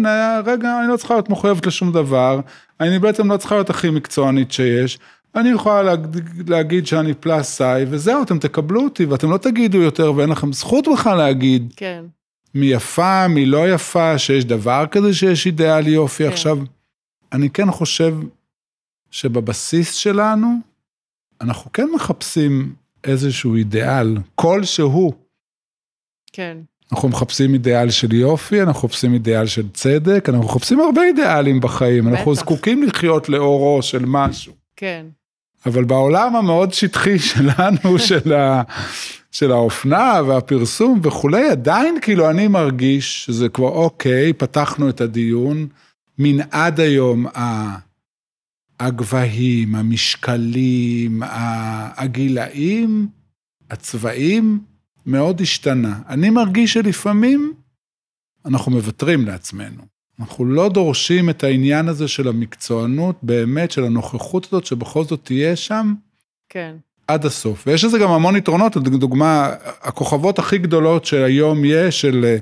רגע, 0.44 0.80
אני 0.80 0.88
לא 0.88 0.96
צריכה 0.96 1.14
להיות 1.14 1.28
מחויבת 1.28 1.66
לשום 1.66 1.92
דבר, 1.92 2.40
אני 2.80 2.98
בעצם 2.98 3.32
לא 3.32 3.36
צריכה 3.36 3.54
להיות 3.54 3.70
הכי 3.70 3.90
מקצוענית 3.90 4.52
שיש, 4.52 4.98
אני 5.34 5.48
יכולה 5.48 5.82
להגיד, 5.82 6.48
להגיד 6.50 6.86
שאני 6.86 7.14
פלאס 7.14 7.50
סאי, 7.50 7.84
וזהו, 7.90 8.22
אתם 8.22 8.38
תקבלו 8.38 8.84
אותי, 8.84 9.04
ואתם 9.04 9.30
לא 9.30 9.36
תגידו 9.36 9.78
יותר, 9.78 10.12
ואין 10.16 10.30
לכם 10.30 10.52
זכות 10.52 10.88
בכלל 10.92 11.16
להגיד. 11.18 11.72
כן. 11.76 12.04
מי 12.54 12.66
יפה, 12.66 13.28
מי 13.28 13.46
לא 13.46 13.74
יפה, 13.74 14.18
שיש 14.18 14.44
דבר 14.44 14.84
כזה 14.90 15.14
שיש 15.14 15.46
אידיאל 15.46 15.88
יופי. 15.88 16.24
כן. 16.24 16.32
עכשיו, 16.32 16.58
אני 17.32 17.50
כן 17.50 17.70
חושב 17.70 18.14
שבבסיס 19.10 19.94
שלנו, 19.94 20.54
אנחנו 21.40 21.72
כן 21.72 21.88
מחפשים 21.94 22.74
איזשהו 23.04 23.54
אידיאל, 23.54 24.16
כלשהו. 24.34 25.12
כן. 26.32 26.58
אנחנו 26.92 27.08
מחפשים 27.08 27.54
אידיאל 27.54 27.90
של 27.90 28.12
יופי, 28.12 28.62
אנחנו 28.62 28.88
מחפשים 28.88 29.14
אידיאל 29.14 29.46
של 29.46 29.68
צדק, 29.68 30.28
אנחנו 30.28 30.44
מחפשים 30.44 30.80
הרבה 30.80 31.02
אידיאלים 31.02 31.60
בחיים, 31.60 32.04
בטח. 32.04 32.18
אנחנו 32.18 32.34
זקוקים 32.34 32.82
לחיות 32.82 33.28
לאורו 33.28 33.82
של 33.82 34.04
משהו. 34.06 34.52
כן. 34.76 35.06
אבל 35.68 35.84
בעולם 35.84 36.36
המאוד 36.36 36.72
שטחי 36.72 37.18
שלנו, 37.30 37.98
של, 37.98 38.32
ה, 38.32 38.62
של 39.30 39.52
האופנה 39.52 40.20
והפרסום 40.26 41.00
וכולי, 41.02 41.48
עדיין 41.48 41.98
כאילו 42.02 42.30
אני 42.30 42.48
מרגיש 42.48 43.24
שזה 43.24 43.48
כבר 43.48 43.68
אוקיי, 43.68 44.32
פתחנו 44.32 44.88
את 44.88 45.00
הדיון, 45.00 45.66
מנעד 46.18 46.80
היום 46.80 47.26
הגבהים, 48.80 49.74
המשקלים, 49.74 51.22
הגילאים, 51.96 53.08
הצבעים, 53.70 54.60
מאוד 55.06 55.40
השתנה. 55.40 55.98
אני 56.08 56.30
מרגיש 56.30 56.72
שלפעמים 56.72 57.52
אנחנו 58.44 58.72
מוותרים 58.72 59.26
לעצמנו. 59.26 59.97
אנחנו 60.20 60.44
לא 60.44 60.68
דורשים 60.68 61.30
את 61.30 61.44
העניין 61.44 61.88
הזה 61.88 62.08
של 62.08 62.28
המקצוענות, 62.28 63.16
באמת, 63.22 63.70
של 63.70 63.84
הנוכחות 63.84 64.46
הזאת, 64.46 64.66
שבכל 64.66 65.04
זאת 65.04 65.20
תהיה 65.22 65.56
שם. 65.56 65.94
כן. 66.48 66.76
עד 67.08 67.26
הסוף. 67.26 67.64
ויש 67.66 67.84
לזה 67.84 67.98
גם 67.98 68.10
המון 68.10 68.36
יתרונות, 68.36 68.76
לדוגמה, 68.76 69.54
הכוכבות 69.80 70.38
הכי 70.38 70.58
גדולות 70.58 71.04
שהיום 71.04 71.64
יש, 71.64 72.00
של 72.00 72.24
אה, 72.24 72.36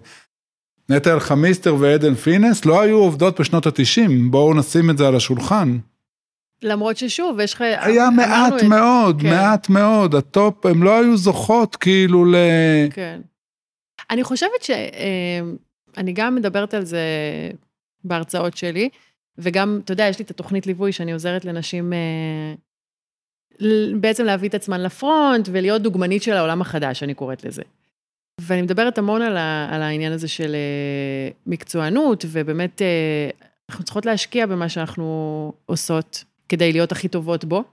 נטע 0.89 1.15
אלחימיסטר 1.15 1.75
ועדן 1.75 2.15
פינס, 2.15 2.65
לא 2.65 2.81
היו 2.81 2.97
עובדות 2.97 3.41
בשנות 3.41 3.67
ה-90, 3.67 4.11
בואו 4.31 4.55
נשים 4.55 4.91
את 4.91 4.99
זה 4.99 5.09
על 5.09 5.17
השולחן. 5.17 5.79
למרות 6.63 6.97
ששוב, 6.97 7.41
יש 7.41 7.55
לך... 7.55 7.61
היה 7.61 8.11
מעט 8.11 8.63
מאוד, 8.63 9.21
כן. 9.21 9.31
מעט 9.31 9.69
מאוד, 9.69 10.15
ה 10.15 10.25
top, 10.25 10.67
הם 10.67 10.83
לא 10.83 10.99
היו 11.01 11.17
זוכות 11.17 11.77
כאילו 11.77 12.25
ל... 12.25 12.37
כן. 12.91 13.21
אני 14.11 14.25
חושבת 14.25 14.63
ש... 14.63 14.71
אה, 14.71 15.41
אני 15.97 16.13
גם 16.13 16.35
מדברת 16.35 16.75
על 16.75 16.85
זה 16.85 17.01
בהרצאות 18.09 18.57
שלי, 18.57 18.89
וגם, 19.39 19.81
אתה 19.85 19.93
יודע, 19.93 20.05
יש 20.05 20.19
לי 20.19 20.25
את 20.25 20.31
התוכנית 20.31 20.67
ליווי 20.67 20.93
שאני 20.93 21.13
עוזרת 21.13 21.45
לנשים 21.45 21.93
אה, 21.93 22.55
בעצם 24.01 24.25
להביא 24.25 24.49
את 24.49 24.55
עצמן 24.55 24.83
ל 24.83 24.94
front 24.94 25.49
ולהיות 25.53 25.83
דוגמנית 25.83 26.23
של 26.23 26.33
העולם 26.33 26.61
החדש, 26.61 27.03
אני 27.03 27.15
קוראת 27.15 27.45
לזה. 27.45 27.63
ואני 28.41 28.63
מדברת 28.63 28.99
המון 28.99 29.23
על, 29.23 29.37
ה, 29.37 29.69
על 29.71 29.83
העניין 29.83 30.13
הזה 30.13 30.29
של 30.29 30.55
אה, 30.55 31.31
מקצוענות, 31.47 32.25
ובאמת 32.29 32.83
אנחנו 33.71 33.85
צריכות 33.85 34.07
להשקיע 34.07 34.47
במה 34.47 34.69
שאנחנו 34.69 35.53
עושות. 35.67 36.25
כדי 36.49 36.73
להיות 36.73 36.93
הכי 36.93 37.09
טובות 37.09 37.45
בו. 37.45 37.65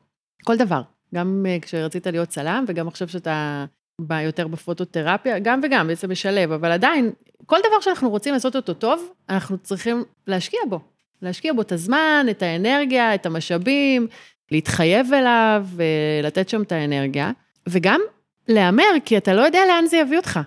כל 0.44 0.58
דבר, 0.58 0.82
גם 1.16 1.46
כשרצית 1.62 2.08
להיות 2.08 2.30
צלם, 2.30 2.66
וגם 2.68 2.88
עכשיו 2.88 3.08
שאתה 3.08 3.66
בא 4.02 4.22
יותר 4.22 4.48
בפוטותרפיה, 4.48 5.40
גם 5.40 5.62
וגם, 5.64 5.88
בעצם 5.88 6.12
משלב, 6.12 6.52
אבל 6.52 6.72
עדיין, 6.72 7.12
כל 7.46 7.58
דבר 7.60 7.82
שאנחנו 7.82 8.10
רוצים 8.10 8.34
לעשות 8.34 8.56
אותו 8.56 8.74
טוב, 8.74 9.12
אנחנו 9.30 9.58
צריכים 9.58 10.04
להשקיע 10.28 10.60
בו. 10.70 10.80
להשקיע 11.22 11.54
בו 11.54 11.62
את 11.62 11.72
הזמן, 11.72 12.26
את 12.30 12.42
האנרגיה, 12.42 13.16
את 13.16 13.26
המשאבים, 13.26 14.08
להתחייב 14.52 15.14
אליו 15.14 15.66
ולתת 15.76 16.50
שם 16.50 16.62
את 16.62 16.72
האנרגיה, 16.72 17.32
וגם 17.70 18.02
להמר, 18.48 18.92
כי 19.06 19.18
אתה 19.18 19.34
לא 19.34 19.42
יודע 19.42 19.60
לאן 19.68 19.86
זה 19.86 19.98
יביא 19.98 20.18
אותך. 20.18 20.40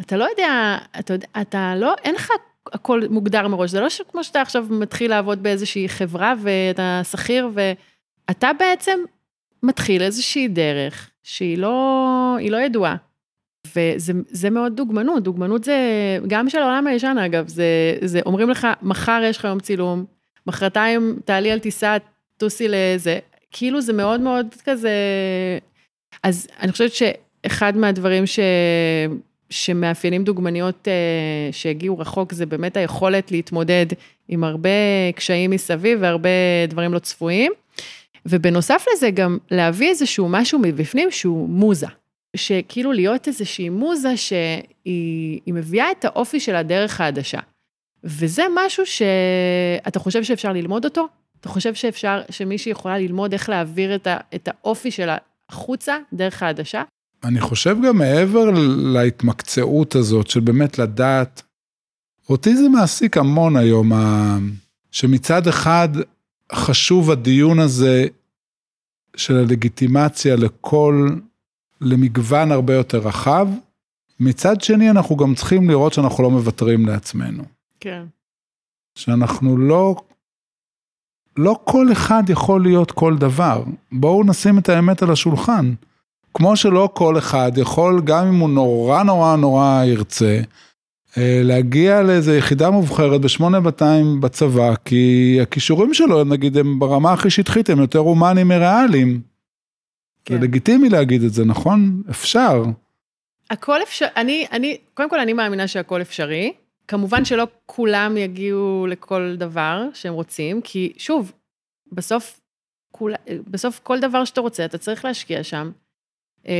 אתה 0.00 0.16
לא 0.16 0.28
יודע, 0.30 0.78
אתה, 0.98 1.14
אתה 1.40 1.74
לא, 1.76 1.94
אין 2.04 2.14
לך 2.14 2.30
הכל 2.72 3.02
מוגדר 3.10 3.48
מראש, 3.48 3.70
זה 3.70 3.80
לא 3.80 3.88
כמו 4.12 4.24
שאתה 4.24 4.40
עכשיו 4.40 4.66
מתחיל 4.70 5.10
לעבוד 5.10 5.42
באיזושהי 5.42 5.88
חברה 5.88 6.34
ואתה 6.42 7.00
שכיר 7.10 7.48
ואתה 7.54 8.50
בעצם 8.58 8.98
מתחיל 9.62 10.02
איזושהי 10.02 10.48
דרך 10.48 11.10
שהיא 11.22 11.58
לא, 11.58 12.36
לא 12.50 12.56
ידועה. 12.56 12.96
וזה 13.66 14.50
מאוד 14.50 14.76
דוגמנות, 14.76 15.22
דוגמנות 15.22 15.64
זה 15.64 15.76
גם 16.26 16.48
של 16.48 16.58
העולם 16.58 16.86
הישן 16.86 17.16
אגב, 17.26 17.48
זה, 17.48 17.96
זה 18.04 18.20
אומרים 18.26 18.50
לך, 18.50 18.66
מחר 18.82 19.22
יש 19.24 19.36
לך 19.38 19.44
יום 19.44 19.60
צילום, 19.60 20.04
מחרתיים 20.46 21.18
תעלי 21.24 21.50
על 21.50 21.58
טיסה, 21.58 21.96
טוסי 22.36 22.68
לזה, 22.68 23.18
כאילו 23.50 23.80
זה 23.80 23.92
מאוד 23.92 24.20
מאוד 24.20 24.46
כזה, 24.64 24.90
אז 26.22 26.48
אני 26.60 26.72
חושבת 26.72 26.92
שאחד 26.92 27.76
מהדברים 27.76 28.26
ש... 28.26 28.38
שמאפיינים 29.50 30.24
דוגמניות 30.24 30.88
uh, 30.88 31.52
שהגיעו 31.54 31.98
רחוק, 31.98 32.32
זה 32.32 32.46
באמת 32.46 32.76
היכולת 32.76 33.30
להתמודד 33.30 33.86
עם 34.28 34.44
הרבה 34.44 34.68
קשיים 35.14 35.50
מסביב 35.50 35.98
והרבה 36.02 36.28
דברים 36.68 36.94
לא 36.94 36.98
צפויים. 36.98 37.52
ובנוסף 38.26 38.84
לזה 38.92 39.10
גם 39.10 39.38
להביא 39.50 39.88
איזשהו 39.88 40.28
משהו 40.28 40.58
מבפנים 40.58 41.10
שהוא 41.10 41.48
מוזה. 41.48 41.86
שכאילו 42.36 42.92
להיות 42.92 43.28
איזושהי 43.28 43.68
מוזה 43.68 44.16
שהיא 44.16 45.54
מביאה 45.54 45.90
את 45.90 46.04
האופי 46.04 46.40
של 46.40 46.56
הדרך 46.56 47.00
העדשה. 47.00 47.40
וזה 48.04 48.42
משהו 48.54 48.86
שאתה 48.86 49.98
חושב 49.98 50.24
שאפשר 50.24 50.52
ללמוד 50.52 50.84
אותו? 50.84 51.08
אתה 51.40 51.48
חושב 51.48 51.74
שאפשר, 51.74 52.20
שמישהי 52.30 52.72
יכולה 52.72 52.98
ללמוד 52.98 53.32
איך 53.32 53.48
להעביר 53.48 53.94
את, 53.94 54.06
ה, 54.06 54.16
את 54.34 54.48
האופי 54.48 54.90
שלה 54.90 55.16
החוצה 55.48 55.98
דרך 56.12 56.42
העדשה? 56.42 56.82
אני 57.24 57.40
חושב 57.40 57.76
גם 57.86 57.98
מעבר 57.98 58.50
להתמקצעות 58.94 59.94
הזאת 59.94 60.26
של 60.26 60.40
באמת 60.40 60.78
לדעת, 60.78 61.42
אותי 62.28 62.56
זה 62.56 62.68
מעסיק 62.68 63.16
המון 63.16 63.56
היום, 63.56 63.92
שמצד 64.90 65.46
אחד 65.46 65.88
חשוב 66.52 67.10
הדיון 67.10 67.58
הזה 67.58 68.06
של 69.16 69.36
הלגיטימציה 69.36 70.36
לכל, 70.36 71.08
למגוון 71.82 72.52
הרבה 72.52 72.74
יותר 72.74 72.98
רחב, 72.98 73.48
מצד 74.20 74.60
שני 74.60 74.90
אנחנו 74.90 75.16
גם 75.16 75.34
צריכים 75.34 75.70
לראות 75.70 75.92
שאנחנו 75.92 76.22
לא 76.22 76.30
מוותרים 76.30 76.86
לעצמנו. 76.86 77.42
כן. 77.80 78.04
שאנחנו 78.98 79.56
לא, 79.56 79.96
לא 81.36 81.58
כל 81.64 81.92
אחד 81.92 82.22
יכול 82.28 82.62
להיות 82.62 82.90
כל 82.90 83.16
דבר. 83.16 83.64
בואו 83.92 84.24
נשים 84.24 84.58
את 84.58 84.68
האמת 84.68 85.02
על 85.02 85.10
השולחן. 85.10 85.74
כמו 86.34 86.56
שלא 86.56 86.88
כל 86.94 87.18
אחד 87.18 87.52
יכול, 87.56 88.00
גם 88.04 88.26
אם 88.26 88.38
הוא 88.38 88.50
נורא 88.50 89.02
נורא 89.02 89.36
נורא 89.36 89.84
ירצה, 89.84 90.40
אה, 91.18 91.40
להגיע 91.44 92.02
לאיזה 92.02 92.36
יחידה 92.36 92.70
מובחרת 92.70 93.20
ב-8200 93.20 93.84
בצבא, 94.20 94.74
כי 94.84 95.38
הכישורים 95.42 95.94
שלו, 95.94 96.24
נגיד, 96.24 96.56
הם 96.56 96.78
ברמה 96.78 97.12
הכי 97.12 97.30
שטחית, 97.30 97.70
הם 97.70 97.78
יותר 97.78 97.98
הומניים 97.98 98.48
מריאליים. 98.48 99.31
כן. 100.24 100.34
זה 100.34 100.40
לגיטימי 100.40 100.88
להגיד 100.88 101.22
את 101.22 101.32
זה, 101.32 101.44
נכון? 101.44 102.02
אפשר. 102.10 102.62
הכל 103.50 103.82
אפשר, 103.82 104.06
אני, 104.16 104.46
אני, 104.52 104.76
קודם 104.94 105.10
כל 105.10 105.20
אני 105.20 105.32
מאמינה 105.32 105.68
שהכל 105.68 106.00
אפשרי. 106.00 106.52
כמובן 106.88 107.24
שלא 107.24 107.46
כולם 107.66 108.16
יגיעו 108.16 108.86
לכל 108.90 109.34
דבר 109.38 109.88
שהם 109.94 110.14
רוצים, 110.14 110.60
כי 110.60 110.92
שוב, 110.96 111.32
בסוף, 111.92 112.40
כול, 112.90 113.14
בסוף 113.46 113.80
כל 113.82 114.00
דבר 114.00 114.24
שאתה 114.24 114.40
רוצה, 114.40 114.64
אתה 114.64 114.78
צריך 114.78 115.04
להשקיע 115.04 115.42
שם, 115.42 115.70
אה, 116.48 116.54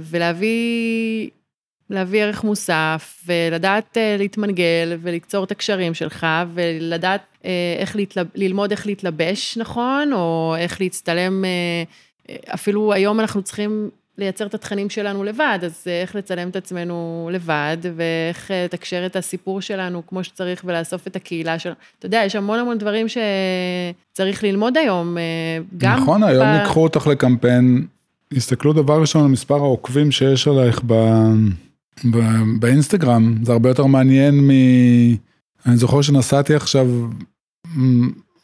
ולהביא 0.00 1.30
להביא 1.90 2.22
ערך 2.22 2.44
מוסף, 2.44 3.22
ולדעת 3.26 3.96
אה, 3.96 4.16
להתמנגל, 4.18 4.98
ולקצור 5.00 5.44
את 5.44 5.50
הקשרים 5.50 5.94
שלך, 5.94 6.26
ולדעת 6.54 7.22
אה, 7.44 7.76
איך 7.78 7.96
להתלב... 7.96 8.26
ללמוד 8.34 8.70
איך 8.70 8.86
להתלבש 8.86 9.58
נכון, 9.58 10.12
או 10.12 10.54
איך 10.58 10.80
להצטלם, 10.80 11.44
אפילו 12.54 12.92
היום 12.92 13.20
אנחנו 13.20 13.42
צריכים 13.42 13.90
לייצר 14.18 14.46
את 14.46 14.54
התכנים 14.54 14.90
שלנו 14.90 15.24
לבד, 15.24 15.58
אז 15.62 15.86
איך 15.86 16.16
לצלם 16.16 16.48
את 16.48 16.56
עצמנו 16.56 17.30
לבד, 17.32 17.76
ואיך 17.96 18.50
לתקשר 18.64 19.06
את 19.06 19.16
הסיפור 19.16 19.60
שלנו 19.60 20.06
כמו 20.06 20.24
שצריך 20.24 20.62
ולאסוף 20.64 21.06
את 21.06 21.16
הקהילה 21.16 21.58
שלנו. 21.58 21.74
אתה 21.98 22.06
יודע, 22.06 22.22
יש 22.26 22.36
המון 22.36 22.58
המון 22.58 22.78
דברים 22.78 23.06
שצריך 23.08 24.44
ללמוד 24.44 24.76
היום, 24.76 25.16
גם... 25.78 25.98
נכון, 26.02 26.20
ב... 26.20 26.24
היום 26.24 26.48
ייקחו 26.48 26.82
אותך 26.82 27.06
לקמפיין, 27.06 27.86
הסתכלו 28.36 28.72
דבר 28.72 29.00
ראשון 29.00 29.22
על 29.22 29.28
מספר 29.28 29.56
העוקבים 29.56 30.10
שיש 30.10 30.48
עלייך 30.48 30.80
ב... 30.86 30.94
באינסטגרם, 32.60 33.34
זה 33.42 33.52
הרבה 33.52 33.68
יותר 33.68 33.86
מעניין 33.86 34.34
מ... 34.40 34.50
אני 35.66 35.76
זוכר 35.76 36.02
שנסעתי 36.02 36.54
עכשיו 36.54 36.86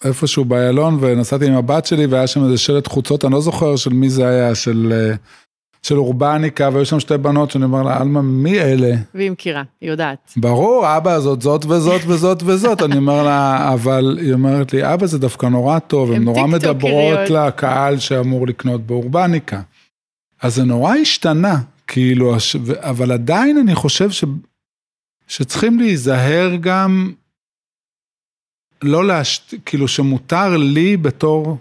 איפשהו 0.07 0.45
באיילון 0.45 0.99
ונסעתי 1.01 1.47
עם 1.47 1.55
הבת 1.55 1.87
שלי 1.87 2.07
והיה 2.07 2.27
שם 2.27 2.45
איזה 2.45 2.59
שלט 2.59 2.87
חוצות, 2.87 3.25
אני 3.25 3.33
לא 3.33 3.41
זוכר 3.41 3.77
של 3.77 3.93
מי 3.93 4.11
זה 4.11 4.29
היה, 4.29 4.55
של... 4.55 5.13
של 5.87 5.99
אורבניקה, 5.99 6.69
והיו 6.73 6.87
שם 6.87 7.01
שתי 7.01 7.19
בנות 7.19 7.51
שאני 7.51 7.65
אומר 7.65 7.83
לה, 7.83 8.01
עלמה, 8.01 8.23
מי 8.23 8.61
אלה? 8.61 8.93
והיא 9.15 9.31
מכירה, 9.31 9.63
היא 9.81 9.91
יודעת. 9.91 10.33
ברור, 10.37 10.97
אבא, 10.97 11.21
זאת 11.21 11.43
זאת 11.43 11.65
וזאת 11.65 12.01
וזאת 12.07 12.43
וזאת, 12.43 12.83
אני 12.83 12.97
אומר 12.97 13.23
לה, 13.23 13.73
אבל 13.73 14.19
היא 14.21 14.33
אומרת 14.33 14.73
לי, 14.73 14.95
אבא, 14.95 15.07
זה 15.07 15.19
דווקא 15.19 15.47
נורא 15.47 15.79
טוב, 15.79 16.13
הן 16.13 16.23
נורא 16.23 16.47
מדברות 16.47 17.31
לקהל 17.31 17.99
שאמור 17.99 18.47
לקנות 18.47 18.87
באורבניקה. 18.87 19.61
אז 20.43 20.55
זה 20.55 20.65
נורא 20.65 20.95
השתנה, 20.95 21.57
כאילו, 21.87 22.35
אבל 22.77 23.13
עדיין 23.13 23.59
אני 23.59 23.75
חושב 23.75 24.11
ש, 24.11 24.25
שצריכים 25.29 25.79
להיזהר 25.79 26.57
גם, 26.61 27.13
לא 28.83 29.07
להשת... 29.07 29.55
כאילו 29.67 29.89
שמותר 29.89 30.57
לי 30.57 30.97
בתור 30.97 31.59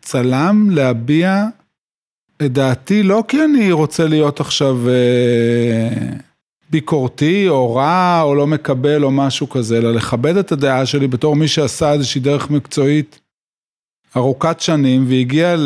צלם 0.00 0.70
להביע 0.70 1.44
את 2.42 2.52
דעתי, 2.52 3.02
לא 3.02 3.24
כי 3.28 3.44
אני 3.44 3.72
רוצה 3.72 4.06
להיות 4.06 4.40
עכשיו 4.40 4.88
אה, 4.88 6.16
ביקורתי 6.70 7.48
או 7.48 7.74
רע 7.74 8.20
או 8.22 8.34
לא 8.34 8.46
מקבל 8.46 9.04
או 9.04 9.10
משהו 9.10 9.48
כזה, 9.48 9.78
אלא 9.78 9.92
לכבד 9.92 10.36
את 10.36 10.52
הדעה 10.52 10.86
שלי 10.86 11.08
בתור 11.08 11.36
מי 11.36 11.48
שעשה 11.48 11.92
איזושהי 11.92 12.20
דרך 12.20 12.50
מקצועית 12.50 13.20
ארוכת 14.16 14.60
שנים 14.60 15.04
והגיע 15.08 15.56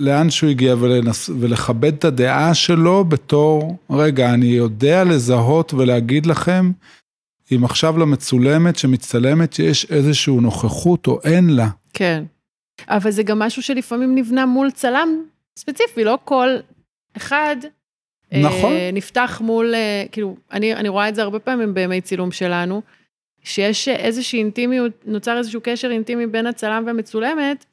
לאן 0.00 0.30
שהוא 0.30 0.50
הגיע 0.50 0.74
ולנס... 0.80 1.30
ולכבד 1.40 1.92
את 1.94 2.04
הדעה 2.04 2.54
שלו 2.54 3.04
בתור, 3.04 3.76
רגע, 3.90 4.34
אני 4.34 4.46
יודע 4.46 5.04
לזהות 5.04 5.74
ולהגיד 5.74 6.26
לכם, 6.26 6.70
אם 7.52 7.64
עכשיו 7.64 7.98
למצולמת 7.98 8.76
שמצטלמת 8.76 9.52
שיש 9.52 9.90
איזושהי 9.90 10.34
נוכחות 10.34 11.06
או 11.06 11.20
אין 11.24 11.50
לה. 11.50 11.68
כן. 11.92 12.24
אבל 12.88 13.10
זה 13.10 13.22
גם 13.22 13.38
משהו 13.38 13.62
שלפעמים 13.62 14.14
נבנה 14.14 14.46
מול 14.46 14.70
צלם 14.70 15.08
ספציפי, 15.58 16.04
לא 16.04 16.18
כל 16.24 16.48
אחד 17.16 17.56
נכון. 18.32 18.72
אה, 18.72 18.90
נפתח 18.92 19.40
מול, 19.44 19.74
אה, 19.74 20.04
כאילו, 20.12 20.36
אני, 20.52 20.74
אני 20.74 20.88
רואה 20.88 21.08
את 21.08 21.14
זה 21.14 21.22
הרבה 21.22 21.38
פעמים 21.38 21.74
בימי 21.74 22.00
צילום 22.00 22.32
שלנו, 22.32 22.82
שיש 23.42 23.88
איזושהי 23.88 24.38
אינטימיות, 24.38 24.92
נוצר 25.04 25.38
איזשהו 25.38 25.60
קשר 25.62 25.90
אינטימי 25.90 26.26
בין 26.26 26.46
הצלם 26.46 26.82
והמצולמת, 26.86 27.64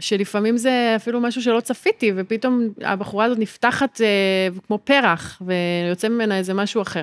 שלפעמים 0.00 0.56
זה 0.56 0.92
אפילו 0.96 1.20
משהו 1.20 1.42
שלא 1.42 1.60
צפיתי, 1.60 2.12
ופתאום 2.16 2.68
הבחורה 2.82 3.24
הזאת 3.24 3.38
נפתחת 3.38 4.00
אה, 4.00 4.48
כמו 4.66 4.78
פרח, 4.84 5.42
ויוצא 5.46 6.08
ממנה 6.08 6.38
איזה 6.38 6.54
משהו 6.54 6.82
אחר. 6.82 7.02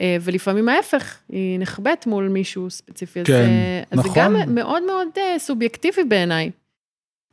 אה, 0.00 0.16
ולפעמים 0.20 0.68
ההפך, 0.68 1.18
היא 1.28 1.58
נחבאת 1.58 2.06
מול 2.06 2.28
מישהו 2.28 2.70
ספציפי. 2.70 3.24
כן, 3.24 3.50
אז, 3.90 3.98
נכון. 3.98 4.10
אז 4.10 4.14
זה 4.14 4.20
גם 4.20 4.54
מאוד 4.54 4.82
מאוד 4.82 5.08
אה, 5.16 5.38
סובייקטיבי 5.38 6.04
בעיניי. 6.04 6.50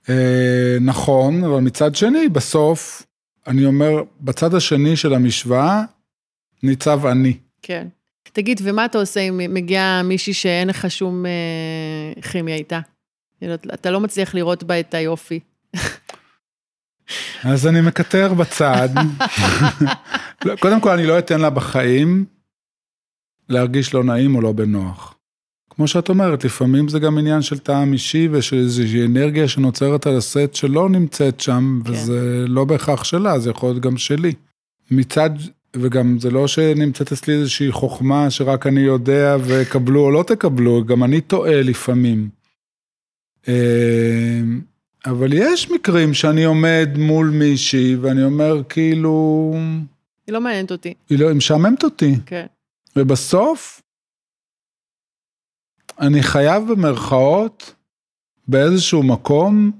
אה, 0.10 0.78
נכון, 0.82 1.44
אבל 1.44 1.60
מצד 1.60 1.96
שני, 1.96 2.30
בסוף, 2.30 3.06
אני 3.48 3.66
אומר, 3.66 4.04
בצד 4.22 4.54
השני 4.56 4.96
של 4.96 5.14
המשוואה, 5.14 5.84
ניצב 6.64 7.06
אני. 7.06 7.38
כן. 7.62 7.88
תגיד, 8.34 8.62
ומה 8.64 8.86
אתה 8.86 8.98
עושה 8.98 9.20
אם 9.20 9.54
מגיעה 9.54 10.04
מישהי 10.04 10.34
שאין 10.34 10.68
לך 10.68 10.92
שום 10.92 11.26
אה, 11.26 12.22
כימיה 12.22 12.56
איתה? 12.56 12.80
כאילו, 13.40 13.54
אתה 13.54 13.92
לא 13.92 14.00
מצליח 14.00 14.36
לראות 14.36 14.64
בה 14.64 14.80
את 14.80 14.94
היופי. 14.94 15.40
אז 17.44 17.68
אני 17.68 17.82
מקטר 17.82 18.34
בצד. 18.34 18.90
לא, 20.46 20.56
קודם 20.56 20.82
כל, 20.82 20.90
אני 20.90 21.06
לא 21.06 21.20
אתן 21.20 21.42
לה 21.42 21.50
בחיים 21.50 22.26
להרגיש 23.52 23.94
לא 23.94 24.04
נעים 24.04 24.36
או 24.36 24.42
לא 24.42 24.52
בנוח. 24.52 25.16
כמו 25.70 25.88
שאת 25.88 26.10
אומרת, 26.10 26.46
לפעמים 26.46 26.88
זה 26.88 27.00
גם 27.00 27.18
עניין 27.18 27.42
של 27.42 27.60
טעם 27.60 27.94
אישי 27.94 28.28
ושל 28.32 28.56
איזושהי 28.56 29.06
אנרגיה 29.06 29.48
שנוצרת 29.48 30.08
על 30.08 30.18
הסט 30.18 30.54
שלא 30.54 30.90
נמצאת 30.90 31.40
שם, 31.40 31.80
כן. 31.86 31.92
וזה 31.92 32.46
לא 32.48 32.66
בהכרח 32.66 33.04
שלה, 33.04 33.40
זה 33.40 33.50
יכול 33.50 33.70
להיות 33.70 33.82
גם 33.82 33.98
שלי. 33.98 34.34
מצד, 34.92 35.30
וגם 35.76 36.20
זה 36.20 36.32
לא 36.32 36.48
שנמצאת 36.48 37.12
אצלי 37.12 37.34
איזושהי 37.34 37.72
חוכמה 37.72 38.30
שרק 38.30 38.68
אני 38.68 38.82
יודע 38.82 39.38
וקבלו 39.44 40.02
או 40.02 40.12
לא 40.12 40.24
תקבלו, 40.24 40.86
גם 40.86 41.04
אני 41.04 41.22
טועה 41.22 41.62
לפעמים. 41.62 42.30
אמ, 43.48 44.62
אבל 45.06 45.34
יש 45.34 45.72
מקרים 45.72 46.14
שאני 46.14 46.44
עומד 46.44 46.90
מול 46.98 47.30
מישהי 47.30 47.96
ואני 47.96 48.24
אומר 48.24 48.62
כאילו... 48.70 49.54
היא 50.28 50.34
לא 50.34 50.42
מעניינת 50.42 50.72
אותי. 50.72 50.94
היא 51.10 51.20
לא, 51.20 51.28
היא 51.28 51.38
משעממת 51.38 51.84
אותי. 51.84 52.16
כן. 52.26 52.46
ובסוף, 52.96 53.82
אני 56.00 56.24
חייב 56.24 56.72
במרכאות, 56.72 57.76
באיזשהו 58.48 59.04
מקום, 59.04 59.72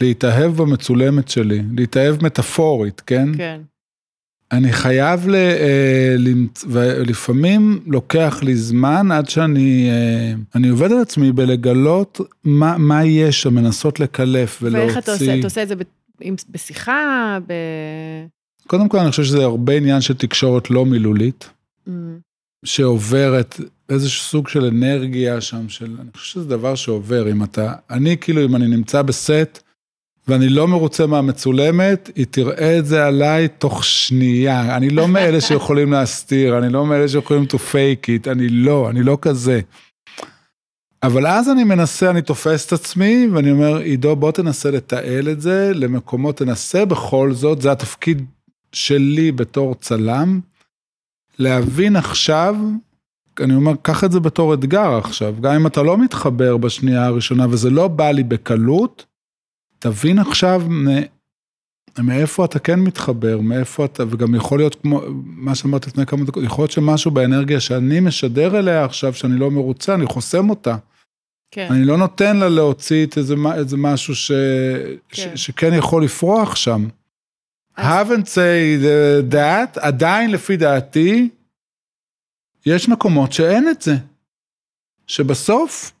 להתאהב 0.00 0.56
במצולמת 0.56 1.28
שלי, 1.28 1.62
להתאהב 1.76 2.24
מטאפורית, 2.24 3.00
כן? 3.00 3.28
כן. 3.36 3.60
אני 4.52 4.72
חייב, 4.72 5.28
ל, 5.28 5.34
אה, 5.34 6.14
למצ... 6.18 6.64
ולפעמים 6.68 7.80
לוקח 7.86 8.40
לי 8.42 8.56
זמן 8.56 9.10
עד 9.10 9.28
שאני, 9.28 9.90
אה, 9.90 10.32
אני 10.54 10.68
עובד 10.68 10.92
על 10.92 11.00
עצמי 11.02 11.32
בלגלות 11.32 12.20
מה, 12.44 12.78
מה 12.78 13.04
יש 13.04 13.42
שם, 13.42 13.54
מנסות 13.54 14.00
לקלף 14.00 14.58
ולהוציא. 14.62 14.86
ואיך 14.86 14.98
אתה 14.98 15.12
עושה? 15.12 15.38
אתה 15.38 15.46
עושה 15.46 15.62
את 15.62 15.68
זה 15.68 15.74
בשיחה? 16.50 17.38
ב... 17.46 17.52
קודם 18.66 18.88
כל 18.88 18.98
אני 18.98 19.10
חושב 19.10 19.24
שזה 19.24 19.42
הרבה 19.44 19.76
עניין 19.76 20.00
של 20.00 20.14
תקשורת 20.14 20.70
לא 20.70 20.86
מילולית. 20.86 21.50
שעוברת 22.64 23.60
איזשהו 23.88 24.24
סוג 24.24 24.48
של 24.48 24.64
אנרגיה 24.64 25.40
שם, 25.40 25.68
של, 25.68 25.96
אני 26.00 26.10
חושב 26.16 26.32
שזה 26.34 26.48
דבר 26.48 26.74
שעובר, 26.74 27.30
אם 27.30 27.44
אתה, 27.44 27.72
אני 27.90 28.16
כאילו, 28.20 28.44
אם 28.44 28.56
אני 28.56 28.66
נמצא 28.66 29.02
בסט, 29.02 29.58
ואני 30.28 30.48
לא 30.48 30.68
מרוצה 30.68 31.06
מהמצולמת, 31.06 32.10
היא 32.14 32.26
תראה 32.30 32.78
את 32.78 32.86
זה 32.86 33.06
עליי 33.06 33.48
תוך 33.48 33.84
שנייה. 33.84 34.76
אני 34.76 34.90
לא 34.90 35.08
מאלה 35.08 35.40
שיכולים 35.46 35.92
להסתיר, 35.92 36.58
אני 36.58 36.72
לא 36.72 36.86
מאלה 36.86 37.08
שיכולים 37.08 37.44
to 37.52 37.56
fake 37.56 38.06
it, 38.06 38.30
אני 38.30 38.48
לא, 38.48 38.90
אני 38.90 39.02
לא 39.02 39.18
כזה. 39.22 39.60
אבל 41.02 41.26
אז 41.26 41.50
אני 41.50 41.64
מנסה, 41.64 42.10
אני 42.10 42.22
תופס 42.22 42.66
את 42.66 42.72
עצמי, 42.72 43.28
ואני 43.32 43.50
אומר, 43.50 43.76
עידו, 43.76 44.16
בוא 44.16 44.32
תנסה 44.32 44.70
לתעל 44.70 45.28
את 45.28 45.40
זה 45.40 45.72
למקומות, 45.74 46.36
תנסה 46.36 46.84
בכל 46.84 47.32
זאת, 47.32 47.62
זה 47.62 47.72
התפקיד 47.72 48.24
שלי 48.72 49.32
בתור 49.32 49.74
צלם, 49.74 50.40
להבין 51.42 51.96
עכשיו, 51.96 52.56
אני 53.40 53.54
אומר, 53.54 53.72
קח 53.82 54.04
את 54.04 54.12
זה 54.12 54.20
בתור 54.20 54.54
אתגר 54.54 54.98
עכשיו, 54.98 55.34
גם 55.40 55.54
אם 55.54 55.66
אתה 55.66 55.82
לא 55.82 55.98
מתחבר 55.98 56.56
בשנייה 56.56 57.06
הראשונה 57.06 57.46
וזה 57.50 57.70
לא 57.70 57.88
בא 57.88 58.10
לי 58.10 58.22
בקלות, 58.22 59.06
תבין 59.78 60.18
עכשיו 60.18 60.62
מאיפה 61.98 62.44
אתה 62.44 62.58
כן 62.58 62.80
מתחבר, 62.80 63.40
מאיפה 63.40 63.84
אתה, 63.84 64.04
וגם 64.10 64.34
יכול 64.34 64.58
להיות 64.58 64.74
כמו, 64.74 65.02
מה 65.24 65.54
שאמרת 65.54 65.86
לפני 65.86 66.06
כמה 66.06 66.24
דקות, 66.24 66.44
יכול 66.44 66.62
להיות 66.62 66.70
שמשהו 66.70 67.10
באנרגיה 67.10 67.60
שאני 67.60 68.00
משדר 68.00 68.58
אליה 68.58 68.84
עכשיו, 68.84 69.14
שאני 69.14 69.38
לא 69.38 69.50
מרוצה, 69.50 69.94
אני 69.94 70.06
חוסם 70.06 70.50
אותה. 70.50 70.76
כן. 71.50 71.68
אני 71.70 71.84
לא 71.84 71.96
נותן 71.96 72.36
לה 72.36 72.48
להוציא 72.48 73.06
את 73.06 73.18
איזה, 73.18 73.34
איזה 73.54 73.76
משהו 73.76 74.14
ש, 74.14 74.32
כן. 75.08 75.36
ש, 75.36 75.46
שכן 75.46 75.74
יכול 75.74 76.04
לפרוח 76.04 76.56
שם. 76.56 76.86
Haven't 77.78 78.26
say 78.26 78.82
that, 79.32 79.80
עדיין 79.80 80.30
לפי 80.30 80.56
דעתי, 80.56 81.28
יש 82.66 82.88
מקומות 82.88 83.32
שאין 83.32 83.68
את 83.68 83.82
זה. 83.82 83.92
שבסוף, 85.06 85.92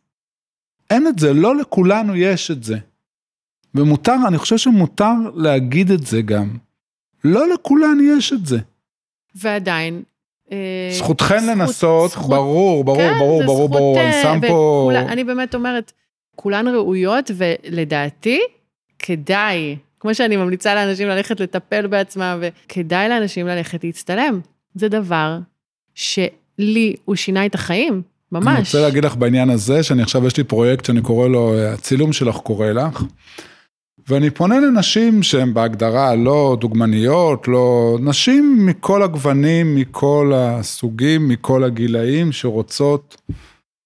אין 0.90 1.06
את 1.06 1.18
זה, 1.18 1.32
לא 1.32 1.56
לכולנו 1.56 2.16
יש 2.16 2.50
את 2.50 2.64
זה. 2.64 2.76
ומותר, 3.74 4.14
אני 4.28 4.38
חושב 4.38 4.56
שמותר 4.56 5.12
להגיד 5.34 5.90
את 5.90 6.06
זה 6.06 6.22
גם. 6.22 6.56
לא 7.24 7.48
לכולן 7.54 7.98
יש 8.18 8.32
את 8.32 8.46
זה. 8.46 8.58
ועדיין... 9.34 10.02
אה, 10.52 10.88
זכותכן 10.98 11.38
זכות- 11.40 11.48
לנסות, 11.58 12.10
זכות- 12.10 12.30
ברור, 12.30 12.84
ברור, 12.84 12.98
כן, 12.98 13.18
ברור, 13.18 13.42
ברור, 13.44 13.58
זכות, 13.66 13.70
ברור, 13.70 14.00
אני 14.00 14.10
אה, 14.10 14.22
שם 14.22 14.38
פה... 14.48 14.90
אני 15.08 15.24
באמת 15.24 15.54
אומרת, 15.54 15.92
כולן 16.36 16.68
ראויות, 16.68 17.30
ולדעתי, 17.36 18.40
כדאי, 18.98 19.76
כמו 20.02 20.14
שאני 20.14 20.36
ממליצה 20.36 20.74
לאנשים 20.74 21.08
ללכת 21.08 21.40
לטפל 21.40 21.86
בעצמם, 21.86 22.38
וכדאי 22.40 23.08
לאנשים 23.08 23.46
ללכת 23.46 23.84
להצטלם. 23.84 24.40
זה 24.74 24.88
דבר 24.88 25.38
שלי, 25.94 26.94
הוא 27.04 27.16
שינה 27.16 27.46
את 27.46 27.54
החיים, 27.54 28.02
ממש. 28.32 28.46
אני 28.46 28.58
רוצה 28.58 28.80
להגיד 28.80 29.04
לך 29.04 29.16
בעניין 29.16 29.50
הזה, 29.50 29.82
שאני 29.82 30.02
עכשיו 30.02 30.26
יש 30.26 30.36
לי 30.36 30.44
פרויקט 30.44 30.84
שאני 30.84 31.02
קורא 31.02 31.28
לו, 31.28 31.54
הצילום 31.58 32.12
שלך 32.12 32.36
קורא 32.36 32.66
לך, 32.66 33.04
ואני 34.08 34.30
פונה 34.30 34.60
לנשים 34.60 35.22
שהן 35.22 35.54
בהגדרה 35.54 36.14
לא 36.14 36.56
דוגמניות, 36.60 37.48
לא... 37.48 37.96
נשים 38.00 38.66
מכל 38.66 39.02
הגוונים, 39.02 39.74
מכל 39.74 40.32
הסוגים, 40.34 41.28
מכל 41.28 41.64
הגילאים, 41.64 42.32
שרוצות 42.32 43.16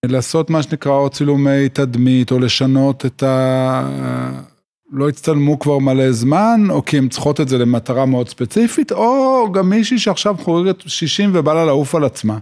לעשות 0.07 0.51
מה 0.51 0.63
שנקרא 0.63 0.93
או 0.93 1.11
צילומי 1.11 1.69
תדמית, 1.69 2.31
או 2.31 2.39
לשנות 2.39 3.07
את 3.07 3.23
ה... 3.23 4.51
לא 4.91 5.09
הצטלמו 5.09 5.59
כבר 5.59 5.79
מלא 5.79 6.13
זמן, 6.13 6.61
או 6.71 6.85
כי 6.85 6.99
הן 6.99 7.09
צריכות 7.09 7.41
את 7.41 7.49
זה 7.49 7.59
למטרה 7.59 8.07
מאוד 8.07 8.29
ספציפית, 8.29 8.93
או 8.93 9.53
גם 9.53 9.71
מישהי 9.71 9.99
שעכשיו 9.99 10.37
חוגגת 10.39 10.81
60 10.81 11.31
ובא 11.35 11.55
לה 11.55 11.65
לעוף 11.65 11.95
על 11.95 12.05
עצמה. 12.05 12.39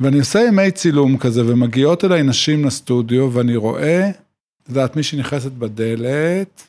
ואני 0.00 0.18
עושה 0.18 0.40
ימי 0.48 0.70
צילום 0.70 1.18
כזה, 1.18 1.42
ומגיעות 1.46 2.04
אליי 2.04 2.22
נשים 2.22 2.64
לסטודיו, 2.64 3.30
ואני 3.32 3.56
רואה, 3.56 4.10
את 4.62 4.68
יודעת, 4.68 4.96
מי 4.96 5.02
שנכנסת 5.02 5.52
בדלת, 5.52 6.68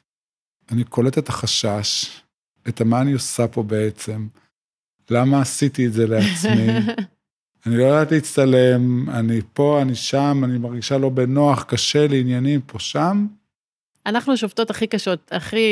אני 0.71 0.83
קולט 0.83 1.17
את 1.17 1.29
החשש, 1.29 2.21
את 2.67 2.81
מה 2.81 3.01
אני 3.01 3.13
עושה 3.13 3.47
פה 3.47 3.63
בעצם, 3.63 4.27
למה 5.09 5.41
עשיתי 5.41 5.85
את 5.85 5.93
זה 5.93 6.07
לעצמי, 6.07 6.67
אני 7.65 7.77
לא 7.77 7.83
יודעת 7.83 8.11
להצטלם, 8.11 9.09
אני 9.09 9.41
פה, 9.53 9.81
אני 9.81 9.95
שם, 9.95 10.41
אני 10.43 10.57
מרגישה 10.57 10.97
לא 10.97 11.09
בנוח, 11.09 11.63
קשה 11.63 12.07
לי, 12.07 12.19
עניינים 12.19 12.61
פה, 12.61 12.79
שם. 12.79 13.27
אנחנו 14.05 14.33
השופטות 14.33 14.69
הכי 14.69 14.87
קשות, 14.87 15.31
הכי 15.31 15.65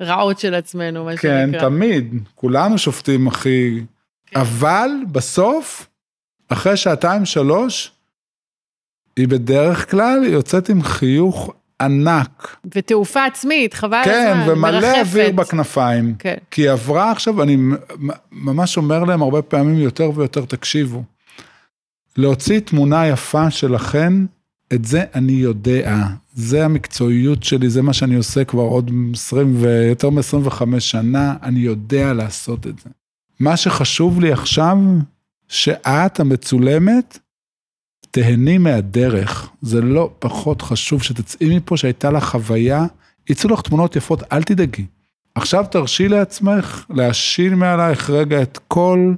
רעות 0.00 0.38
של 0.38 0.54
עצמנו, 0.54 1.04
מה 1.04 1.16
כן, 1.16 1.46
שנקרא. 1.46 1.68
תמיד, 1.68 2.14
כולנו 2.34 2.78
שופטים 2.78 3.28
הכי... 3.28 3.80
כן. 4.26 4.40
אבל 4.40 4.90
בסוף, 5.12 5.86
אחרי 6.48 6.76
שעתיים, 6.76 7.24
שלוש, 7.24 7.92
היא 9.16 9.28
בדרך 9.28 9.90
כלל 9.90 10.24
יוצאת 10.24 10.68
עם 10.68 10.82
חיוך 10.82 11.52
ענק. 11.80 12.56
ותעופה 12.74 13.24
עצמית, 13.24 13.74
חבל 13.74 14.00
כן, 14.04 14.36
הזמן, 14.36 14.52
ומלא 14.52 14.80
מרחפת. 14.80 14.98
אוויר 14.98 15.32
בכנפיים. 15.32 16.14
כן. 16.18 16.36
כי 16.50 16.62
היא 16.62 16.70
עברה 16.70 17.10
עכשיו, 17.10 17.42
אני 17.42 17.56
ממש 18.32 18.76
אומר 18.76 19.04
להם 19.04 19.22
הרבה 19.22 19.42
פעמים 19.42 19.78
יותר 19.78 20.10
ויותר, 20.14 20.44
תקשיבו. 20.44 21.02
להוציא 22.16 22.60
תמונה 22.60 23.06
יפה 23.06 23.50
שלכן, 23.50 24.12
את 24.74 24.84
זה 24.84 25.04
אני 25.14 25.32
יודע. 25.32 26.06
זה 26.34 26.64
המקצועיות 26.64 27.42
שלי, 27.42 27.70
זה 27.70 27.82
מה 27.82 27.92
שאני 27.92 28.14
עושה 28.14 28.44
כבר 28.44 28.62
עוד 28.62 28.90
20 29.14 29.62
ויותר 29.62 30.10
מ-25 30.10 30.80
שנה, 30.80 31.34
אני 31.42 31.60
יודע 31.60 32.12
לעשות 32.12 32.66
את 32.66 32.78
זה. 32.78 32.90
מה 33.40 33.56
שחשוב 33.56 34.20
לי 34.20 34.32
עכשיו, 34.32 34.76
שאת 35.48 36.20
המצולמת, 36.20 37.18
תהני 38.10 38.58
מהדרך. 38.58 39.50
זה 39.62 39.80
לא 39.80 40.10
פחות 40.18 40.62
חשוב 40.62 41.02
שתצאי 41.02 41.56
מפה 41.56 41.76
שהייתה 41.76 42.10
לך 42.10 42.24
חוויה, 42.24 42.86
יצאו 43.28 43.50
לך 43.50 43.60
תמונות 43.60 43.96
יפות, 43.96 44.22
אל 44.32 44.42
תדאגי. 44.42 44.86
עכשיו 45.34 45.64
תרשי 45.70 46.08
לעצמך 46.08 46.84
להשיל 46.90 47.54
מעלייך 47.54 48.10
רגע 48.10 48.42
את 48.42 48.58
כל 48.68 49.14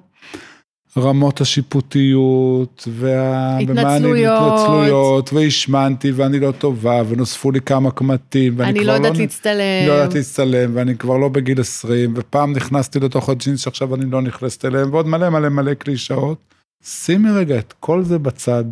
רמות 0.99 1.41
השיפוטיות, 1.41 2.89
וה... 2.91 3.57
אני- 3.57 3.65
התנצלויות. 3.65 5.33
והשמנתי, 5.33 6.11
ואני 6.13 6.41
לא 6.41 6.53
טובה, 6.59 7.03
ונוספו 7.09 7.51
לי 7.51 7.61
כמה 7.61 7.91
קמטים, 7.91 8.55
ואני 8.57 8.71
אני 8.71 8.79
כבר 8.79 8.87
לא 8.89 8.93
יודעת 8.93 9.13
נ- 9.17 9.19
להצטלם. 9.21 9.87
לא 9.89 9.93
יודעת 9.93 10.15
להצטלם, 10.15 10.71
ואני 10.75 10.97
כבר 10.97 11.17
לא 11.17 11.29
בגיל 11.29 11.61
20, 11.61 12.13
ופעם 12.17 12.53
נכנסתי 12.53 13.01
לתוך 13.01 13.29
הג'ינס 13.29 13.61
שעכשיו 13.61 13.95
אני 13.95 14.11
לא 14.11 14.23
נכנסת 14.23 14.65
אליהם, 14.65 14.93
ועוד 14.93 15.07
מלא 15.07 15.31
מלא 15.31 15.49
מלא 15.49 15.75
קלישאות. 15.75 16.39
שימי 16.85 17.31
רגע 17.31 17.59
את 17.59 17.75
כל 17.81 18.03
זה 18.03 18.19
בצד, 18.19 18.65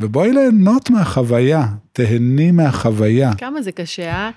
ובואי 0.00 0.32
ליהנות 0.32 0.90
מהחוויה, 0.90 1.62
תהני 1.92 2.50
מהחוויה. 2.50 3.34
כמה 3.34 3.62
זה 3.62 3.72
קשה, 3.72 4.10
אה? 4.12 4.30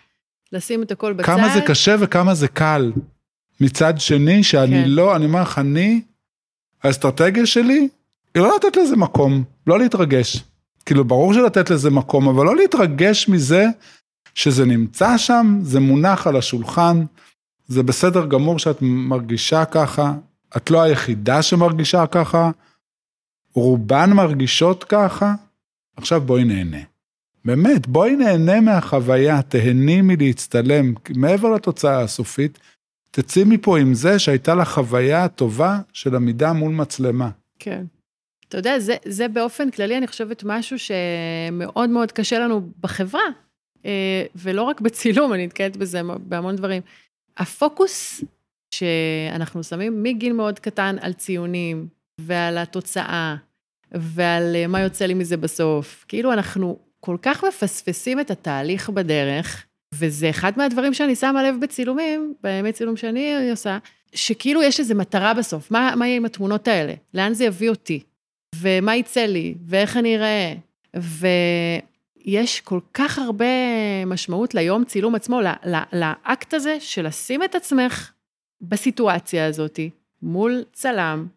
לשים 0.52 0.84
את 0.84 0.92
הכל 0.92 1.14
בצד. 1.14 1.26
כמה 1.26 1.50
זה 1.54 1.62
קשה 1.62 1.96
וכמה 2.00 2.34
זה 2.34 2.48
קל. 2.48 2.92
מצד 3.62 3.94
שני, 4.00 4.44
שאני 4.44 4.84
כן. 4.84 4.90
לא, 4.90 5.16
אני 5.16 5.26
אומר 5.26 5.42
לך, 5.42 5.60
אני, 5.60 6.02
האסטרטגיה 6.86 7.46
שלי, 7.46 7.88
היא 8.36 8.44
לא 8.44 8.56
לתת 8.56 8.78
לזה 8.78 8.96
מקום, 8.96 9.44
לא 9.68 9.80
להתרגש. 9.80 10.44
כאילו, 10.86 11.06
ברור 11.06 11.34
שלתת 11.34 11.70
לזה 11.70 11.90
מקום, 11.90 12.28
אבל 12.28 12.46
לא 12.46 12.56
להתרגש 12.56 13.30
מזה 13.30 13.66
שזה 14.36 14.66
נמצא 14.66 15.18
שם, 15.18 15.60
זה 15.62 15.80
מונח 15.80 16.28
על 16.28 16.36
השולחן, 16.36 17.06
זה 17.68 17.84
בסדר 17.84 18.26
גמור 18.26 18.60
שאת 18.60 18.78
מרגישה 18.82 19.66
ככה, 19.66 20.14
את 20.58 20.72
לא 20.72 20.82
היחידה 20.82 21.42
שמרגישה 21.42 22.08
ככה, 22.08 22.52
רובן 23.54 24.14
מרגישות 24.14 24.84
ככה, 24.84 25.34
עכשיו 25.98 26.22
בואי 26.22 26.44
נהנה. 26.44 26.82
באמת, 27.46 27.88
בואי 27.88 28.16
נהנה 28.16 28.62
מהחוויה, 28.62 29.42
תהני 29.42 30.02
מלהצטלם, 30.02 30.94
מעבר 31.16 31.50
לתוצאה 31.50 32.02
הסופית, 32.02 32.60
תצאי 33.16 33.44
מפה 33.44 33.80
עם 33.80 33.94
זה 33.94 34.20
שהייתה 34.20 34.56
לך 34.56 34.70
חוויה 34.70 35.28
טובה 35.28 35.80
של 35.94 36.16
עמידה 36.16 36.54
מול 36.54 36.72
מצלמה. 36.72 37.30
כן. 37.60 37.86
אתה 38.50 38.58
יודע, 38.58 38.80
זה, 38.80 38.96
זה 39.06 39.28
באופן 39.28 39.72
כללי, 39.72 39.98
אני 39.98 40.08
חושבת, 40.08 40.44
משהו 40.46 40.78
שמאוד 40.80 41.90
מאוד 41.90 42.12
קשה 42.12 42.40
לנו 42.40 42.70
בחברה, 42.80 43.22
אה, 43.86 44.26
ולא 44.36 44.64
רק 44.64 44.82
בצילום, 44.82 45.34
אני 45.34 45.46
נתקלת 45.46 45.78
בזה 45.78 46.02
בהמון 46.20 46.56
דברים. 46.56 46.82
הפוקוס 47.38 48.24
שאנחנו 48.74 49.64
שמים 49.64 50.04
מגיל 50.04 50.34
מאוד 50.34 50.60
קטן 50.60 50.96
על 51.02 51.14
ציונים, 51.14 51.88
ועל 52.22 52.58
התוצאה, 52.58 53.36
ועל 53.92 54.56
אה, 54.56 54.68
מה 54.68 54.82
יוצא 54.82 55.06
לי 55.06 55.14
מזה 55.14 55.38
בסוף. 55.38 56.06
כאילו, 56.08 56.34
אנחנו 56.34 56.80
כל 57.00 57.18
כך 57.22 57.44
מפספסים 57.44 58.20
את 58.20 58.32
התהליך 58.32 58.90
בדרך, 58.90 59.65
וזה 60.00 60.30
אחד 60.30 60.52
מהדברים 60.58 60.94
שאני 60.94 61.16
שמה 61.16 61.44
לב 61.44 61.56
בצילומים, 61.62 62.34
בימי 62.44 62.72
צילום 62.72 62.98
שאני 62.98 63.52
עושה, 63.52 63.78
שכאילו 64.16 64.64
יש 64.64 64.80
איזו 64.80 64.96
מטרה 64.96 65.34
בסוף, 65.34 65.72
מה, 65.72 65.94
מה 65.96 66.08
יהיה 66.08 66.18
עם 66.18 66.26
התמונות 66.26 66.68
האלה? 66.68 66.94
לאן 67.14 67.34
זה 67.34 67.46
יביא 67.46 67.70
אותי? 67.70 68.04
ומה 68.56 68.96
יצא 68.96 69.26
לי? 69.26 69.56
ואיך 69.66 69.98
אני 69.98 70.18
אראה? 70.18 70.54
ויש 72.26 72.62
כל 72.62 72.80
כך 72.94 73.20
הרבה 73.20 73.46
משמעות 74.06 74.56
ליום 74.56 74.86
צילום 74.86 75.16
עצמו, 75.16 75.42
ל- 75.42 75.48
ל- 75.76 76.00
לאקט 76.00 76.54
הזה 76.54 76.78
של 76.80 77.08
לשים 77.08 77.44
את 77.44 77.56
עצמך 77.56 78.12
בסיטואציה 78.62 79.46
הזאת, 79.46 79.80
מול 80.22 80.64
צלם, 80.74 81.28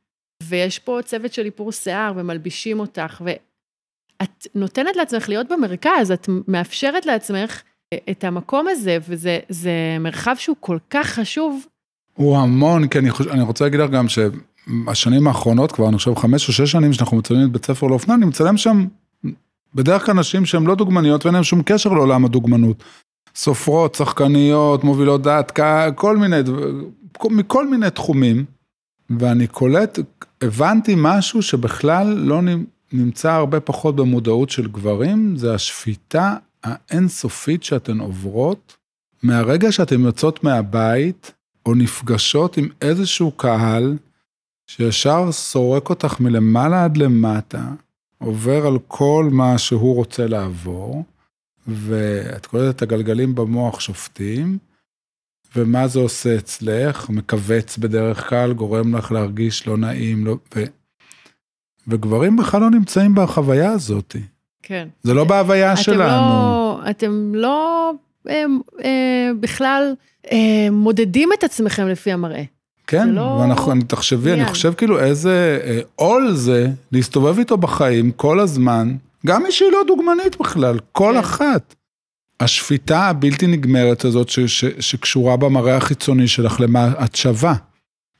ויש 0.42 0.78
פה 0.78 0.98
צוות 1.04 1.32
של 1.32 1.44
איפור 1.44 1.72
שיער, 1.72 2.12
ומלבישים 2.16 2.80
אותך, 2.80 3.22
ואת 3.24 4.46
נותנת 4.54 4.96
לעצמך 4.96 5.28
להיות 5.28 5.48
במרכז, 5.48 6.10
את 6.10 6.28
מאפשרת 6.48 7.06
לעצמך 7.06 7.62
את 8.10 8.24
המקום 8.24 8.66
הזה, 8.68 8.98
וזה 9.08 9.38
זה 9.48 9.96
מרחב 10.00 10.34
שהוא 10.38 10.56
כל 10.60 10.78
כך 10.90 11.06
חשוב. 11.06 11.66
הוא 12.14 12.38
המון, 12.38 12.88
כי 12.88 12.98
אני, 12.98 13.10
חוש... 13.10 13.26
אני 13.26 13.42
רוצה 13.42 13.64
להגיד 13.64 13.80
לך 13.80 13.90
גם 13.90 14.06
שהשנים 14.08 15.26
האחרונות, 15.26 15.72
כבר 15.72 15.88
אני 15.88 15.96
חושב 15.96 16.14
חמש 16.14 16.48
או 16.48 16.52
שש 16.52 16.72
שנים 16.72 16.92
שאנחנו 16.92 17.16
מצלמים 17.16 17.46
את 17.46 17.52
בית 17.52 17.64
ספר 17.64 17.86
לאופנה, 17.86 18.14
אני 18.14 18.24
מצלם 18.24 18.56
שם 18.56 18.86
בדרך 19.74 20.06
כלל 20.06 20.14
נשים 20.14 20.46
שהן 20.46 20.64
לא 20.64 20.74
דוגמניות 20.74 21.24
ואין 21.26 21.34
להן 21.34 21.44
שום 21.44 21.62
קשר 21.62 21.92
לעולם 21.92 22.24
הדוגמנות. 22.24 22.84
סופרות, 23.34 23.94
שחקניות, 23.94 24.84
מובילות 24.84 25.22
דעת, 25.22 25.60
כל 25.94 26.16
מיני, 26.16 26.36
מכל 27.30 27.68
מיני 27.68 27.90
תחומים. 27.90 28.44
ואני 29.18 29.46
קולט, 29.46 29.98
הבנתי 30.42 30.94
משהו 30.96 31.42
שבכלל 31.42 32.06
לא 32.06 32.40
נמצא 32.92 33.32
הרבה 33.32 33.60
פחות 33.60 33.96
במודעות 33.96 34.50
של 34.50 34.68
גברים, 34.68 35.36
זה 35.36 35.54
השפיטה 35.54 36.36
האינסופית 36.64 37.62
שאתן 37.62 37.98
עוברות 38.00 38.76
מהרגע 39.22 39.72
שאתן 39.72 40.00
יוצאות 40.00 40.44
מהבית, 40.44 41.32
או 41.66 41.74
נפגשות 41.74 42.56
עם 42.56 42.68
איזשהו 42.82 43.30
קהל, 43.32 43.96
שישר 44.66 45.32
סורק 45.32 45.90
אותך 45.90 46.20
מלמעלה 46.20 46.84
עד 46.84 46.96
למטה, 46.96 47.68
עובר 48.18 48.66
על 48.66 48.78
כל 48.88 49.28
מה 49.32 49.58
שהוא 49.58 49.94
רוצה 49.94 50.26
לעבור, 50.26 51.04
ואת 51.66 52.46
קולטת 52.46 52.76
את 52.76 52.82
הגלגלים 52.82 53.34
במוח 53.34 53.80
שופטים, 53.80 54.58
ומה 55.56 55.88
זה 55.88 55.98
עושה 55.98 56.36
אצלך? 56.36 57.10
מכווץ 57.10 57.78
בדרך 57.78 58.28
כלל, 58.28 58.52
גורם 58.52 58.96
לך 58.96 59.12
להרגיש 59.12 59.66
לא 59.66 59.76
נעים, 59.76 60.26
לא... 60.26 60.36
ו... 60.56 60.64
וגברים 61.88 62.36
בכלל 62.36 62.60
לא 62.60 62.70
נמצאים 62.70 63.14
בחוויה 63.14 63.70
הזאת. 63.70 64.16
כן. 64.68 64.88
זה 65.02 65.14
לא 65.14 65.24
בהוויה 65.24 65.72
אתם 65.72 65.82
שלנו. 65.82 66.00
לא, 66.04 66.80
אתם 66.90 67.32
לא 67.34 67.90
אה, 68.28 68.44
אה, 68.84 69.30
בכלל 69.40 69.94
אה, 70.32 70.38
מודדים 70.72 71.28
את 71.38 71.44
עצמכם 71.44 71.88
לפי 71.88 72.12
המראה. 72.12 72.42
כן, 72.86 73.08
לא 73.08 73.20
ואנחנו, 73.20 73.72
אני- 73.72 73.84
תחשבי, 73.84 74.32
אני. 74.32 74.44
חושב 74.46 74.72
כאילו 74.76 74.98
איזה 75.00 75.60
אה, 75.64 75.80
עול 75.94 76.32
זה 76.34 76.66
להסתובב 76.92 77.38
איתו 77.38 77.56
בחיים 77.56 78.10
כל 78.12 78.40
הזמן, 78.40 78.96
גם 79.26 79.42
מי 79.42 79.52
שהיא 79.52 79.70
לא 79.72 79.78
דוגמנית 79.86 80.36
בכלל, 80.40 80.78
כל 80.92 81.10
כן. 81.12 81.18
אחת. 81.18 81.74
השפיטה 82.40 83.00
הבלתי 83.08 83.46
נגמרת 83.46 84.04
הזאת 84.04 84.28
ש, 84.28 84.40
ש, 84.40 84.64
שקשורה 84.80 85.36
במראה 85.36 85.76
החיצוני 85.76 86.28
שלך, 86.28 86.60
למה 86.60 86.88
את 87.04 87.14
שווה, 87.16 87.54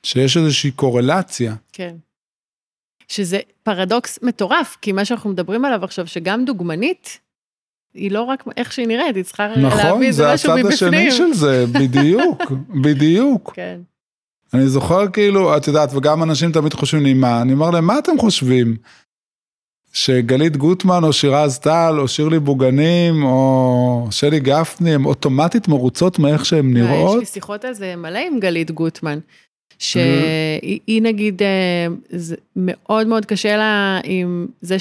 שיש 0.03 0.37
איזושהי 0.37 0.71
קורלציה. 0.71 1.55
כן. 1.73 1.95
שזה 3.09 3.39
פרדוקס 3.63 4.19
מטורף, 4.23 4.77
כי 4.83 4.93
מה 4.93 5.05
שאנחנו 5.05 5.31
מדברים 5.31 5.65
עליו 5.65 5.85
עכשיו, 5.85 6.07
שגם 6.07 6.45
דוגמנית, 6.45 7.19
היא 7.95 8.11
לא 8.11 8.23
רק 8.23 8.45
איך 8.57 8.73
שהיא 8.73 8.87
נראית, 8.87 9.17
היא 9.17 9.25
צריכה 9.25 9.49
להביא 9.49 9.67
נכון, 9.67 10.03
איזה 10.03 10.23
זה 10.23 10.35
משהו 10.35 10.53
הצד 10.53 10.61
מבפנים. 10.61 11.09
השני 11.09 11.11
של 11.11 11.33
זה, 11.33 11.65
בדיוק, 11.81 12.53
בדיוק. 12.83 13.53
כן, 13.55 13.81
אני 14.55 14.69
זוכר 14.69 15.11
כאילו, 15.13 15.57
את 15.57 15.67
יודעת, 15.67 15.91
וגם 15.95 16.23
אנשים 16.23 16.53
תמיד 16.53 16.75
חושבים 16.75 17.03
לי, 17.03 17.15
מה? 17.15 17.43
אני 17.43 17.53
אומר 17.53 17.71
להם, 17.71 17.87
מה 17.87 17.99
אתם 17.99 18.19
חושבים? 18.19 18.77
שגלית 19.93 20.57
גוטמן 20.57 21.05
או 21.05 21.13
שירז 21.13 21.59
טל 21.59 21.95
או 21.99 22.09
שירלי 22.09 22.39
בוגנים 22.39 23.25
או 23.25 24.07
שלי 24.11 24.41
גפני 24.41 24.95
הם 24.95 25.07
אוטומטית 25.07 25.69
מרוצות 25.69 26.19
מאיך 26.19 26.47
שהן 26.47 26.77
יש 26.77 26.83
נראות? 26.83 27.19
לי 27.19 27.27
שיחות 27.27 27.65
על 27.65 27.75
זה 27.75 27.97
מלא 27.97 28.19
עם 28.19 28.41
גלית 28.41 28.71
גוטמן, 28.71 29.19
שהיא 29.79 30.81
היא 30.87 31.03
נגיד, 31.03 31.43
אה, 31.43 31.49
זה 32.11 32.37
מאוד 32.57 33.07
מאוד 33.07 33.26
קשה 33.26 33.57
לה 33.57 34.01
עם 34.05 34.47
זה 34.61 34.76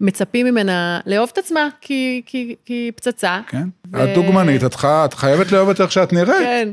שמצפים 0.00 0.46
ממנה 0.46 1.00
לאהוב 1.06 1.30
את 1.32 1.38
עצמה, 1.38 1.68
כי 1.80 2.22
כי- 2.26 2.54
כי 2.64 2.72
היא 2.74 2.92
פצצה. 2.96 3.40
כן. 3.48 3.62
ו- 3.92 4.04
את 4.04 4.14
דוגמנית, 4.14 4.64
את 4.64 4.74
חי- 4.74 5.02
את 5.04 5.14
חייבת 5.14 5.52
לאהוב 5.52 5.70
את 5.70 5.80
איך 5.80 5.92
שאת 5.92 6.12
נראית. 6.12 6.38
כן. 6.42 6.68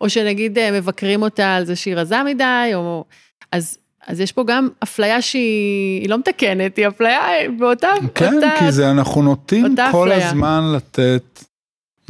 או 0.00 0.10
שנגיד 0.10 0.58
אה, 0.58 0.70
מבקרים 0.72 1.22
אותה 1.22 1.54
על 1.56 1.64
זה 1.64 1.76
שהיא 1.76 1.94
רזה 1.94 2.22
מדי, 2.22 2.70
או... 2.74 3.04
אז, 3.52 3.78
אז 4.06 4.20
יש 4.20 4.32
פה 4.32 4.44
גם 4.46 4.68
אפליה 4.82 5.22
שהיא 5.22 6.00
היא 6.00 6.08
לא 6.10 6.18
מתקנת, 6.18 6.76
היא 6.76 6.88
אפליה 6.88 7.20
באותה... 7.58 7.88
כן, 8.14 8.34
אותה, 8.34 8.48
כי 8.58 8.72
זה 8.72 8.90
אנחנו 8.90 9.22
נוטים 9.22 9.76
כל 9.92 10.12
אפליה. 10.12 10.28
הזמן 10.28 10.72
לתת, 10.76 11.44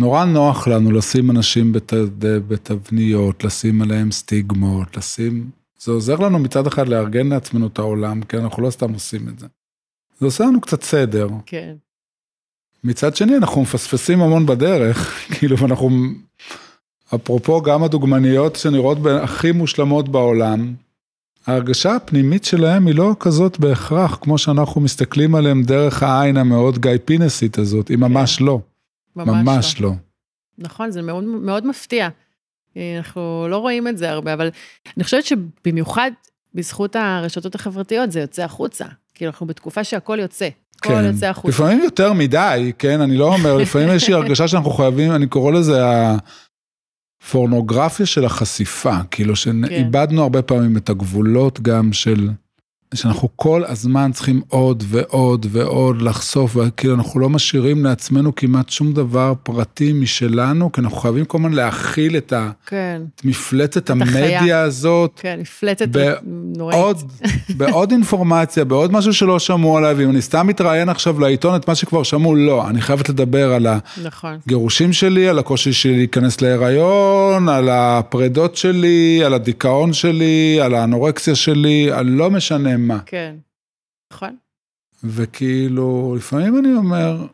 נורא 0.00 0.24
נוח 0.24 0.68
לנו 0.68 0.92
לשים 0.92 1.30
אנשים 1.30 1.72
בת- 1.72 1.92
בתבניות, 2.18 3.44
לשים 3.44 3.82
עליהם 3.82 4.10
סטיגמות, 4.12 4.96
לשים, 4.96 5.50
זה 5.78 5.92
עוזר 5.92 6.16
לנו 6.16 6.38
מצד 6.38 6.66
אחד 6.66 6.88
לארגן 6.88 7.26
לעצמנו 7.26 7.66
את 7.66 7.78
העולם, 7.78 8.22
כי 8.22 8.36
אנחנו 8.36 8.62
לא 8.62 8.70
סתם 8.70 8.92
עושים 8.92 9.28
את 9.28 9.38
זה. 9.38 9.46
זה 10.20 10.26
עושה 10.26 10.44
לנו 10.44 10.60
קצת 10.60 10.82
סדר. 10.82 11.28
כן, 11.46 11.74
מצד 12.84 13.16
שני, 13.16 13.36
אנחנו 13.36 13.62
מפספסים 13.62 14.20
המון 14.20 14.46
בדרך, 14.46 14.98
כאילו, 15.34 15.58
ואנחנו, 15.58 15.90
אפרופו 17.14 17.62
גם 17.62 17.82
הדוגמניות 17.82 18.56
שנראות 18.56 18.98
הכי 19.22 19.52
מושלמות 19.52 20.08
בעולם, 20.08 20.74
ההרגשה 21.46 21.96
הפנימית 21.96 22.44
שלהם 22.44 22.86
היא 22.86 22.94
לא 22.94 23.16
כזאת 23.20 23.58
בהכרח, 23.58 24.18
כמו 24.20 24.38
שאנחנו 24.38 24.80
מסתכלים 24.80 25.34
עליהם 25.34 25.62
דרך 25.62 26.02
העין 26.02 26.36
המאוד 26.36 26.78
גיא 26.78 26.90
פינסית 27.04 27.58
הזאת, 27.58 27.88
היא 27.88 27.98
ממש 27.98 28.40
לא, 28.40 28.60
ממש, 29.16 29.46
ממש 29.46 29.80
לא. 29.80 29.88
לא. 29.88 29.94
נכון, 30.58 30.90
זה 30.90 31.02
מאוד, 31.02 31.24
מאוד 31.24 31.66
מפתיע. 31.66 32.08
אה, 32.76 32.96
אנחנו 32.98 33.46
לא 33.48 33.56
רואים 33.56 33.88
את 33.88 33.98
זה 33.98 34.10
הרבה, 34.10 34.32
אבל 34.32 34.50
אני 34.96 35.04
חושבת 35.04 35.24
שבמיוחד 35.24 36.10
בזכות 36.54 36.96
הרשתות 36.96 37.54
החברתיות 37.54 38.12
זה 38.12 38.20
יוצא 38.20 38.44
החוצה. 38.44 38.84
כאילו, 39.14 39.30
אנחנו 39.30 39.46
בתקופה 39.46 39.84
שהכל 39.84 40.18
יוצא, 40.20 40.48
הכל 40.76 40.88
כן, 40.88 41.04
יוצא 41.04 41.26
החוצה. 41.26 41.48
לפעמים 41.48 41.84
יותר 41.84 42.12
מדי, 42.12 42.72
כן, 42.78 43.00
אני 43.00 43.16
לא 43.16 43.34
אומר, 43.34 43.56
לפעמים 43.56 43.88
יש 43.94 44.08
לי 44.08 44.14
הרגשה 44.14 44.48
שאנחנו 44.48 44.70
חייבים, 44.70 45.12
אני 45.12 45.26
קורא 45.26 45.52
לזה 45.52 45.80
הפורנוגרפיה 47.22 48.06
של 48.06 48.24
החשיפה, 48.24 48.94
כאילו 49.10 49.36
שאיבדנו 49.36 50.22
הרבה 50.22 50.42
פעמים 50.42 50.76
את 50.76 50.88
הגבולות 50.88 51.60
גם 51.60 51.92
של, 51.92 52.30
שאנחנו 52.94 53.28
כל 53.36 53.62
הזמן 53.68 54.10
צריכים 54.14 54.40
עוד 54.48 54.84
ועוד 54.88 55.46
ועוד 55.50 56.02
לחשוף, 56.02 56.56
וכאילו 56.56 56.94
אנחנו 56.94 57.20
לא 57.20 57.28
משאירים 57.30 57.84
לעצמנו 57.84 58.34
כמעט 58.34 58.68
שום 58.68 58.92
דבר 58.92 59.32
פרטי 59.42 59.92
משלנו, 59.92 60.72
כי 60.72 60.80
אנחנו 60.80 60.96
חייבים 60.96 61.24
כל 61.24 61.38
הזמן 61.38 61.52
להכיל 61.52 62.16
את 62.16 62.32
ה- 62.32 62.50
כן, 62.66 63.02
את 63.14 63.24
מפלצת 63.24 63.90
החיה. 63.90 64.38
המדיה 64.38 64.60
הזאת. 64.60 65.10
כן, 65.22 65.38
מפלצת 65.40 65.88
ב- 65.92 66.12
נוראית. 66.56 66.78
עוד, 66.80 66.96
בעוד 67.56 67.90
אינפורמציה, 67.92 68.64
בעוד 68.64 68.92
משהו 68.92 69.12
שלא 69.12 69.38
שמעו 69.38 69.78
עליו, 69.78 70.00
אם 70.00 70.10
אני 70.10 70.22
סתם 70.22 70.46
מתראיין 70.46 70.88
עכשיו 70.88 71.20
לעיתון 71.20 71.56
את 71.56 71.68
מה 71.68 71.74
שכבר 71.74 72.02
שמעו, 72.02 72.34
לא, 72.34 72.68
אני 72.68 72.80
חייבת 72.80 73.08
לדבר 73.08 73.52
על 73.52 73.66
נכון, 74.04 74.38
הגירושים 74.46 74.92
שלי, 74.92 75.28
על 75.28 75.38
הקושי 75.38 75.72
שלי 75.72 75.96
להיכנס 75.96 76.40
להיריון, 76.40 77.48
על 77.48 77.68
הפרדות 77.72 78.56
שלי, 78.56 79.22
על 79.24 79.34
הדיכאון 79.34 79.92
שלי, 79.92 80.58
על 80.62 80.74
האנורקסיה 80.74 81.34
שלי, 81.34 81.88
על 81.92 82.06
לא 82.06 82.30
משנה 82.30 82.79
מה. 82.88 83.00
כן. 83.06 83.36
נכון, 84.12 84.36
וכאילו, 85.04 86.14
לפעמים 86.16 86.58
אני 86.58 86.74
אומר, 86.74 87.26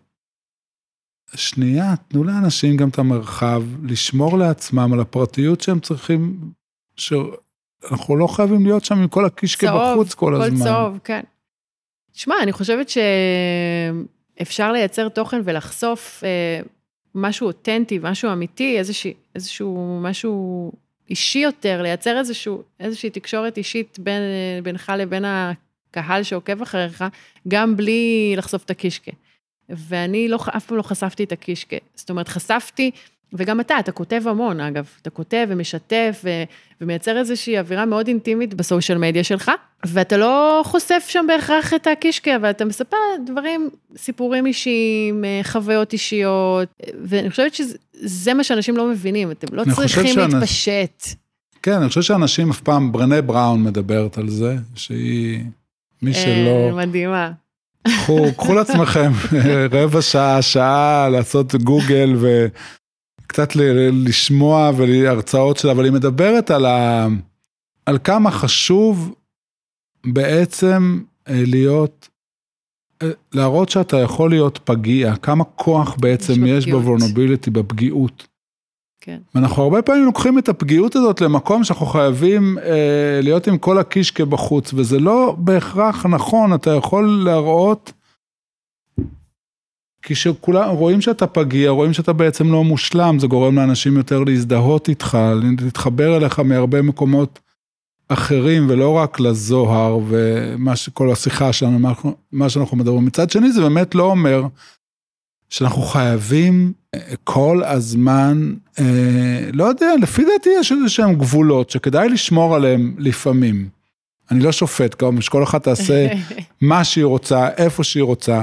שנייה, 1.34 1.94
תנו 2.08 2.24
לאנשים 2.24 2.76
גם 2.76 2.88
את 2.88 2.98
המרחב 2.98 3.62
לשמור 3.82 4.38
לעצמם 4.38 4.92
על 4.92 5.00
הפרטיות 5.00 5.60
שהם 5.60 5.80
צריכים, 5.80 6.50
שאנחנו 6.96 8.16
לא 8.16 8.26
חייבים 8.26 8.66
להיות 8.66 8.84
שם 8.84 8.98
עם 8.98 9.08
כל 9.08 9.24
הקישקע 9.24 9.66
צהוב, 9.66 9.92
בחוץ 9.92 10.14
כל 10.14 10.34
הכל 10.34 10.44
הזמן. 10.44 10.64
צהוב, 10.64 10.98
כן. 11.04 11.20
שמע, 12.12 12.34
אני 12.42 12.52
חושבת 12.52 12.86
שאפשר 12.88 14.72
לייצר 14.72 15.08
תוכן 15.08 15.40
ולחשוף 15.44 16.24
אה, 16.24 16.60
משהו 17.14 17.46
אותנטי, 17.46 17.98
משהו 18.02 18.32
אמיתי, 18.32 18.78
איזשה, 18.78 19.08
איזשהו 19.34 20.00
משהו 20.02 20.72
אישי 21.10 21.38
יותר, 21.38 21.82
לייצר 21.82 22.18
איזשהו, 22.18 22.62
איזושהי 22.80 23.10
תקשורת 23.10 23.56
אישית 23.56 23.98
בין, 23.98 24.22
בינך 24.62 24.92
לבין 24.98 25.24
הקהל 25.24 26.22
שעוקב 26.22 26.62
אחריך, 26.62 27.04
גם 27.48 27.76
בלי 27.76 28.34
לחשוף 28.36 28.64
את 28.64 28.70
הקישקע. 28.70 29.12
ואני 29.68 30.28
לא, 30.28 30.38
אף 30.56 30.66
פעם 30.66 30.76
לא 30.76 30.82
חשפתי 30.82 31.24
את 31.24 31.32
הקישקע. 31.32 31.76
זאת 31.94 32.10
אומרת, 32.10 32.28
חשפתי, 32.28 32.90
וגם 33.32 33.60
אתה, 33.60 33.78
אתה 33.78 33.92
כותב 33.92 34.22
המון, 34.26 34.60
אגב. 34.60 34.88
אתה 35.02 35.10
כותב 35.10 35.46
ומשתף 35.50 36.20
ו, 36.24 36.30
ומייצר 36.80 37.18
איזושהי 37.18 37.58
אווירה 37.58 37.86
מאוד 37.86 38.08
אינטימית 38.08 38.54
בסושיאל 38.54 38.98
מדיה 38.98 39.24
שלך, 39.24 39.50
ואתה 39.86 40.16
לא 40.16 40.62
חושף 40.64 41.04
שם 41.08 41.24
בהכרח 41.28 41.74
את 41.74 41.86
הקישקע, 41.86 42.36
אבל 42.36 42.50
אתה 42.50 42.64
מספר 42.64 42.96
דברים, 43.26 43.70
סיפורים 43.96 44.46
אישיים, 44.46 45.24
אה, 45.24 45.40
חוויות 45.44 45.92
אישיות, 45.92 46.68
ואני 47.04 47.30
חושבת 47.30 47.54
שזה 47.54 48.34
מה 48.34 48.44
שאנשים 48.44 48.76
לא 48.76 48.86
מבינים, 48.90 49.30
אתם 49.30 49.54
לא 49.56 49.64
צריכים 49.74 50.04
שאנש- 50.16 50.34
להתפשט. 50.34 51.02
כן, 51.62 51.72
אני 51.72 51.88
חושב 51.88 52.02
שאנשים 52.02 52.50
אף 52.50 52.60
פעם, 52.60 52.92
ברנה 52.92 53.22
בראון 53.22 53.62
מדברת 53.62 54.18
על 54.18 54.28
זה, 54.28 54.56
שהיא, 54.74 55.40
מי 56.02 56.10
אה, 56.10 56.14
שלא, 56.16 56.76
מדהימה. 56.76 57.30
קחו, 57.88 58.26
קחו 58.36 58.54
לעצמכם 58.54 59.12
רבע 59.72 60.02
שעה, 60.02 60.42
שעה, 60.42 61.08
לעשות 61.12 61.54
גוגל 61.54 62.16
וקצת 63.38 63.56
ל- 63.56 64.08
לשמוע 64.08 64.70
והרצאות 64.76 65.56
שלה, 65.56 65.72
אבל 65.72 65.84
היא 65.84 65.92
מדברת 65.92 66.50
על, 66.50 66.66
ה, 66.66 67.06
על 67.86 67.98
כמה 68.04 68.30
חשוב 68.30 69.14
בעצם 70.06 71.00
אה, 71.28 71.42
להיות, 71.46 72.08
אה, 73.02 73.10
להראות 73.32 73.68
שאתה 73.68 73.96
יכול 73.96 74.30
להיות 74.30 74.58
פגיע, 74.64 75.16
כמה 75.16 75.44
כוח 75.44 75.96
בעצם 76.00 76.46
יש 76.46 76.64
בפגיעות. 76.64 76.82
בוולנביליטי, 76.82 77.50
בפגיעות. 77.50 78.26
כן. 79.00 79.18
ואנחנו 79.34 79.62
הרבה 79.62 79.82
פעמים 79.82 80.04
לוקחים 80.04 80.38
את 80.38 80.48
הפגיעות 80.48 80.96
הזאת 80.96 81.20
למקום 81.20 81.64
שאנחנו 81.64 81.86
חייבים 81.86 82.58
אה, 82.58 83.20
להיות 83.22 83.46
עם 83.46 83.58
כל 83.58 83.78
הקישקע 83.78 84.24
בחוץ, 84.24 84.74
וזה 84.74 84.98
לא 84.98 85.34
בהכרח 85.38 86.06
נכון, 86.06 86.54
אתה 86.54 86.70
יכול 86.70 87.22
להראות, 87.24 87.92
כשכולם 90.08 90.68
רואים 90.68 91.00
שאתה 91.00 91.26
פגיע, 91.26 91.70
רואים 91.70 91.92
שאתה 91.92 92.12
בעצם 92.12 92.52
לא 92.52 92.64
מושלם, 92.64 93.18
זה 93.18 93.26
גורם 93.26 93.56
לאנשים 93.56 93.96
יותר 93.96 94.24
להזדהות 94.24 94.88
איתך, 94.88 95.18
להתחבר 95.60 96.16
אליך 96.16 96.38
מהרבה 96.38 96.82
מקומות 96.82 97.38
אחרים, 98.08 98.66
ולא 98.68 98.92
רק 98.92 99.20
לזוהר 99.20 99.98
ומה 100.08 100.76
שכל 100.76 101.12
השיחה 101.12 101.52
שלנו, 101.52 101.78
מה, 101.78 101.92
מה 102.32 102.48
שאנחנו 102.48 102.76
מדברים. 102.76 103.04
מצד 103.04 103.30
שני, 103.30 103.52
זה 103.52 103.60
באמת 103.60 103.94
לא 103.94 104.02
אומר 104.02 104.42
שאנחנו 105.48 105.82
חייבים 105.82 106.72
אה, 106.94 107.00
כל 107.24 107.62
הזמן, 107.64 108.54
אה, 108.78 109.48
לא 109.52 109.64
יודע, 109.64 109.86
לפי 110.02 110.24
דעתי 110.24 110.50
יש 110.60 110.72
איזה 110.72 110.88
שהם 110.88 111.14
גבולות 111.14 111.70
שכדאי 111.70 112.08
לשמור 112.08 112.56
עליהם 112.56 112.94
לפעמים. 112.98 113.68
אני 114.30 114.40
לא 114.40 114.52
שופט, 114.52 114.94
כמובן 114.98 115.20
שכל 115.20 115.42
אחת 115.42 115.62
תעשה 115.62 116.06
מה 116.60 116.84
שהיא 116.84 117.04
רוצה, 117.04 117.48
איפה 117.56 117.84
שהיא 117.84 118.02
רוצה, 118.02 118.42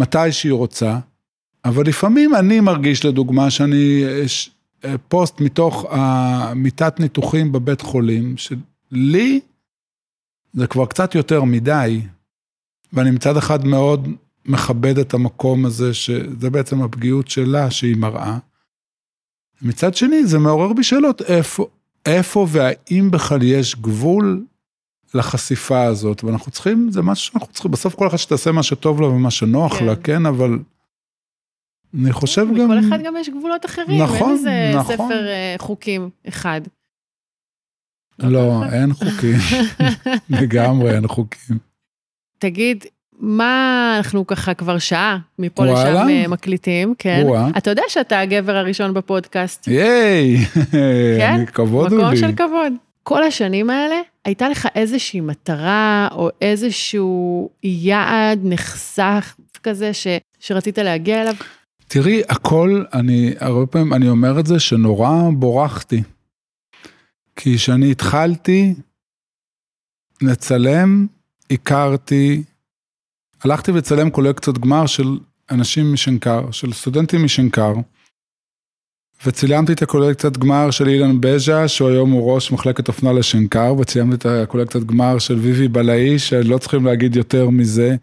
מתי 0.00 0.32
שהיא 0.32 0.52
רוצה, 0.52 0.98
אבל 1.64 1.86
לפעמים 1.86 2.34
אני 2.34 2.60
מרגיש 2.60 3.04
לדוגמה 3.04 3.50
שאני, 3.50 4.02
יש 4.24 4.50
אה, 4.84 4.94
פוסט 5.08 5.40
מתוך 5.40 5.86
המיטת 5.90 7.00
ניתוחים 7.00 7.52
בבית 7.52 7.80
חולים, 7.80 8.34
שלי 8.36 9.40
זה 10.54 10.66
כבר 10.66 10.86
קצת 10.86 11.14
יותר 11.14 11.44
מדי, 11.44 12.00
ואני 12.92 13.10
מצד 13.10 13.36
אחד 13.36 13.64
מאוד 13.64 14.08
מכבד 14.44 14.98
את 14.98 15.14
המקום 15.14 15.66
הזה, 15.66 15.94
שזה 15.94 16.50
בעצם 16.50 16.82
הפגיעות 16.82 17.28
שלה 17.28 17.70
שהיא 17.70 17.96
מראה. 17.96 18.38
מצד 19.62 19.94
שני, 19.94 20.26
זה 20.26 20.38
מעורר 20.38 20.72
בי 20.72 20.82
שאלות, 20.82 21.22
איפה, 21.22 21.66
איפה 22.06 22.46
והאם 22.50 23.10
בכלל 23.10 23.42
יש 23.42 23.76
גבול 23.76 24.44
לחשיפה 25.14 25.82
הזאת, 25.82 26.24
ואנחנו 26.24 26.52
צריכים, 26.52 26.90
זה 26.90 27.02
משהו 27.02 27.32
שאנחנו 27.32 27.52
צריכים, 27.52 27.70
בסוף 27.70 27.94
כל 27.94 28.06
אחד 28.06 28.16
שתעשה 28.16 28.52
מה 28.52 28.62
שטוב 28.62 29.00
לו 29.00 29.06
ומה 29.06 29.30
שנוח 29.30 29.78
כן. 29.78 29.84
לה, 29.86 29.96
כן, 29.96 30.26
אבל 30.26 30.58
אני 31.94 32.12
חושב 32.12 32.46
גם... 32.46 32.72
לכל 32.72 32.88
אחד 32.88 33.02
גם 33.04 33.16
יש 33.16 33.28
גבולות 33.28 33.66
אחרים, 33.66 34.02
נכון, 34.02 34.28
אין 34.28 34.30
איזה 34.30 34.72
נכון. 34.74 34.94
ספר 34.96 35.26
אה, 35.26 35.54
חוקים 35.58 36.10
אחד. 36.28 36.60
לא, 38.18 38.64
אין 38.72 38.92
חוקים, 38.92 39.38
לגמרי 40.40 40.94
אין 40.94 41.06
חוקים. 41.06 41.58
תגיד, 42.38 42.84
מה 43.18 43.94
אנחנו 43.96 44.26
ככה 44.26 44.54
כבר 44.54 44.78
שעה 44.78 45.18
מפה 45.38 45.62
וואלה? 45.62 46.04
לשם 46.04 46.08
אה, 46.08 46.28
מקליטים, 46.28 46.94
כן? 46.98 47.22
וואה. 47.26 47.48
אתה 47.58 47.70
יודע 47.70 47.82
שאתה 47.88 48.20
הגבר 48.20 48.56
הראשון 48.56 48.94
בפודקאסט, 48.94 49.68
ייי, 49.68 50.36
כן? 51.18 51.44
כבוד 51.46 51.92
הוא 51.92 52.00
מקום 52.00 52.10
לי. 52.10 52.16
של 52.16 52.32
כבוד. 52.32 52.72
כל 53.02 53.22
השנים 53.22 53.70
האלה, 53.70 53.96
הייתה 54.26 54.48
לך 54.48 54.68
איזושהי 54.74 55.20
מטרה 55.20 56.08
או 56.12 56.28
איזשהו 56.40 57.50
יעד 57.62 58.40
נחסך 58.42 59.36
כזה 59.62 59.94
ש, 59.94 60.06
שרצית 60.38 60.78
להגיע 60.78 61.22
אליו? 61.22 61.34
תראי, 61.88 62.22
הכל, 62.28 62.84
אני, 62.92 63.34
הרבה 63.40 63.66
פעמים 63.66 63.92
אני 63.92 64.08
אומר 64.08 64.40
את 64.40 64.46
זה 64.46 64.60
שנורא 64.60 65.10
בורחתי. 65.32 66.02
כי 67.36 67.56
כשאני 67.56 67.90
התחלתי 67.90 68.74
לצלם, 70.22 71.06
הכרתי, 71.50 72.42
הלכתי 73.44 73.72
לצלם 73.72 74.10
קולקציות 74.10 74.58
גמר 74.58 74.86
של 74.86 75.18
אנשים 75.50 75.92
משנקר, 75.92 76.50
של 76.50 76.72
סטודנטים 76.72 77.24
משנקר, 77.24 77.72
וצילמתי 79.26 79.72
את 79.72 79.82
הקולקציית 79.82 80.38
גמר 80.38 80.70
של 80.70 80.88
אילן 80.88 81.16
בז'ה, 81.20 81.68
שהוא 81.68 81.88
היום 81.88 82.10
הוא 82.10 82.34
ראש 82.34 82.52
מחלקת 82.52 82.88
אופנה 82.88 83.12
לשנקר, 83.12 83.74
וצילמתי 83.78 84.14
את 84.14 84.26
הקולקציית 84.26 84.84
גמר 84.84 85.18
של 85.18 85.34
ויבי 85.34 85.68
בלעי, 85.68 86.18
שלא 86.18 86.58
צריכים 86.58 86.86
להגיד 86.86 87.16
יותר 87.16 87.50
מזה. 87.50 87.96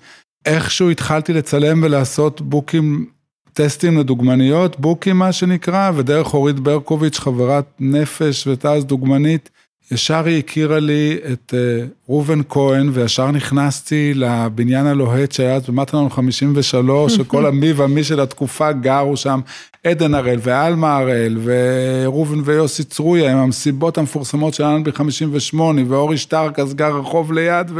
איכשהו 0.46 0.90
התחלתי 0.90 1.34
לצלם 1.34 1.84
ולעשות 1.84 2.42
בוקים, 2.42 3.06
טסטים 3.54 3.98
לדוגמניות, 3.98 4.80
בוקים 4.80 5.18
מה 5.18 5.32
שנקרא, 5.32 5.92
ודרך 5.96 6.34
אורית 6.34 6.60
ברקוביץ', 6.60 7.20
חברת 7.20 7.66
נפש 7.80 8.48
אז 8.64 8.86
דוגמנית, 8.86 9.50
ישר 9.94 10.26
היא 10.26 10.40
הכירה 10.40 10.80
לי 10.80 11.18
את 11.34 11.54
uh, 11.54 11.88
ראובן 12.10 12.40
כהן, 12.50 12.90
וישר 12.94 13.32
נכנסתי 13.32 14.14
לבניין 14.14 14.86
הלוהט 14.86 15.32
שהיה 15.32 15.56
אז 15.56 15.70
במטרנון 15.70 16.10
53, 16.10 17.14
שכל 17.16 17.46
המי 17.46 17.74
והמי 17.74 18.04
של 18.04 18.20
התקופה 18.20 18.72
גרו 18.72 19.18
שם, 19.18 19.40
עדן 19.84 20.14
הראל 20.14 20.40
ועלמה 20.42 20.98
הראל, 20.98 21.38
וראובן 21.44 22.42
ויוסי 22.46 22.84
צרויה, 22.84 23.32
עם 23.32 23.38
המסיבות 23.38 23.98
המפורסמות 23.98 24.54
של 24.54 24.64
אלנבי 24.64 24.92
58, 24.92 25.82
ואורי 25.88 26.18
שטרק 26.18 26.60
אז 26.60 26.74
גר 26.74 26.98
רחוב 26.98 27.34
ליד, 27.34 27.72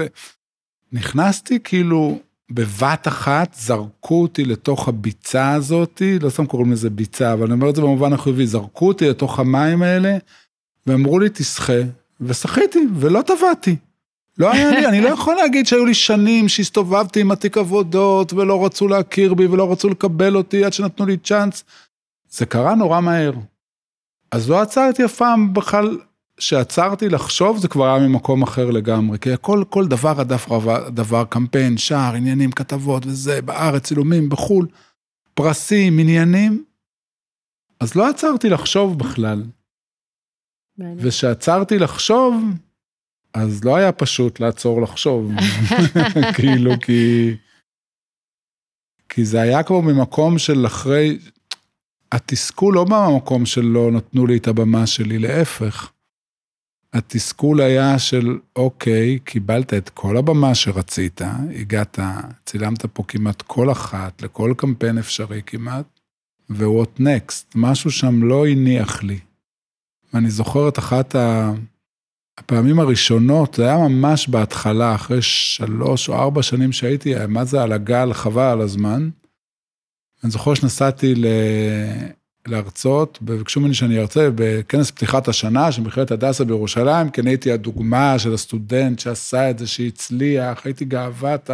ונכנסתי 0.94 1.60
כאילו 1.64 2.20
בבת 2.52 3.08
אחת, 3.08 3.56
זרקו 3.60 4.22
אותי 4.22 4.46
לתוך 4.46 4.88
הביצה 4.88 5.54
הזאתי, 5.54 6.20
לא 6.20 6.30
סתם 6.30 6.46
קוראים 6.46 6.72
לזה 6.72 6.90
ביצה, 6.90 7.34
אבל 7.34 7.46
אני 7.46 7.54
אומר 7.54 7.70
את 7.70 7.76
זה 7.76 7.82
במובן 7.82 8.14
החיובי, 8.14 8.48
זרקו 8.48 8.88
אותי 8.88 9.10
לתוך 9.10 9.40
המים 9.40 9.82
האלה, 9.82 10.18
ואמרו 10.88 11.20
לי 11.20 11.30
תשחה, 11.34 11.82
ושחיתי, 12.22 12.88
ולא 12.96 13.22
טבעתי. 13.22 13.76
לא 14.38 14.52
היה 14.52 14.72
לי, 14.72 14.88
אני 14.88 15.02
לא 15.02 15.10
יכול 15.10 15.36
להגיד 15.36 15.68
שהיו 15.68 15.86
לי 15.86 15.94
שנים 15.94 16.50
שהסתובבתי 16.50 17.22
עם 17.22 17.32
התיק 17.32 17.58
עבודות, 17.58 18.34
ולא 18.34 18.66
רצו 18.66 18.88
להכיר 18.88 19.34
בי, 19.34 19.46
ולא 19.46 19.72
רצו 19.72 19.90
לקבל 19.90 20.36
אותי 20.36 20.66
עד 20.66 20.74
שנתנו 20.74 21.06
לי 21.06 21.18
צ'אנס. 21.18 21.64
זה 22.30 22.46
קרה 22.46 22.76
נורא 22.76 23.02
מהר. 23.02 23.34
אז 24.32 24.50
לא 24.50 24.62
עצרתי 24.62 25.06
אף 25.06 25.16
פעם 25.16 25.54
בכלל, 25.54 25.98
שעצרתי 26.40 27.10
לחשוב, 27.10 27.58
זה 27.58 27.68
כבר 27.68 27.86
היה 27.86 28.08
ממקום 28.08 28.44
אחר 28.44 28.72
לגמרי, 28.72 29.20
כי 29.20 29.34
הכל, 29.34 29.64
כל 29.70 29.88
דבר 29.88 30.22
הדף 30.22 30.52
רבה, 30.52 30.90
דבר, 30.90 31.26
קמפיין, 31.26 31.78
שער, 31.78 32.14
עניינים, 32.14 32.52
כתבות 32.52 33.06
וזה, 33.06 33.42
בארץ, 33.42 33.84
צילומים, 33.84 34.30
בחו"ל, 34.30 34.68
פרסים, 35.34 36.00
עניינים. 36.00 36.64
אז 37.80 37.96
לא 37.96 38.10
עצרתי 38.10 38.50
לחשוב 38.50 39.00
בכלל. 39.00 39.44
מעניין. 40.84 41.08
וכשעצרתי 41.08 41.80
לחשוב, 41.80 42.44
אז 43.34 43.64
לא 43.64 43.76
היה 43.76 43.92
פשוט 43.92 44.40
לעצור 44.40 44.82
לחשוב. 44.82 45.32
כאילו, 46.36 46.72
כי... 46.82 47.36
כי 49.10 49.26
זה 49.26 49.42
היה 49.42 49.64
כבר 49.64 49.80
ממקום 49.82 50.38
של 50.38 50.66
אחרי... 50.66 51.20
התסכול 52.12 52.76
לא 52.76 52.86
מהמקום 52.86 53.46
שלא 53.46 53.92
נתנו 53.92 54.28
לי 54.28 54.38
את 54.38 54.48
הבמה 54.48 54.88
שלי, 54.88 55.20
להפך. 55.20 55.92
התסכול 56.94 57.62
היה 57.62 58.00
של, 58.00 58.38
אוקיי, 58.56 59.20
קיבלת 59.20 59.74
את 59.74 59.90
כל 59.90 60.18
הבמה 60.18 60.56
שרצית, 60.56 61.22
הגעת, 61.62 62.00
צילמת 62.46 62.86
פה 62.86 63.04
כמעט 63.08 63.42
כל 63.42 63.72
אחת, 63.72 64.22
לכל 64.22 64.54
קמפיין 64.58 64.98
אפשרי 64.98 65.42
כמעט, 65.46 66.00
ו-what 66.50 67.00
next, 67.00 67.44
משהו 67.56 67.92
שם 67.92 68.24
לא 68.24 68.48
הניח 68.48 69.04
לי. 69.04 69.20
ואני 70.14 70.30
זוכר 70.30 70.68
את 70.68 70.80
אחת. 70.80 71.16
הפעמים 72.38 72.80
הראשונות, 72.80 73.54
זה 73.54 73.66
היה 73.66 73.78
ממש 73.78 74.28
בהתחלה, 74.28 74.96
אחרי 74.96 75.22
שלוש 75.22 76.10
או 76.10 76.14
ארבע 76.14 76.44
שנים 76.44 76.72
שהייתי, 76.72 77.14
מה 77.28 77.46
זה 77.46 77.64
על 77.64 77.72
הגל, 77.72 78.14
חבל 78.14 78.42
על 78.42 78.62
הזמן. 78.62 79.10
אני 80.24 80.32
זוכר 80.32 80.54
שנסעתי 80.54 81.16
ל... 81.16 81.26
להרצות, 82.48 83.20
וביקשו 83.22 83.60
ממני 83.60 83.74
שאני 83.74 84.00
ארצה 84.00 84.30
בכנס 84.36 84.92
פתיחת 84.92 85.28
השנה 85.28 85.72
של 85.72 85.82
מכללת 85.82 86.12
הדסה 86.12 86.46
בירושלים, 86.46 87.10
כי 87.10 87.22
אני 87.22 87.30
הייתי 87.30 87.52
הדוגמה 87.52 88.20
של 88.20 88.34
הסטודנט 88.34 89.00
שעשה 89.00 89.50
את 89.50 89.60
זה, 89.60 89.68
שהצליח, 89.68 90.66
הייתי 90.66 90.86
גאוות 90.86 91.50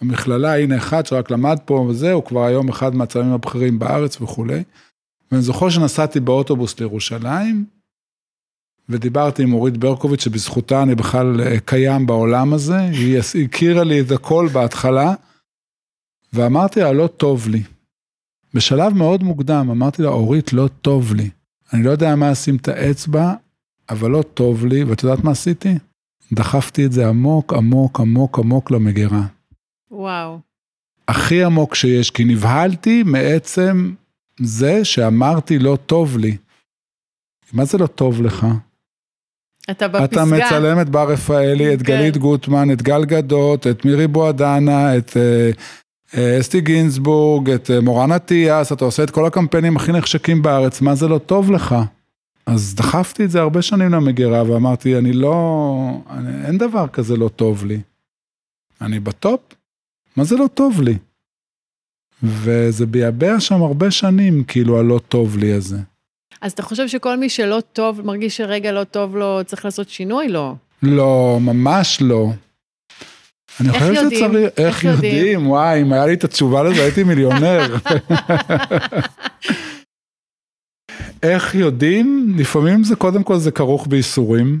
המכללה, 0.00 0.58
הנה 0.58 0.76
אחד 0.76 1.06
שרק 1.06 1.30
למד 1.30 1.58
פה 1.64 1.74
וזה, 1.74 2.12
הוא 2.12 2.24
כבר 2.24 2.44
היום 2.44 2.68
אחד 2.68 2.94
מהצלמים 2.94 3.32
הבכירים 3.32 3.78
בארץ 3.78 4.20
וכולי. 4.20 4.62
ואני 5.30 5.42
זוכר 5.42 5.68
שנסעתי 5.68 6.20
באוטובוס 6.20 6.80
לירושלים, 6.80 7.64
ודיברתי 8.88 9.42
עם 9.42 9.52
אורית 9.52 9.76
ברקוביץ', 9.76 10.24
שבזכותה 10.24 10.82
אני 10.82 10.94
בכלל 10.94 11.40
אה, 11.40 11.60
קיים 11.60 12.06
בעולם 12.06 12.52
הזה, 12.52 12.78
היא 12.78 13.18
הכירה 13.44 13.84
לי 13.84 14.00
את 14.00 14.10
הכל 14.10 14.48
בהתחלה, 14.52 15.14
ואמרתי 16.32 16.80
לה, 16.80 16.92
לא 16.92 17.06
טוב 17.06 17.48
לי. 17.48 17.62
בשלב 18.54 18.92
מאוד 18.92 19.22
מוקדם 19.22 19.70
אמרתי 19.70 20.02
לה, 20.02 20.08
אורית, 20.08 20.52
לא 20.52 20.68
טוב 20.82 21.14
לי. 21.14 21.30
אני 21.72 21.82
לא 21.82 21.90
יודע 21.90 22.16
מה 22.16 22.32
אשים 22.32 22.56
את 22.56 22.68
האצבע, 22.68 23.34
אבל 23.90 24.10
לא 24.10 24.22
טוב 24.22 24.66
לי, 24.66 24.84
ואת 24.84 25.02
יודעת 25.02 25.24
מה 25.24 25.30
עשיתי? 25.30 25.74
דחפתי 26.32 26.86
את 26.86 26.92
זה 26.92 27.08
עמוק, 27.08 27.52
עמוק, 27.52 28.00
עמוק, 28.00 28.38
עמוק 28.38 28.70
למגירה. 28.70 29.22
וואו. 29.90 30.38
הכי 31.08 31.44
עמוק 31.44 31.74
שיש, 31.74 32.10
כי 32.10 32.24
נבהלתי 32.24 33.02
מעצם 33.02 33.92
זה 34.40 34.84
שאמרתי 34.84 35.58
לא 35.58 35.78
טוב 35.86 36.18
לי. 36.18 36.36
מה 37.52 37.64
זה 37.64 37.78
לא 37.78 37.86
טוב 37.86 38.22
לך? 38.22 38.46
אתה 39.70 39.88
בפסגה. 39.88 40.04
אתה 40.04 40.24
מצלם 40.24 40.80
את 40.80 40.88
בר 40.88 41.10
רפאלי, 41.12 41.74
את 41.74 41.78
כן. 41.78 41.84
גלית 41.84 42.16
גוטמן, 42.16 42.72
את 42.72 42.82
גל 42.82 43.04
גדות, 43.04 43.66
את 43.66 43.84
מירי 43.84 44.06
בועדנה, 44.06 44.96
את 44.96 45.16
אה, 45.16 45.50
אה, 46.16 46.40
אסתי 46.40 46.60
גינזבורג, 46.60 47.50
את 47.50 47.70
אה, 47.70 47.80
מורן 47.80 48.12
אטיאס, 48.12 48.72
אתה 48.72 48.84
עושה 48.84 49.02
את 49.02 49.10
כל 49.10 49.26
הקמפיינים 49.26 49.76
הכי 49.76 49.92
נחשקים 49.92 50.42
בארץ, 50.42 50.80
מה 50.80 50.94
זה 50.94 51.08
לא 51.08 51.18
טוב 51.18 51.50
לך? 51.50 51.74
אז 52.46 52.74
דחפתי 52.74 53.24
את 53.24 53.30
זה 53.30 53.40
הרבה 53.40 53.62
שנים 53.62 53.92
למגירה 53.92 54.50
ואמרתי, 54.50 54.98
אני 54.98 55.12
לא, 55.12 56.02
אני, 56.10 56.46
אין 56.46 56.58
דבר 56.58 56.88
כזה 56.88 57.16
לא 57.16 57.28
טוב 57.28 57.64
לי. 57.64 57.80
אני 58.80 59.00
בטופ, 59.00 59.40
מה 60.16 60.24
זה 60.24 60.36
לא 60.36 60.46
טוב 60.54 60.80
לי? 60.80 60.94
וזה 62.22 62.86
ביאבע 62.86 63.40
שם 63.40 63.62
הרבה 63.62 63.90
שנים, 63.90 64.44
כאילו, 64.44 64.78
הלא 64.78 65.00
טוב 65.08 65.36
לי 65.36 65.52
הזה. 65.52 65.78
אז 66.42 66.52
אתה 66.52 66.62
חושב 66.62 66.88
שכל 66.88 67.16
מי 67.16 67.28
שלא 67.28 67.58
טוב, 67.72 68.00
מרגיש 68.04 68.36
שרגע 68.36 68.72
לא 68.72 68.84
טוב 68.84 69.16
לו, 69.16 69.40
צריך 69.46 69.64
לעשות 69.64 69.88
שינוי? 69.88 70.28
לא. 70.28 70.54
לא, 70.82 71.38
ממש 71.40 71.98
לא. 72.00 72.30
אני 73.60 73.72
חושב 73.72 73.92
יודעים? 73.92 74.10
שצריך, 74.10 74.50
איך 74.56 74.58
איך 74.58 74.84
יודעים? 74.84 75.16
יודעים? 75.16 75.50
וואי, 75.50 75.82
אם 75.82 75.92
היה 75.92 76.06
לי 76.06 76.14
את 76.14 76.24
התשובה 76.24 76.62
לזה 76.62 76.82
הייתי 76.82 77.02
מיליונר. 77.02 77.76
איך 81.22 81.54
יודעים? 81.54 82.34
לפעמים 82.38 82.84
זה 82.84 82.96
קודם 82.96 83.22
כל 83.22 83.38
זה 83.38 83.50
כרוך 83.50 83.86
בייסורים. 83.86 84.60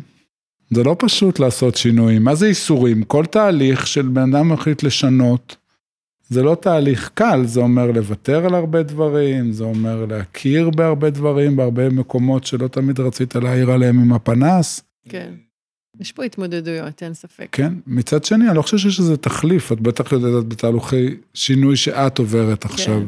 זה 0.70 0.84
לא 0.84 0.96
פשוט 0.98 1.38
לעשות 1.38 1.76
שינויים. 1.76 2.24
מה 2.24 2.34
זה 2.34 2.48
ייסורים? 2.48 3.04
כל 3.04 3.26
תהליך 3.26 3.86
של 3.86 4.08
בן 4.08 4.34
אדם 4.34 4.48
מחליט 4.48 4.82
לשנות, 4.82 5.56
זה 6.30 6.42
לא 6.42 6.54
תהליך 6.54 7.10
קל, 7.14 7.42
זה 7.44 7.60
אומר 7.60 7.90
לוותר 7.90 8.46
על 8.46 8.54
הרבה 8.54 8.82
דברים, 8.82 9.52
זה 9.52 9.64
אומר 9.64 10.06
להכיר 10.06 10.70
בהרבה 10.70 11.10
דברים, 11.10 11.56
בהרבה 11.56 11.88
מקומות 11.88 12.44
שלא 12.44 12.68
תמיד 12.68 13.00
רצית 13.00 13.34
להעיר 13.34 13.70
עליהם 13.70 13.98
עם 14.00 14.12
הפנס. 14.12 14.82
כן. 15.08 15.34
יש 16.00 16.12
פה 16.12 16.24
התמודדויות, 16.24 17.02
אין 17.02 17.14
ספק. 17.14 17.48
כן, 17.52 17.74
מצד 17.86 18.24
שני, 18.24 18.48
אני 18.48 18.56
לא 18.56 18.62
חושב 18.62 18.78
שיש 18.78 19.00
איזה 19.00 19.16
תחליף, 19.16 19.72
את 19.72 19.80
בטח 19.80 20.12
יודעת 20.12 20.44
בתהלוכי 20.44 21.16
שינוי 21.34 21.76
שאת 21.76 22.18
עוברת 22.18 22.64
עכשיו. 22.64 23.02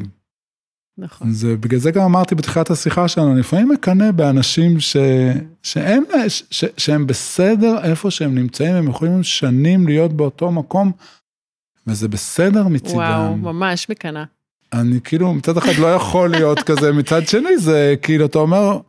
נכון. 0.97 1.31
זה, 1.31 1.57
בגלל 1.57 1.79
זה 1.79 1.91
גם 1.91 2.01
אמרתי 2.01 2.35
בתחילת 2.35 2.69
השיחה 2.69 3.07
שלנו, 3.07 3.31
אני 3.31 3.39
לפעמים 3.39 3.69
מקנא 3.69 4.11
באנשים 4.11 4.79
ש, 4.79 4.97
שאין, 5.63 6.03
ש, 6.27 6.43
ש, 6.51 6.65
שהם 6.77 7.07
בסדר 7.07 7.83
איפה 7.83 8.11
שהם 8.11 8.35
נמצאים, 8.35 8.75
הם 8.75 8.87
יכולים 8.87 9.23
שנים 9.23 9.87
להיות 9.87 10.13
באותו 10.13 10.51
מקום, 10.51 10.91
וזה 11.87 12.07
בסדר 12.07 12.67
מצידם. 12.67 12.97
וואו, 12.97 13.37
ממש 13.37 13.89
מקנאה. 13.89 14.23
אני 14.73 14.99
כאילו 15.03 15.33
מצד 15.33 15.57
אחד 15.57 15.75
לא 15.79 15.87
יכול 15.87 16.29
להיות 16.29 16.59
כזה, 16.69 16.91
מצד 16.91 17.27
שני 17.27 17.57
זה 17.57 17.95
כאילו, 18.01 18.25
אתה 18.25 18.39
אומר, 18.39 18.79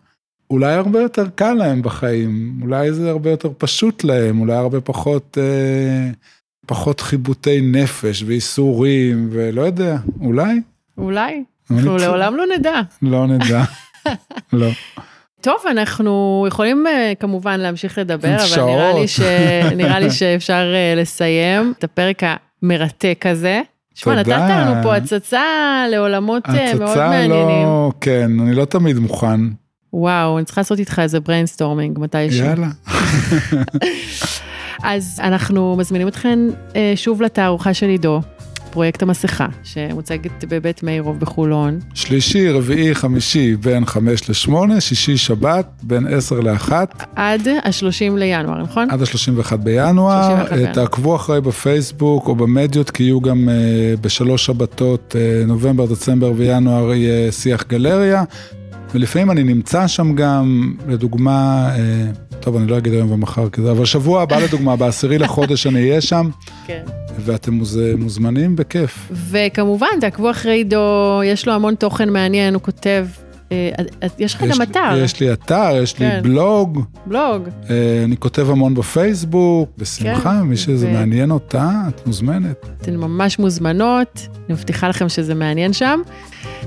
אולי 0.51 0.75
הרבה 0.75 1.01
יותר 1.03 1.29
קל 1.35 1.53
להם 1.53 1.83
בחיים, 1.83 2.59
אולי 2.63 2.93
זה 2.93 3.11
הרבה 3.11 3.31
יותר 3.31 3.51
פשוט 3.59 4.05
להם, 4.05 4.41
אולי 4.41 4.55
הרבה 4.55 4.81
פחות, 4.81 5.39
אה, 5.41 6.11
פחות 6.67 7.01
חיבוטי 7.01 7.61
נפש 7.61 8.23
ואיסורים, 8.23 9.29
ולא 9.33 9.63
יודע, 9.63 9.97
אולי. 10.21 10.61
אולי. 10.99 11.45
אנחנו 11.71 11.97
לעולם 11.97 12.37
לא 12.37 12.45
נדע. 12.59 12.81
לא 13.03 13.27
נדע, 13.27 13.65
לא. 14.53 14.69
טוב, 15.41 15.57
אנחנו 15.71 16.45
יכולים 16.49 16.87
אה, 16.87 17.13
כמובן 17.21 17.61
להמשיך 17.61 17.99
לדבר, 17.99 18.37
אבל. 18.37 18.65
נראה 18.65 18.93
לי, 18.93 19.09
ש... 19.09 19.21
נראה 19.77 20.01
לי 20.01 20.11
שאפשר 20.11 20.73
אה, 20.75 20.95
לסיים 20.97 21.73
את 21.79 21.85
הפרק 21.85 22.23
המרתק 22.65 23.25
הזה. 23.29 23.61
שמע, 23.95 24.15
נתת. 24.15 24.29
לנו 24.29 24.83
פה 24.83 24.97
הצצה 24.97 25.43
לעולמות 25.91 26.47
אה, 26.49 26.75
מאוד 26.75 26.83
הצצה 26.83 27.09
מעניינים. 27.09 27.67
לא, 27.67 27.93
כן, 28.01 28.31
אני 28.41 28.55
לא 28.55 28.65
תמיד 28.65 28.99
מוכן. 28.99 29.41
וואו, 29.93 30.39
אני 30.39 30.45
צריכה 30.45 30.61
לעשות 30.61 30.79
איתך 30.79 30.99
איזה 30.99 31.21
brainstorming 31.21 31.99
מתישהו. 31.99 32.47
יאללה. 32.47 32.69
אז 34.83 35.21
אנחנו 35.23 35.77
מזמינים 35.77 36.09
אתכן 36.09 36.39
אה, 36.77 36.93
שוב 36.97 37.23
לתערוכה 37.23 37.75
של 37.75 37.87
עידו, 37.87 38.21
פרויקט 38.75 39.03
המסכה, 39.03 39.47
שמוצגת 39.63 40.45
בבית 40.49 40.83
מאירוב 40.83 41.21
בחולון. 41.21 41.79
שלישי, 41.95 42.51
רביעי, 42.51 42.95
חמישי 42.95 43.57
בין 43.57 43.85
חמש 43.85 44.31
לשמונה, 44.31 44.81
שישי, 44.81 45.17
שבת 45.17 45.67
בין 45.83 46.07
עשר 46.07 46.41
לאחת, 46.41 47.05
עד 47.17 47.49
ה-30 47.49 48.17
לינואר, 48.17 48.63
נכון? 48.63 48.91
עד 48.91 49.03
ה-31 49.03 49.57
בינואר. 49.57 50.23
31 50.23 50.53
אה, 50.53 50.57
בינואר. 50.57 50.73
תעקבו 50.73 51.17
אחרי 51.17 51.41
בפייסבוק 51.41 52.29
או 52.29 52.35
במדיות, 52.35 52.91
כי 52.91 53.03
יהיו 53.03 53.21
גם 53.21 53.49
אה, 53.49 53.55
בשלוש 54.01 54.47
שבתות, 54.47 55.17
אה, 55.19 55.47
נובמבר, 55.47 55.87
דצמבר 55.87 56.33
וינואר 56.37 56.95
יהיה 56.95 57.33
שיח 57.33 57.65
גלריה. 57.69 58.25
ולפעמים 58.95 59.31
אני 59.31 59.43
נמצא 59.43 59.87
שם 59.87 60.15
גם, 60.15 60.75
לדוגמה, 60.89 61.69
אה, 61.71 62.11
טוב, 62.45 62.57
אני 62.57 62.67
לא 62.67 62.79
אגיד 62.79 62.93
היום 62.93 63.11
ומחר 63.13 63.49
כזה, 63.49 63.71
אבל 63.71 63.85
שבוע 63.85 64.23
הבא 64.23 64.39
לדוגמה, 64.39 64.77
בעשירי 64.77 65.19
לחודש 65.19 65.67
אני 65.67 65.81
אהיה 65.91 66.01
שם, 66.01 66.29
כן. 66.67 66.83
ואתם 67.19 67.55
מוז, 67.55 67.81
מוזמנים 67.99 68.57
בכיף. 68.57 69.09
וכמובן, 69.31 69.87
תעקבו 70.01 70.31
אחרי 70.31 70.53
עידו, 70.53 70.81
יש 71.25 71.47
לו 71.47 71.53
המון 71.55 71.75
תוכן 71.75 72.09
מעניין, 72.11 72.55
הוא 72.55 72.63
כותב, 72.63 73.07
אה, 73.53 73.71
יש 74.19 74.35
לך 74.35 74.43
גם 74.43 74.59
לי- 74.59 74.65
אתר, 74.65 74.97
יש 75.05 75.21
לי 75.21 75.33
אתר, 75.33 75.71
יש 75.83 75.99
לי 75.99 76.07
כן. 76.11 76.21
בלוג, 76.23 76.85
בלוג. 77.07 77.49
אה, 77.71 78.03
אני 78.05 78.17
כותב 78.17 78.51
המון 78.51 78.75
בפייסבוק, 78.75 79.71
בשמחה, 79.79 80.21
כן, 80.41 80.41
מי 80.43 80.57
שזה 80.57 80.87
ו- 80.87 80.93
מעניין 80.93 81.31
אותה, 81.31 81.71
את 81.89 82.07
מוזמנת. 82.07 82.67
אתן 82.81 82.97
ממש 82.97 83.39
מוזמנות, 83.39 84.21
אני 84.47 84.55
מבטיחה 84.55 84.89
לכם 84.89 85.09
שזה 85.09 85.35
מעניין 85.35 85.73
שם. 85.73 86.01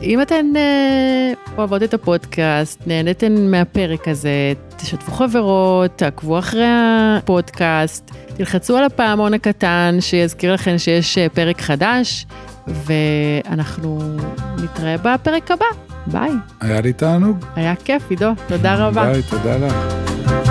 אם 0.03 0.21
אתן 0.21 0.45
אה, 0.55 1.33
אוהבות 1.57 1.83
את 1.83 1.93
הפודקאסט, 1.93 2.81
נהניתן 2.87 3.51
מהפרק 3.51 4.07
הזה, 4.07 4.53
תשתפו 4.77 5.11
חברות, 5.11 5.91
תעקבו 5.95 6.39
אחרי 6.39 6.65
הפודקאסט, 6.67 8.11
תלחצו 8.37 8.77
על 8.77 8.83
הפעמון 8.83 9.33
הקטן 9.33 9.97
שיזכיר 9.99 10.53
לכם 10.53 10.77
שיש 10.77 11.17
אה, 11.17 11.29
פרק 11.29 11.61
חדש, 11.61 12.25
ואנחנו 12.67 13.99
נתראה 14.63 14.97
בפרק 14.97 15.51
הבא. 15.51 15.65
ביי. 16.07 16.31
היה 16.61 16.81
לי 16.81 16.93
תענוג. 16.93 17.37
היה 17.55 17.75
כיף, 17.75 18.03
עידו, 18.09 18.31
תודה 18.47 18.87
רבה. 18.87 19.11
ביי, 19.11 19.21
תודה 19.29 19.57
לך. 19.57 20.46